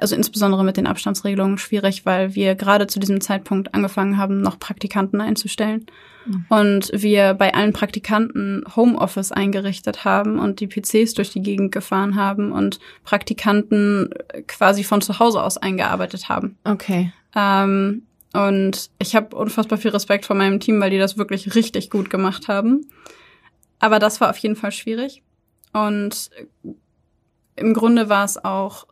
also 0.01 0.15
insbesondere 0.15 0.63
mit 0.63 0.77
den 0.77 0.87
Abstandsregelungen 0.87 1.57
schwierig, 1.57 2.05
weil 2.05 2.35
wir 2.35 2.55
gerade 2.55 2.87
zu 2.87 2.99
diesem 2.99 3.21
Zeitpunkt 3.21 3.73
angefangen 3.73 4.17
haben, 4.17 4.41
noch 4.41 4.59
Praktikanten 4.59 5.21
einzustellen. 5.21 5.85
Mhm. 6.25 6.45
Und 6.49 6.91
wir 6.93 7.33
bei 7.33 7.53
allen 7.53 7.73
Praktikanten 7.73 8.63
Homeoffice 8.75 9.31
eingerichtet 9.31 10.05
haben 10.05 10.39
und 10.39 10.59
die 10.59 10.67
PCs 10.67 11.13
durch 11.13 11.31
die 11.31 11.41
Gegend 11.41 11.71
gefahren 11.71 12.15
haben 12.15 12.51
und 12.51 12.79
Praktikanten 13.03 14.09
quasi 14.47 14.83
von 14.83 15.01
zu 15.01 15.19
Hause 15.19 15.41
aus 15.43 15.57
eingearbeitet 15.57 16.29
haben. 16.29 16.57
Okay. 16.63 17.13
Ähm, 17.35 18.03
und 18.33 18.89
ich 18.99 19.15
habe 19.15 19.35
unfassbar 19.35 19.77
viel 19.77 19.91
Respekt 19.91 20.25
vor 20.25 20.35
meinem 20.35 20.59
Team, 20.59 20.79
weil 20.79 20.89
die 20.89 20.99
das 20.99 21.17
wirklich 21.17 21.55
richtig 21.55 21.89
gut 21.89 22.09
gemacht 22.09 22.47
haben. 22.47 22.87
Aber 23.79 23.99
das 23.99 24.21
war 24.21 24.29
auf 24.29 24.37
jeden 24.37 24.55
Fall 24.55 24.71
schwierig. 24.71 25.21
Und 25.73 26.29
im 27.55 27.73
Grunde 27.73 28.09
war 28.09 28.25
es 28.25 28.43
auch, 28.43 28.87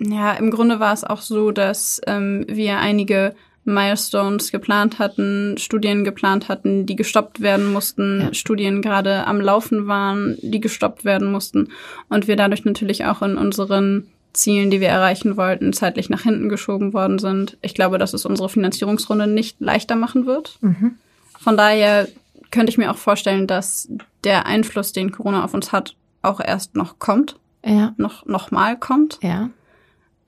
ja, 0.00 0.32
im 0.32 0.50
Grunde 0.50 0.80
war 0.80 0.92
es 0.92 1.04
auch 1.04 1.20
so, 1.22 1.50
dass 1.52 2.00
ähm, 2.06 2.44
wir 2.48 2.78
einige 2.78 3.34
Milestones 3.64 4.50
geplant 4.50 4.98
hatten, 4.98 5.56
Studien 5.58 6.02
geplant 6.04 6.48
hatten, 6.48 6.86
die 6.86 6.96
gestoppt 6.96 7.40
werden 7.40 7.72
mussten, 7.72 8.20
Ja. 8.22 8.34
Studien 8.34 8.82
gerade 8.82 9.26
am 9.26 9.40
Laufen 9.40 9.86
waren, 9.86 10.36
die 10.42 10.60
gestoppt 10.60 11.04
werden 11.04 11.30
mussten. 11.30 11.68
Und 12.08 12.26
wir 12.26 12.36
dadurch 12.36 12.64
natürlich 12.64 13.04
auch 13.04 13.22
in 13.22 13.36
unseren 13.36 14.06
Zielen, 14.32 14.70
die 14.70 14.80
wir 14.80 14.88
erreichen 14.88 15.36
wollten, 15.36 15.72
zeitlich 15.72 16.08
nach 16.08 16.22
hinten 16.22 16.48
geschoben 16.48 16.92
worden 16.92 17.18
sind. 17.18 17.58
Ich 17.62 17.74
glaube, 17.74 17.98
dass 17.98 18.14
es 18.14 18.24
unsere 18.24 18.48
Finanzierungsrunde 18.48 19.26
nicht 19.26 19.60
leichter 19.60 19.96
machen 19.96 20.24
wird. 20.24 20.56
Mhm. 20.62 20.92
Von 21.38 21.56
daher 21.56 22.08
könnte 22.50 22.70
ich 22.70 22.78
mir 22.78 22.90
auch 22.90 22.96
vorstellen, 22.96 23.46
dass 23.46 23.88
der 24.24 24.46
Einfluss, 24.46 24.92
den 24.92 25.12
Corona 25.12 25.44
auf 25.44 25.52
uns 25.54 25.72
hat, 25.72 25.94
auch 26.22 26.40
erst 26.40 26.76
noch 26.76 26.98
kommt, 26.98 27.36
Ja, 27.64 27.92
noch, 27.96 28.24
noch 28.26 28.50
mal 28.50 28.76
kommt. 28.78 29.18
ja. 29.22 29.50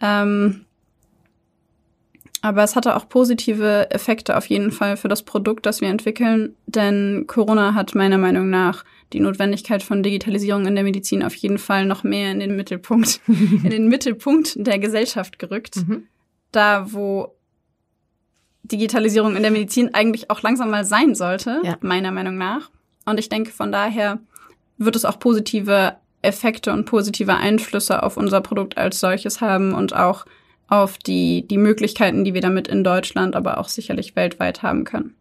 Ähm, 0.02 0.64
aber 2.44 2.64
es 2.64 2.74
hatte 2.74 2.96
auch 2.96 3.08
positive 3.08 3.88
Effekte 3.92 4.36
auf 4.36 4.46
jeden 4.46 4.72
Fall 4.72 4.96
für 4.96 5.06
das 5.06 5.22
Produkt, 5.22 5.64
das 5.64 5.80
wir 5.80 5.88
entwickeln, 5.88 6.56
denn 6.66 7.24
Corona 7.28 7.74
hat 7.74 7.94
meiner 7.94 8.18
Meinung 8.18 8.50
nach 8.50 8.84
die 9.12 9.20
Notwendigkeit 9.20 9.82
von 9.82 10.02
Digitalisierung 10.02 10.66
in 10.66 10.74
der 10.74 10.82
Medizin 10.82 11.22
auf 11.22 11.36
jeden 11.36 11.58
Fall 11.58 11.86
noch 11.86 12.02
mehr 12.02 12.32
in 12.32 12.40
den 12.40 12.56
Mittelpunkt, 12.56 13.20
in 13.28 13.70
den 13.70 13.86
Mittelpunkt 13.86 14.54
der 14.56 14.80
Gesellschaft 14.80 15.38
gerückt. 15.38 15.76
Mhm. 15.76 16.08
Da, 16.50 16.92
wo 16.92 17.32
Digitalisierung 18.64 19.36
in 19.36 19.42
der 19.42 19.50
Medizin 19.52 19.94
eigentlich 19.94 20.28
auch 20.30 20.42
langsam 20.42 20.70
mal 20.70 20.84
sein 20.84 21.14
sollte, 21.14 21.60
Ja. 21.62 21.76
meiner 21.80 22.10
Meinung 22.10 22.38
nach. 22.38 22.70
Und 23.04 23.18
ich 23.20 23.28
denke, 23.28 23.52
von 23.52 23.70
daher 23.70 24.18
wird 24.78 24.96
es 24.96 25.04
auch 25.04 25.18
positive 25.18 25.94
Effekte 26.22 26.72
und 26.72 26.84
positive 26.84 27.34
Einflüsse 27.34 28.02
auf 28.02 28.16
unser 28.16 28.40
Produkt 28.40 28.78
als 28.78 29.00
solches 29.00 29.40
haben 29.40 29.74
und 29.74 29.94
auch 29.94 30.24
auf 30.68 30.96
die, 30.96 31.46
die 31.46 31.58
Möglichkeiten, 31.58 32.24
die 32.24 32.34
wir 32.34 32.40
damit 32.40 32.68
in 32.68 32.82
Deutschland, 32.82 33.36
aber 33.36 33.58
auch 33.58 33.68
sicherlich 33.68 34.16
weltweit 34.16 34.62
haben 34.62 34.84
können. 34.84 35.14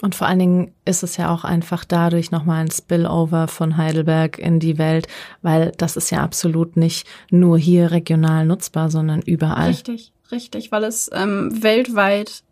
Und 0.00 0.14
vor 0.14 0.26
allen 0.26 0.38
Dingen 0.40 0.74
ist 0.84 1.02
es 1.02 1.16
ja 1.16 1.32
auch 1.32 1.44
einfach 1.44 1.84
dadurch 1.84 2.30
nochmal 2.32 2.62
ein 2.62 2.70
Spillover 2.70 3.46
von 3.46 3.76
Heidelberg 3.76 4.38
in 4.38 4.58
die 4.58 4.78
Welt, 4.78 5.06
weil 5.42 5.72
das 5.78 5.96
ist 5.96 6.10
ja 6.10 6.22
absolut 6.22 6.76
nicht 6.76 7.06
nur 7.30 7.56
hier 7.56 7.92
regional 7.92 8.44
nutzbar, 8.44 8.90
sondern 8.90 9.22
überall. 9.22 9.68
Richtig, 9.68 10.12
richtig, 10.32 10.72
weil 10.72 10.84
es 10.84 11.08
ähm, 11.12 11.62
weltweit 11.62 12.42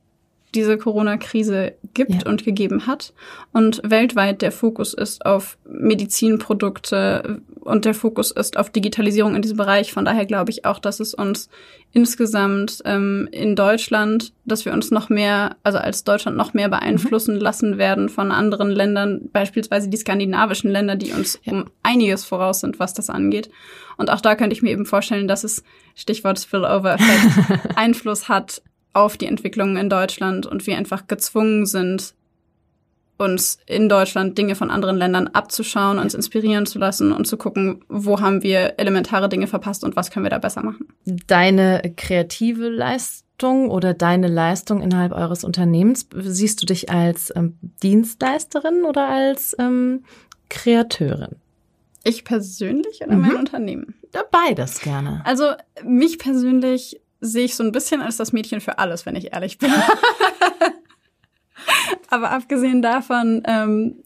diese 0.55 0.77
Corona-Krise 0.79 1.75
gibt 1.95 2.11
Ja. 2.25 2.27
und 2.31 2.45
gegeben 2.45 2.87
hat 2.87 3.13
und 3.53 3.81
weltweit 3.85 4.43
der 4.43 4.53
Fokus 4.53 4.95
ist 4.95 5.25
auf 5.27 5.59
Medizinprodukte 5.69 7.41
und 7.61 7.85
der 7.85 7.95
Fokus 7.95 8.31
ist 8.31 8.57
auf 8.57 8.71
Digitalisierung 8.71 9.35
in 9.35 9.43
diesem 9.43 9.57
Bereich. 9.59 9.93
Von 9.93 10.05
daher 10.05 10.27
glaube 10.27 10.51
ich 10.51 10.65
auch, 10.65 10.79
dass 10.79 11.01
es 11.01 11.15
uns 11.15 11.49
insgesamt 11.93 12.81
ähm, 12.85 13.29
in 13.33 13.57
Deutschland, 13.57 14.33
dass 14.45 14.65
wir 14.65 14.73
uns 14.73 14.91
noch 14.91 15.09
mehr, 15.09 15.57
also 15.63 15.79
als 15.79 16.05
Deutschland 16.05 16.37
noch 16.37 16.55
mehr 16.55 16.69
beeinflussen 16.69 17.37
lassen 17.39 17.79
werden 17.79 18.09
von 18.09 18.31
anderen 18.33 18.71
Ländern, 18.71 19.29
beispielsweise 19.33 19.89
die 19.89 19.97
skandinavischen 19.97 20.71
Länder, 20.71 20.97
die 20.97 21.13
uns 21.13 21.39
Ja. 21.45 21.53
um 21.53 21.65
einiges 21.83 22.25
voraus 22.25 22.61
sind, 22.61 22.79
was 22.79 22.95
das 22.95 23.11
angeht. 23.11 23.51
Und 23.97 24.11
auch 24.11 24.21
da 24.21 24.35
könnte 24.35 24.55
ich 24.55 24.63
mir 24.63 24.71
eben 24.71 24.87
vorstellen, 24.87 25.29
dass 25.29 25.45
es, 25.45 25.63
Stichwort 25.95 26.39
Spillover-Effekt, 26.39 27.61
Einfluss 27.77 28.29
hat 28.29 28.63
auf 28.93 29.17
die 29.17 29.27
Entwicklungen 29.27 29.77
in 29.77 29.89
Deutschland 29.89 30.47
und 30.47 30.67
wir 30.67 30.77
einfach 30.77 31.07
gezwungen 31.07 31.67
sind, 31.67 32.15
uns 33.19 33.59
in 33.67 33.89
Deutschland 33.91 34.39
Dinge 34.39 34.55
von 34.55 34.71
anderen 34.71 34.97
Ländern 34.97 35.29
abzuschauen, 35.29 35.99
uns 35.99 36.15
inspirieren 36.15 36.65
zu 36.65 36.79
lassen 36.79 37.13
und 37.13 37.27
zu 37.27 37.37
gucken, 37.37 37.85
wo 37.89 38.21
haben 38.21 38.43
wir 38.43 38.75
elementare 38.79 39.29
Dinge 39.29 39.47
verpasst 39.47 39.85
und 39.85 39.95
was 39.95 40.11
können 40.11 40.25
wir 40.25 40.31
da 40.31 40.39
besser 40.39 40.63
machen. 40.63 40.89
Deine 41.27 41.83
kreative 41.99 42.71
Leistung 42.71 43.69
oder 43.71 43.93
deine 43.93 44.27
Leistung 44.29 44.81
innerhalb 44.83 45.13
eures 45.13 45.45
Unternehmens, 45.45 46.09
siehst 46.15 46.63
du 46.63 46.67
dich 46.67 46.91
als 46.91 47.31
ähm, 47.37 47.59
Dienstleisterin 47.83 48.85
oder 48.85 49.07
als 49.09 49.55
ähm, 49.59 50.05
Kreateurin? 50.49 51.37
Ich 52.05 52.25
persönlich 52.25 53.03
oder 53.03 53.17
Mhm. 53.17 53.21
mein 53.21 53.37
Unternehmen? 53.37 53.95
Beides 54.33 54.81
gerne. 54.81 55.21
Also 55.27 55.45
mich 55.85 56.19
persönlich 56.19 57.01
sehe 57.21 57.45
ich 57.45 57.57
so 57.57 57.63
ein 57.63 57.73
bisschen 57.73 58.03
als 58.03 58.17
das 58.17 58.33
Mädchen 58.33 58.61
für 58.61 58.79
alles, 58.79 59.07
wenn 59.07 59.17
ich 59.17 59.33
ehrlich 59.33 59.59
bin. 59.59 59.73
Aber 62.11 62.31
abgesehen 62.31 62.83
davon, 62.83 63.43
ähm, 63.47 64.03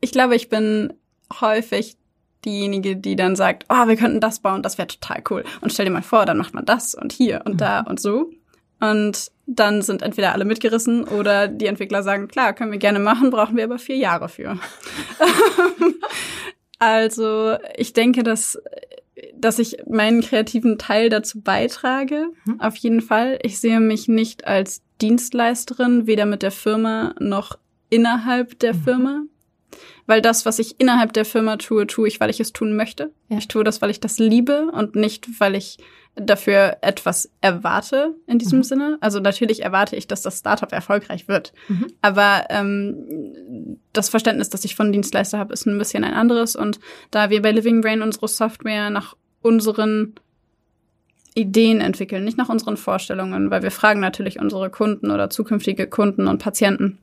ich 0.00 0.12
glaube, 0.12 0.36
ich 0.36 0.48
bin 0.48 0.92
häufig 1.40 1.96
diejenige, 2.44 2.96
die 2.96 3.16
dann 3.16 3.36
sagt, 3.36 3.64
oh, 3.68 3.88
wir 3.88 3.96
könnten 3.96 4.20
das 4.20 4.40
bauen, 4.40 4.62
das 4.62 4.78
wäre 4.78 4.88
total 4.88 5.22
cool. 5.30 5.44
Und 5.60 5.72
stell 5.72 5.86
dir 5.86 5.92
mal 5.92 6.02
vor, 6.02 6.26
dann 6.26 6.38
macht 6.38 6.54
man 6.54 6.64
das 6.64 6.94
und 6.94 7.12
hier 7.12 7.42
und 7.44 7.60
da 7.60 7.80
und 7.80 8.00
so. 8.00 8.30
Und 8.80 9.32
dann 9.46 9.82
sind 9.82 10.02
entweder 10.02 10.32
alle 10.32 10.44
mitgerissen 10.44 11.04
oder 11.04 11.48
die 11.48 11.66
Entwickler 11.66 12.02
sagen, 12.02 12.28
klar, 12.28 12.52
können 12.52 12.72
wir 12.72 12.78
gerne 12.78 12.98
machen, 12.98 13.30
brauchen 13.30 13.56
wir 13.56 13.64
aber 13.64 13.78
vier 13.78 13.96
Jahre 13.96 14.28
für. 14.28 14.58
also 16.78 17.56
ich 17.76 17.94
denke, 17.94 18.22
dass 18.22 18.60
dass 19.34 19.58
ich 19.58 19.76
meinen 19.88 20.20
kreativen 20.20 20.78
Teil 20.78 21.08
dazu 21.08 21.40
beitrage. 21.40 22.26
Mhm. 22.44 22.60
Auf 22.60 22.76
jeden 22.76 23.00
Fall. 23.00 23.38
Ich 23.42 23.58
sehe 23.58 23.80
mich 23.80 24.08
nicht 24.08 24.46
als 24.46 24.82
Dienstleisterin, 25.00 26.06
weder 26.06 26.26
mit 26.26 26.42
der 26.42 26.50
Firma 26.50 27.14
noch 27.18 27.58
innerhalb 27.90 28.58
der 28.58 28.74
Mhm. 28.74 28.78
Firma. 28.82 29.22
Weil 30.06 30.22
das, 30.22 30.46
was 30.46 30.58
ich 30.58 30.80
innerhalb 30.80 31.12
der 31.12 31.24
Firma 31.24 31.56
tue, 31.56 31.86
tue 31.86 32.06
ich, 32.08 32.20
weil 32.20 32.30
ich 32.30 32.40
es 32.40 32.52
tun 32.52 32.76
möchte. 32.76 33.10
Ja. 33.28 33.38
Ich 33.38 33.48
tue 33.48 33.64
das, 33.64 33.82
weil 33.82 33.90
ich 33.90 34.00
das 34.00 34.18
liebe 34.18 34.70
und 34.72 34.94
nicht, 34.94 35.40
weil 35.40 35.56
ich 35.56 35.78
dafür 36.14 36.78
etwas 36.80 37.30
erwarte 37.42 38.14
in 38.26 38.38
diesem 38.38 38.60
Mhm. 38.60 38.64
Sinne. 38.64 38.98
Also 39.00 39.20
natürlich 39.20 39.62
erwarte 39.62 39.96
ich, 39.96 40.06
dass 40.06 40.22
das 40.22 40.38
Startup 40.38 40.72
erfolgreich 40.72 41.28
wird. 41.28 41.52
Mhm. 41.68 41.88
Aber 42.00 42.46
ähm, 42.48 43.76
das 43.92 44.08
Verständnis, 44.08 44.48
das 44.48 44.64
ich 44.64 44.76
von 44.76 44.92
Dienstleister 44.92 45.38
habe, 45.38 45.52
ist 45.52 45.66
ein 45.66 45.76
bisschen 45.76 46.04
ein 46.04 46.14
anderes. 46.14 46.56
Und 46.56 46.80
da 47.10 47.28
wir 47.28 47.42
bei 47.42 47.52
Living 47.52 47.82
Brain 47.82 48.00
unsere 48.00 48.28
Software 48.28 48.88
nach 48.90 49.14
unseren 49.42 50.14
Ideen 51.34 51.82
entwickeln, 51.82 52.24
nicht 52.24 52.38
nach 52.38 52.48
unseren 52.48 52.78
Vorstellungen, 52.78 53.50
weil 53.50 53.62
wir 53.62 53.70
fragen 53.70 54.00
natürlich 54.00 54.40
unsere 54.40 54.70
Kunden 54.70 55.10
oder 55.10 55.28
zukünftige 55.28 55.86
Kunden 55.86 56.28
und 56.28 56.42
Patienten. 56.42 56.98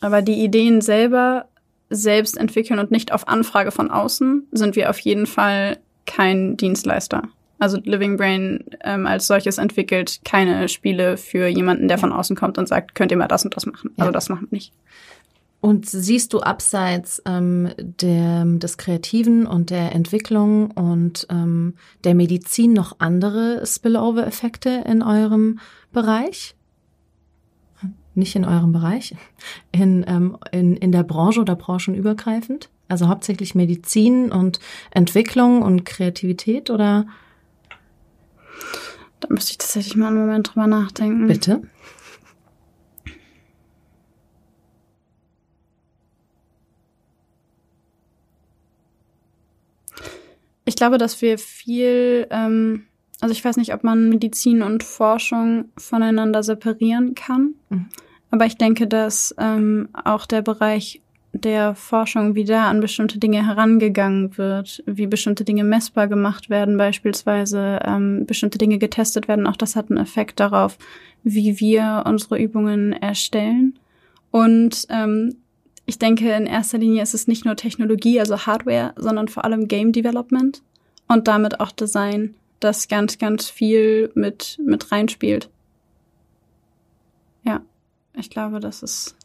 Aber 0.00 0.22
die 0.22 0.42
Ideen 0.42 0.80
selber 0.80 1.46
selbst 1.90 2.36
entwickeln 2.36 2.78
und 2.78 2.90
nicht 2.90 3.12
auf 3.12 3.28
Anfrage 3.28 3.70
von 3.70 3.90
außen, 3.90 4.48
sind 4.52 4.76
wir 4.76 4.90
auf 4.90 4.98
jeden 5.00 5.26
Fall 5.26 5.78
kein 6.06 6.56
Dienstleister. 6.56 7.22
Also 7.58 7.78
Living 7.84 8.16
Brain 8.16 8.64
ähm, 8.82 9.06
als 9.06 9.26
solches 9.26 9.58
entwickelt 9.58 10.20
keine 10.24 10.68
Spiele 10.68 11.16
für 11.16 11.46
jemanden, 11.46 11.88
der 11.88 11.98
von 11.98 12.12
außen 12.12 12.36
kommt 12.36 12.58
und 12.58 12.68
sagt, 12.68 12.94
könnt 12.94 13.10
ihr 13.10 13.16
mal 13.16 13.28
das 13.28 13.44
und 13.44 13.56
das 13.56 13.64
machen. 13.66 13.90
Also 13.96 14.08
Ja. 14.08 14.12
das 14.12 14.28
machen 14.28 14.48
wir 14.50 14.56
nicht. 14.56 14.72
Und 15.60 15.88
siehst 15.88 16.34
du 16.34 16.40
abseits 16.40 17.22
ähm, 17.24 17.70
der, 17.78 18.44
des 18.44 18.76
Kreativen 18.76 19.46
und 19.46 19.70
der 19.70 19.92
Entwicklung 19.92 20.70
und 20.72 21.26
ähm, 21.30 21.74
der 22.04 22.14
Medizin 22.14 22.74
noch 22.74 22.96
andere 22.98 23.64
Spillover-Effekte 23.64 24.84
in 24.86 25.02
eurem 25.02 25.60
Bereich? 25.90 26.54
Nicht 28.14 28.36
in 28.36 28.44
eurem 28.44 28.72
Bereich, 28.72 29.14
in, 29.72 30.04
ähm, 30.06 30.36
in, 30.52 30.76
in 30.76 30.92
der 30.92 31.02
Branche 31.02 31.40
oder 31.40 31.56
branchenübergreifend? 31.56 32.70
Also 32.88 33.08
hauptsächlich 33.08 33.54
Medizin 33.54 34.30
und 34.30 34.60
Entwicklung 34.90 35.62
und 35.62 35.84
Kreativität 35.84 36.70
oder 36.70 37.06
Da 39.20 39.28
müsste 39.30 39.52
ich 39.52 39.58
tatsächlich 39.58 39.96
mal 39.96 40.08
einen 40.08 40.18
Moment 40.18 40.54
drüber 40.54 40.66
nachdenken. 40.66 41.26
bitte? 41.26 41.62
glaube, 50.84 50.98
dass 50.98 51.22
wir 51.22 51.38
viel, 51.38 52.26
ähm, 52.30 52.84
also 53.24 53.32
ich 53.32 53.42
weiß 53.42 53.56
nicht, 53.56 53.72
ob 53.72 53.84
man 53.84 54.10
Medizin 54.10 54.60
und 54.60 54.82
Forschung 54.82 55.70
voneinander 55.78 56.42
separieren 56.42 57.14
kann. 57.14 57.54
Mhm. 57.70 57.86
Aber 58.30 58.44
ich 58.44 58.58
denke, 58.58 58.86
dass 58.86 59.34
ähm, 59.38 59.88
auch 60.04 60.26
der 60.26 60.42
Bereich 60.42 61.00
der 61.32 61.74
Forschung, 61.74 62.34
wie 62.34 62.44
da 62.44 62.68
an 62.68 62.82
bestimmte 62.82 63.18
Dinge 63.18 63.46
herangegangen 63.46 64.36
wird, 64.36 64.82
wie 64.84 65.06
bestimmte 65.06 65.42
Dinge 65.42 65.64
messbar 65.64 66.06
gemacht 66.06 66.50
werden, 66.50 66.76
beispielsweise 66.76 67.78
ähm, 67.86 68.26
bestimmte 68.26 68.58
Dinge 68.58 68.76
getestet 68.76 69.26
werden, 69.26 69.46
auch 69.46 69.56
das 69.56 69.74
hat 69.74 69.88
einen 69.88 70.00
Effekt 70.00 70.38
darauf, 70.38 70.76
wie 71.22 71.58
wir 71.58 72.02
unsere 72.04 72.38
Übungen 72.38 72.92
erstellen. 72.92 73.78
Und 74.32 74.86
ähm, 74.90 75.36
ich 75.86 75.98
denke, 75.98 76.30
in 76.30 76.44
erster 76.44 76.76
Linie 76.76 77.02
ist 77.02 77.14
es 77.14 77.26
nicht 77.26 77.46
nur 77.46 77.56
Technologie, 77.56 78.20
also 78.20 78.40
Hardware, 78.40 78.92
sondern 78.96 79.28
vor 79.28 79.46
allem 79.46 79.66
Game 79.66 79.92
Development 79.92 80.60
und 81.08 81.26
damit 81.26 81.60
auch 81.60 81.72
Design, 81.72 82.34
das 82.60 82.88
ganz, 82.88 83.18
ganz 83.18 83.48
viel 83.48 84.10
mit, 84.14 84.58
mit 84.64 84.90
reinspielt. 84.90 85.50
Ja, 87.42 87.62
ich 88.14 88.30
glaube, 88.30 88.60
das 88.60 88.82
ist 88.82 89.16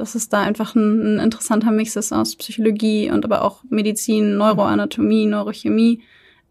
dass 0.00 0.14
es 0.14 0.28
da 0.30 0.40
einfach 0.40 0.74
ein, 0.74 1.16
ein, 1.16 1.18
interessanter 1.18 1.70
Mix 1.70 1.94
ist 1.94 2.12
aus 2.12 2.36
Psychologie 2.36 3.10
und 3.10 3.24
aber 3.24 3.44
auch 3.44 3.62
Medizin, 3.68 4.36
Neuroanatomie, 4.36 5.26
Neurochemie, 5.26 6.00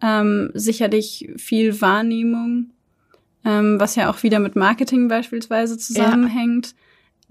ähm, 0.01 0.51
sicherlich 0.53 1.29
viel 1.37 1.81
Wahrnehmung, 1.81 2.69
ähm, 3.43 3.79
was 3.79 3.95
ja 3.95 4.11
auch 4.11 4.21
wieder 4.23 4.39
mit 4.39 4.55
Marketing 4.55 5.07
beispielsweise 5.07 5.77
zusammenhängt. 5.77 6.67
Ja. 6.67 6.73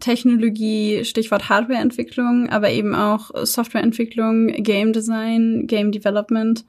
Technologie, 0.00 1.04
Stichwort 1.04 1.48
Hardwareentwicklung, 1.48 2.48
aber 2.50 2.70
eben 2.70 2.94
auch 2.94 3.30
Softwareentwicklung, 3.44 4.46
Game 4.48 4.92
Design, 4.92 5.66
Game 5.66 5.90
Development. 5.90 6.64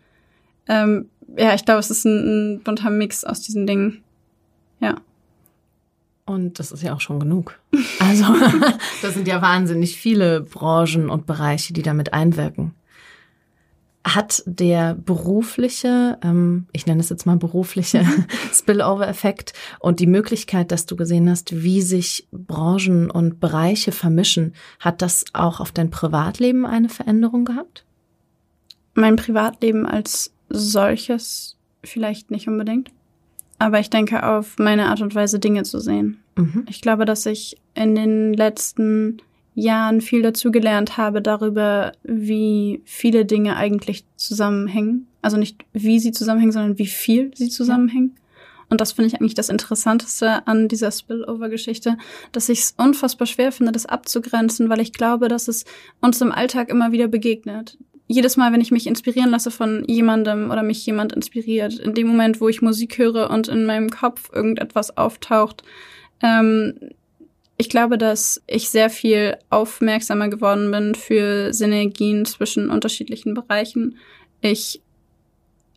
Ähm, 0.68 1.10
ja, 1.38 1.54
ich 1.54 1.66
glaube, 1.66 1.80
es 1.80 1.90
ist 1.90 2.06
ein, 2.06 2.58
ein 2.58 2.64
bunter 2.64 2.90
Mix 2.90 3.24
aus 3.24 3.42
diesen 3.42 3.68
Dingen. 3.68 4.04
Ja. 4.80 4.96
Und 6.26 6.60
das 6.60 6.72
ist 6.72 6.84
ja 6.84 6.94
auch 6.94 7.02
schon 7.02 7.20
genug. 7.20 7.60
Also, 8.00 8.24
das 9.02 9.14
sind 9.14 9.28
ja 9.28 9.42
wahnsinnig 9.42 9.98
viele 9.98 10.42
Branchen 10.42 11.10
und 11.10 11.26
Bereiche, 11.26 11.74
die 11.74 11.82
damit 11.82 12.14
einwirken. 12.14 12.74
Hat 14.06 14.42
der 14.46 14.96
berufliche, 14.96 16.18
ähm, 16.24 16.68
ich 16.72 16.86
nenne 16.86 17.02
es 17.02 17.10
jetzt 17.10 17.26
mal 17.26 17.36
berufliche 17.36 18.06
Spillover-Effekt 18.54 19.52
und 19.80 20.00
die 20.00 20.08
Möglichkeit, 20.08 20.72
dass 20.72 20.86
du 20.86 20.96
gesehen 20.96 21.30
hast, 21.30 21.62
wie 21.62 21.82
sich 21.82 22.26
Branchen 22.32 23.12
und 23.12 23.42
Bereiche 23.42 23.92
vermischen, 23.92 24.54
hat 24.80 25.02
das 25.02 25.26
auch 25.34 25.60
auf 25.60 25.74
dein 25.74 25.92
Privatleben 25.92 26.66
eine 26.66 26.88
Veränderung 26.88 27.44
gehabt? 27.44 27.86
Mein 28.94 29.18
Privatleben 29.18 29.86
als 29.86 30.34
solches 30.50 31.58
vielleicht 31.84 32.32
nicht 32.32 32.47
unbedingt 32.47 32.91
aber 33.60 33.80
ich 33.80 33.89
denke 33.89 34.26
auf 34.26 34.58
meine 34.58 34.88
Art 34.88 35.02
und 35.02 35.14
Weise 35.14 35.38
Dinge 35.38 35.64
zu 35.64 35.80
sehen. 35.80 36.24
Mhm. 36.38 36.66
Ich 36.70 36.82
glaube, 36.82 37.06
dass 37.06 37.26
ich 37.26 37.58
in 37.76 37.93
den 37.93 38.34
letzten 38.34 39.22
Jahren 39.54 40.00
viel 40.00 40.22
dazugelernt 40.22 40.97
habe 40.97 41.22
darüber, 41.22 41.91
wie 42.04 42.82
viele 42.86 43.26
Dinge 43.26 43.58
eigentlich 43.58 44.06
zusammenhängen. 44.16 45.08
Also 45.22 45.36
nicht 45.36 45.66
wie 45.74 46.00
sie 46.00 46.14
zusammenhängen, 46.14 46.54
sondern 46.54 46.80
wie 46.80 46.88
viel 46.88 47.32
sie 47.36 47.50
zusammenhängen. 47.50 48.14
Ja. 48.16 48.22
Und 48.70 48.80
das 48.80 48.93
finde 48.93 49.08
ich 49.08 49.16
eigentlich 49.16 49.34
das 49.34 49.50
Interessanteste 49.50 50.47
an 50.47 50.70
dieser 50.70 50.91
Spillover-Geschichte, 50.91 51.97
dass 52.32 52.47
ich 52.50 52.60
es 52.60 52.76
unfassbar 52.78 53.28
schwer 53.28 53.52
finde, 53.52 53.72
das 53.74 53.88
abzugrenzen, 53.88 54.70
weil 54.70 54.80
ich 54.80 54.93
glaube, 54.93 55.28
dass 55.28 55.47
es 55.47 55.66
uns 56.00 56.22
im 56.22 56.32
Alltag 56.32 56.70
immer 56.70 56.91
wieder 56.91 57.08
begegnet 57.08 57.78
jedes 58.10 58.38
Mal, 58.38 58.51
wenn 58.51 58.60
ich 58.60 58.72
mich 58.72 58.88
inspirieren 58.88 59.30
lasse 59.30 59.51
von 59.51 59.84
jemandem 59.86 60.49
oder 60.49 60.64
mich 60.64 60.84
jemand 60.86 61.14
inspiriert, 61.14 61.78
in 61.78 61.93
dem 61.93 62.07
Moment, 62.07 62.41
wo 62.41 62.49
ich 62.49 62.62
Musik 62.62 62.97
höre 62.97 63.30
und 63.30 63.47
in 63.47 63.66
meinem 63.66 63.91
Kopf 63.91 64.32
irgendetwas 64.34 64.97
auftaucht, 64.97 65.64
ähm, 66.22 66.74
ich 67.55 67.70
glaube, 67.70 67.97
dass 67.99 68.41
ich 68.47 68.70
sehr 68.70 68.89
viel 68.89 69.38
aufmerksamer 69.49 70.30
geworden 70.30 70.72
bin 70.72 70.95
für 70.95 71.53
Synergien 71.53 72.26
zwischen 72.26 72.70
unterschiedlichen 72.70 73.36
Bereichen. 73.36 73.97
Ich 74.41 74.82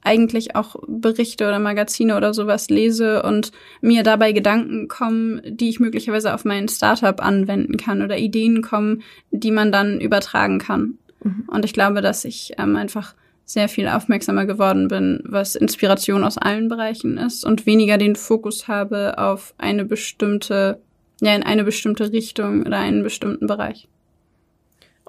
eigentlich 0.03 0.57
auch 0.57 0.77
Berichte 0.87 1.47
oder 1.47 1.59
Magazine 1.59 2.17
oder 2.17 2.33
sowas 2.35 2.71
lese 2.71 3.23
und 3.23 3.53
mir 3.81 4.03
dabei 4.03 4.33
Gedanken 4.33 4.89
kommen, 4.89 5.43
die 5.45 5.69
ich 5.69 5.81
möglicherweise 5.81 6.35
auf 6.35 6.45
mein 6.45 6.69
Startup 6.69 7.21
anwenden 7.23 7.77
kann 7.77 8.03
oder 8.03 8.17
Ideen 8.17 8.63
kommen, 8.63 9.03
die 9.31 9.51
man 9.51 9.71
dann 9.71 10.01
übertragen 10.01 10.59
kann. 10.59 10.99
Mhm. 11.23 11.49
Und 11.49 11.65
ich 11.65 11.73
glaube, 11.73 12.01
dass 12.01 12.25
ich 12.25 12.53
ähm, 12.59 12.77
einfach 12.77 13.15
sehr 13.45 13.69
viel 13.69 13.89
aufmerksamer 13.89 14.47
geworden 14.47 14.89
bin, 14.89 15.21
was 15.25 15.57
Inspiration 15.57 16.25
aus 16.25 16.39
allen 16.39 16.69
Bereichen 16.69 17.19
ist 17.19 17.45
und 17.45 17.67
weniger 17.67 17.99
den 17.99 18.17
Fokus 18.17 18.69
habe 18.69 19.19
auf 19.19 19.55
eine 19.59 19.85
bestimmte, 19.85 20.81
ja, 21.21 21.35
in 21.35 21.43
eine 21.43 21.65
bestimmte 21.65 22.13
Richtung 22.13 22.65
oder 22.67 22.79
einen 22.79 23.03
bestimmten 23.03 23.47
Bereich. 23.47 23.89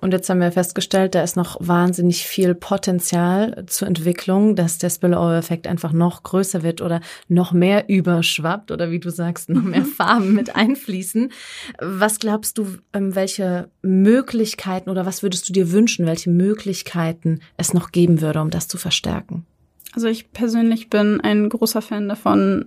Und 0.03 0.11
jetzt 0.11 0.29
haben 0.29 0.41
wir 0.41 0.51
festgestellt, 0.51 1.15
da 1.15 1.23
ist 1.23 1.37
noch 1.37 1.55
wahnsinnig 1.61 2.27
viel 2.27 2.55
Potenzial 2.55 3.63
zur 3.67 3.87
Entwicklung, 3.87 4.57
dass 4.57 4.77
der 4.77 4.89
Spillover-Effekt 4.89 5.65
einfach 5.65 5.93
noch 5.93 6.23
größer 6.23 6.61
wird 6.61 6.81
oder 6.81 6.99
noch 7.29 7.53
mehr 7.53 7.87
überschwappt 7.87 8.71
oder 8.71 8.91
wie 8.91 8.99
du 8.99 9.11
sagst, 9.11 9.47
noch 9.47 9.61
mehr 9.61 9.85
Farben 9.85 10.33
mit 10.33 10.57
einfließen. 10.57 11.31
Was 11.79 12.19
glaubst 12.19 12.57
du, 12.57 12.67
ähm, 12.91 13.15
welche 13.15 13.69
Möglichkeiten 13.81 14.89
oder 14.89 15.05
was 15.05 15.23
würdest 15.23 15.47
du 15.47 15.53
dir 15.53 15.71
wünschen, 15.71 16.05
welche 16.05 16.31
Möglichkeiten 16.31 17.39
es 17.55 17.73
noch 17.73 17.93
geben 17.93 18.19
würde, 18.19 18.41
um 18.41 18.49
das 18.49 18.67
zu 18.67 18.77
verstärken? 18.77 19.45
Also 19.93 20.09
ich 20.09 20.33
persönlich 20.33 20.89
bin 20.89 21.21
ein 21.21 21.47
großer 21.47 21.81
Fan 21.81 22.09
davon, 22.09 22.65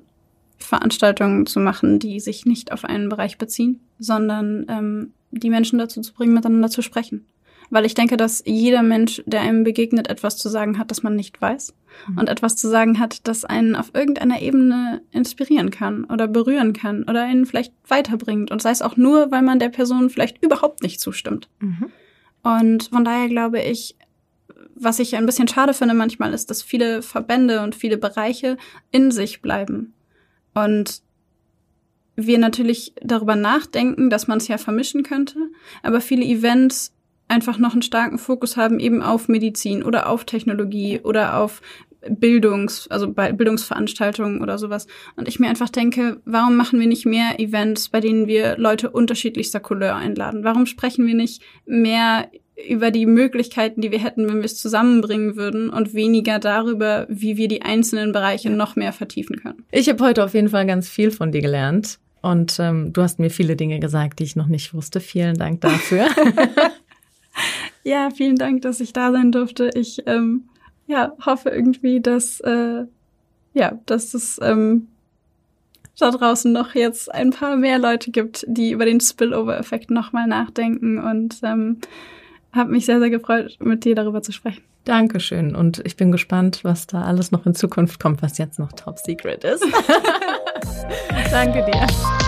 Veranstaltungen 0.57 1.45
zu 1.45 1.61
machen, 1.61 1.99
die 1.99 2.19
sich 2.19 2.47
nicht 2.47 2.73
auf 2.73 2.87
einen 2.87 3.11
Bereich 3.11 3.37
beziehen, 3.37 3.81
sondern 3.99 4.65
ähm, 4.71 5.13
die 5.31 5.51
Menschen 5.51 5.79
dazu 5.79 6.01
zu 6.01 6.13
bringen, 6.15 6.35
miteinander 6.35 6.71
zu 6.71 6.83
sprechen. 6.83 7.27
Weil 7.71 7.85
ich 7.85 7.95
denke, 7.95 8.17
dass 8.17 8.43
jeder 8.47 8.83
Mensch, 8.83 9.23
der 9.27 9.41
einem 9.41 9.65
begegnet, 9.65 10.09
etwas 10.09 10.37
zu 10.37 10.49
sagen 10.49 10.79
hat, 10.79 10.91
das 10.91 11.03
man 11.03 11.17
nicht 11.17 11.41
weiß. 11.41 11.75
Mhm. 12.09 12.19
Und 12.19 12.29
etwas 12.29 12.57
zu 12.57 12.69
sagen 12.69 13.01
hat, 13.01 13.27
das 13.27 13.45
einen 13.45 13.75
auf 13.75 13.91
irgendeiner 13.93 14.41
Ebene 14.41 15.03
inspirieren 15.11 15.71
kann 15.71 16.05
oder 16.05 16.29
berühren 16.29 16.73
kann 16.73 17.03
oder 17.03 17.25
einen 17.25 17.45
vielleicht 17.45 17.73
weiterbringt. 17.89 18.51
Und 18.51 18.63
sei 18.63 18.71
es 18.71 18.83
auch 18.83 18.97
nur, 18.97 19.31
weil 19.33 19.43
man 19.43 19.59
der 19.59 19.71
Person 19.71 20.11
vielleicht 20.11 20.43
überhaupt 20.45 20.83
nicht 20.83 21.01
zustimmt. 21.01 21.49
Mhm. 21.59 21.91
Und 22.43 22.85
von 22.85 23.05
daher 23.05 23.29
glaube 23.29 23.61
ich, 23.61 23.97
was 24.77 24.99
ich 24.99 25.17
ein 25.17 25.27
bisschen 25.27 25.49
schade 25.49 25.75
finde 25.75 25.95
manchmal, 25.95 26.33
ist, 26.33 26.51
dass 26.51 26.63
viele 26.63 27.03
Verbände 27.03 27.63
und 27.63 27.75
viele 27.75 27.99
Bereiche 27.99 28.59
in 28.93 29.11
sich 29.11 29.43
bleiben. 29.43 29.95
Und 30.55 31.03
wir 32.17 32.39
natürlich 32.39 32.95
darüber 33.03 33.37
nachdenken, 33.37 34.11
dass 34.11 34.27
man 34.27 34.39
es 34.39 34.49
ja 34.49 34.59
vermischen 34.59 35.03
könnte, 35.03 35.39
aber 35.83 36.01
viele 36.01 36.25
Events 36.25 36.93
einfach 37.29 37.59
noch 37.59 37.73
einen 37.73 37.83
starken 37.83 38.19
Fokus 38.19 38.57
haben 38.57 38.81
eben 38.81 39.03
auf 39.03 39.29
Medizin 39.29 39.83
oder 39.83 40.09
auf 40.09 40.25
Technologie 40.25 41.01
oder 41.03 41.39
auf 41.39 41.61
Bildungs, 42.09 42.87
also 42.89 43.13
bei 43.13 43.33
Bildungsveranstaltungen 43.33 44.41
oder 44.41 44.59
sowas. 44.59 44.87
Und 45.17 45.29
ich 45.29 45.41
mir 45.41 45.49
einfach 45.49 45.69
denke, 45.69 46.21
warum 46.25 46.57
machen 46.57 46.79
wir 46.79 46.87
nicht 46.87 47.07
mehr 47.07 47.41
Events, 47.41 47.89
bei 47.89 48.01
denen 48.01 48.27
wir 48.27 48.57
Leute 48.59 48.91
unterschiedlichster 48.91 49.61
Couleur 49.61 49.97
einladen? 49.97 50.45
Warum 50.45 50.67
sprechen 50.67 51.07
wir 51.07 51.15
nicht 51.15 51.43
mehr 51.67 52.31
über 52.69 52.91
die 52.91 53.07
Möglichkeiten, 53.07 53.81
die 53.81 53.91
wir 53.91 53.99
hätten, 53.99 54.29
wenn 54.29 54.37
wir 54.37 54.45
es 54.45 54.57
zusammenbringen 54.57 55.37
würden 55.37 55.69
und 55.69 55.95
weniger 55.95 56.39
darüber, 56.39 57.07
wie 57.11 57.37
wir 57.37 57.49
die 57.49 57.63
einzelnen 57.63 58.13
Bereiche 58.13 58.51
noch 58.51 58.77
mehr 58.77 58.93
vertiefen 58.93 59.37
können? 59.37 59.65
Ich 59.71 59.89
habe 59.89 60.03
heute 60.03 60.25
auf 60.25 60.35
jeden 60.35 60.49
Fall 60.49 60.67
ganz 60.67 60.89
viel 60.89 61.11
von 61.11 61.33
dir 61.33 61.43
gelernt. 61.43 61.99
Und 62.27 62.59
ähm, 62.59 62.93
du 62.93 63.03
hast 63.03 63.21
mir 63.21 63.31
viele 63.31 63.55
Dinge 63.55 63.79
gesagt, 63.79 64.19
die 64.19 64.25
ich 64.25 64.35
noch 64.35 64.49
nicht 64.49 64.75
wusste. 64.75 64.99
Vielen 64.99 65.37
Dank 65.37 65.61
dafür. 65.61 66.09
ja, 67.85 68.11
vielen 68.11 68.35
Dank, 68.35 68.63
dass 68.63 68.81
ich 68.81 68.93
da 68.93 69.13
sein 69.13 69.31
durfte. 69.31 69.71
Ich 69.75 70.03
ähm, 70.07 70.49
ja, 70.89 71.13
hoffe 71.25 71.51
irgendwie, 71.51 72.01
dass, 72.01 72.41
äh, 72.41 72.85
ja, 73.55 73.79
dass 73.87 74.13
es 74.13 74.41
ähm, 74.43 74.89
da 76.01 76.11
draußen 76.11 76.53
noch 76.53 76.75
jetzt 76.75 77.15
ein 77.15 77.31
paar 77.31 77.57
mehr 77.57 77.79
Leute 77.79 78.11
gibt, 78.11 78.45
die 78.49 78.73
über 78.73 78.87
den 78.87 78.99
Spillover-Effekt 78.99 79.93
nochmal 79.93 80.27
nachdenken 80.27 80.99
und 80.99 81.39
ähm, 81.45 81.79
habe 82.57 82.73
mich 82.73 82.87
sehr, 82.87 83.01
sehr 83.01 83.11
gefreut, 83.11 83.57
mit 83.61 83.85
dir 83.85 83.95
darüber 83.95 84.23
zu 84.23 84.33
sprechen. 84.33 84.63
Dankeschön 84.85 85.57
und 85.57 85.83
ich 85.85 85.97
bin 85.97 86.13
gespannt, 86.13 86.61
was 86.63 86.87
da 86.87 87.03
alles 87.03 87.33
noch 87.33 87.45
in 87.45 87.55
Zukunft 87.55 87.99
kommt, 87.99 88.23
was 88.23 88.39
jetzt 88.39 88.59
noch 88.59 88.73
Top 88.73 88.99
Secret 88.99 89.43
ist. 89.43 89.65
Danke 91.31 91.65
dir. 91.65 92.26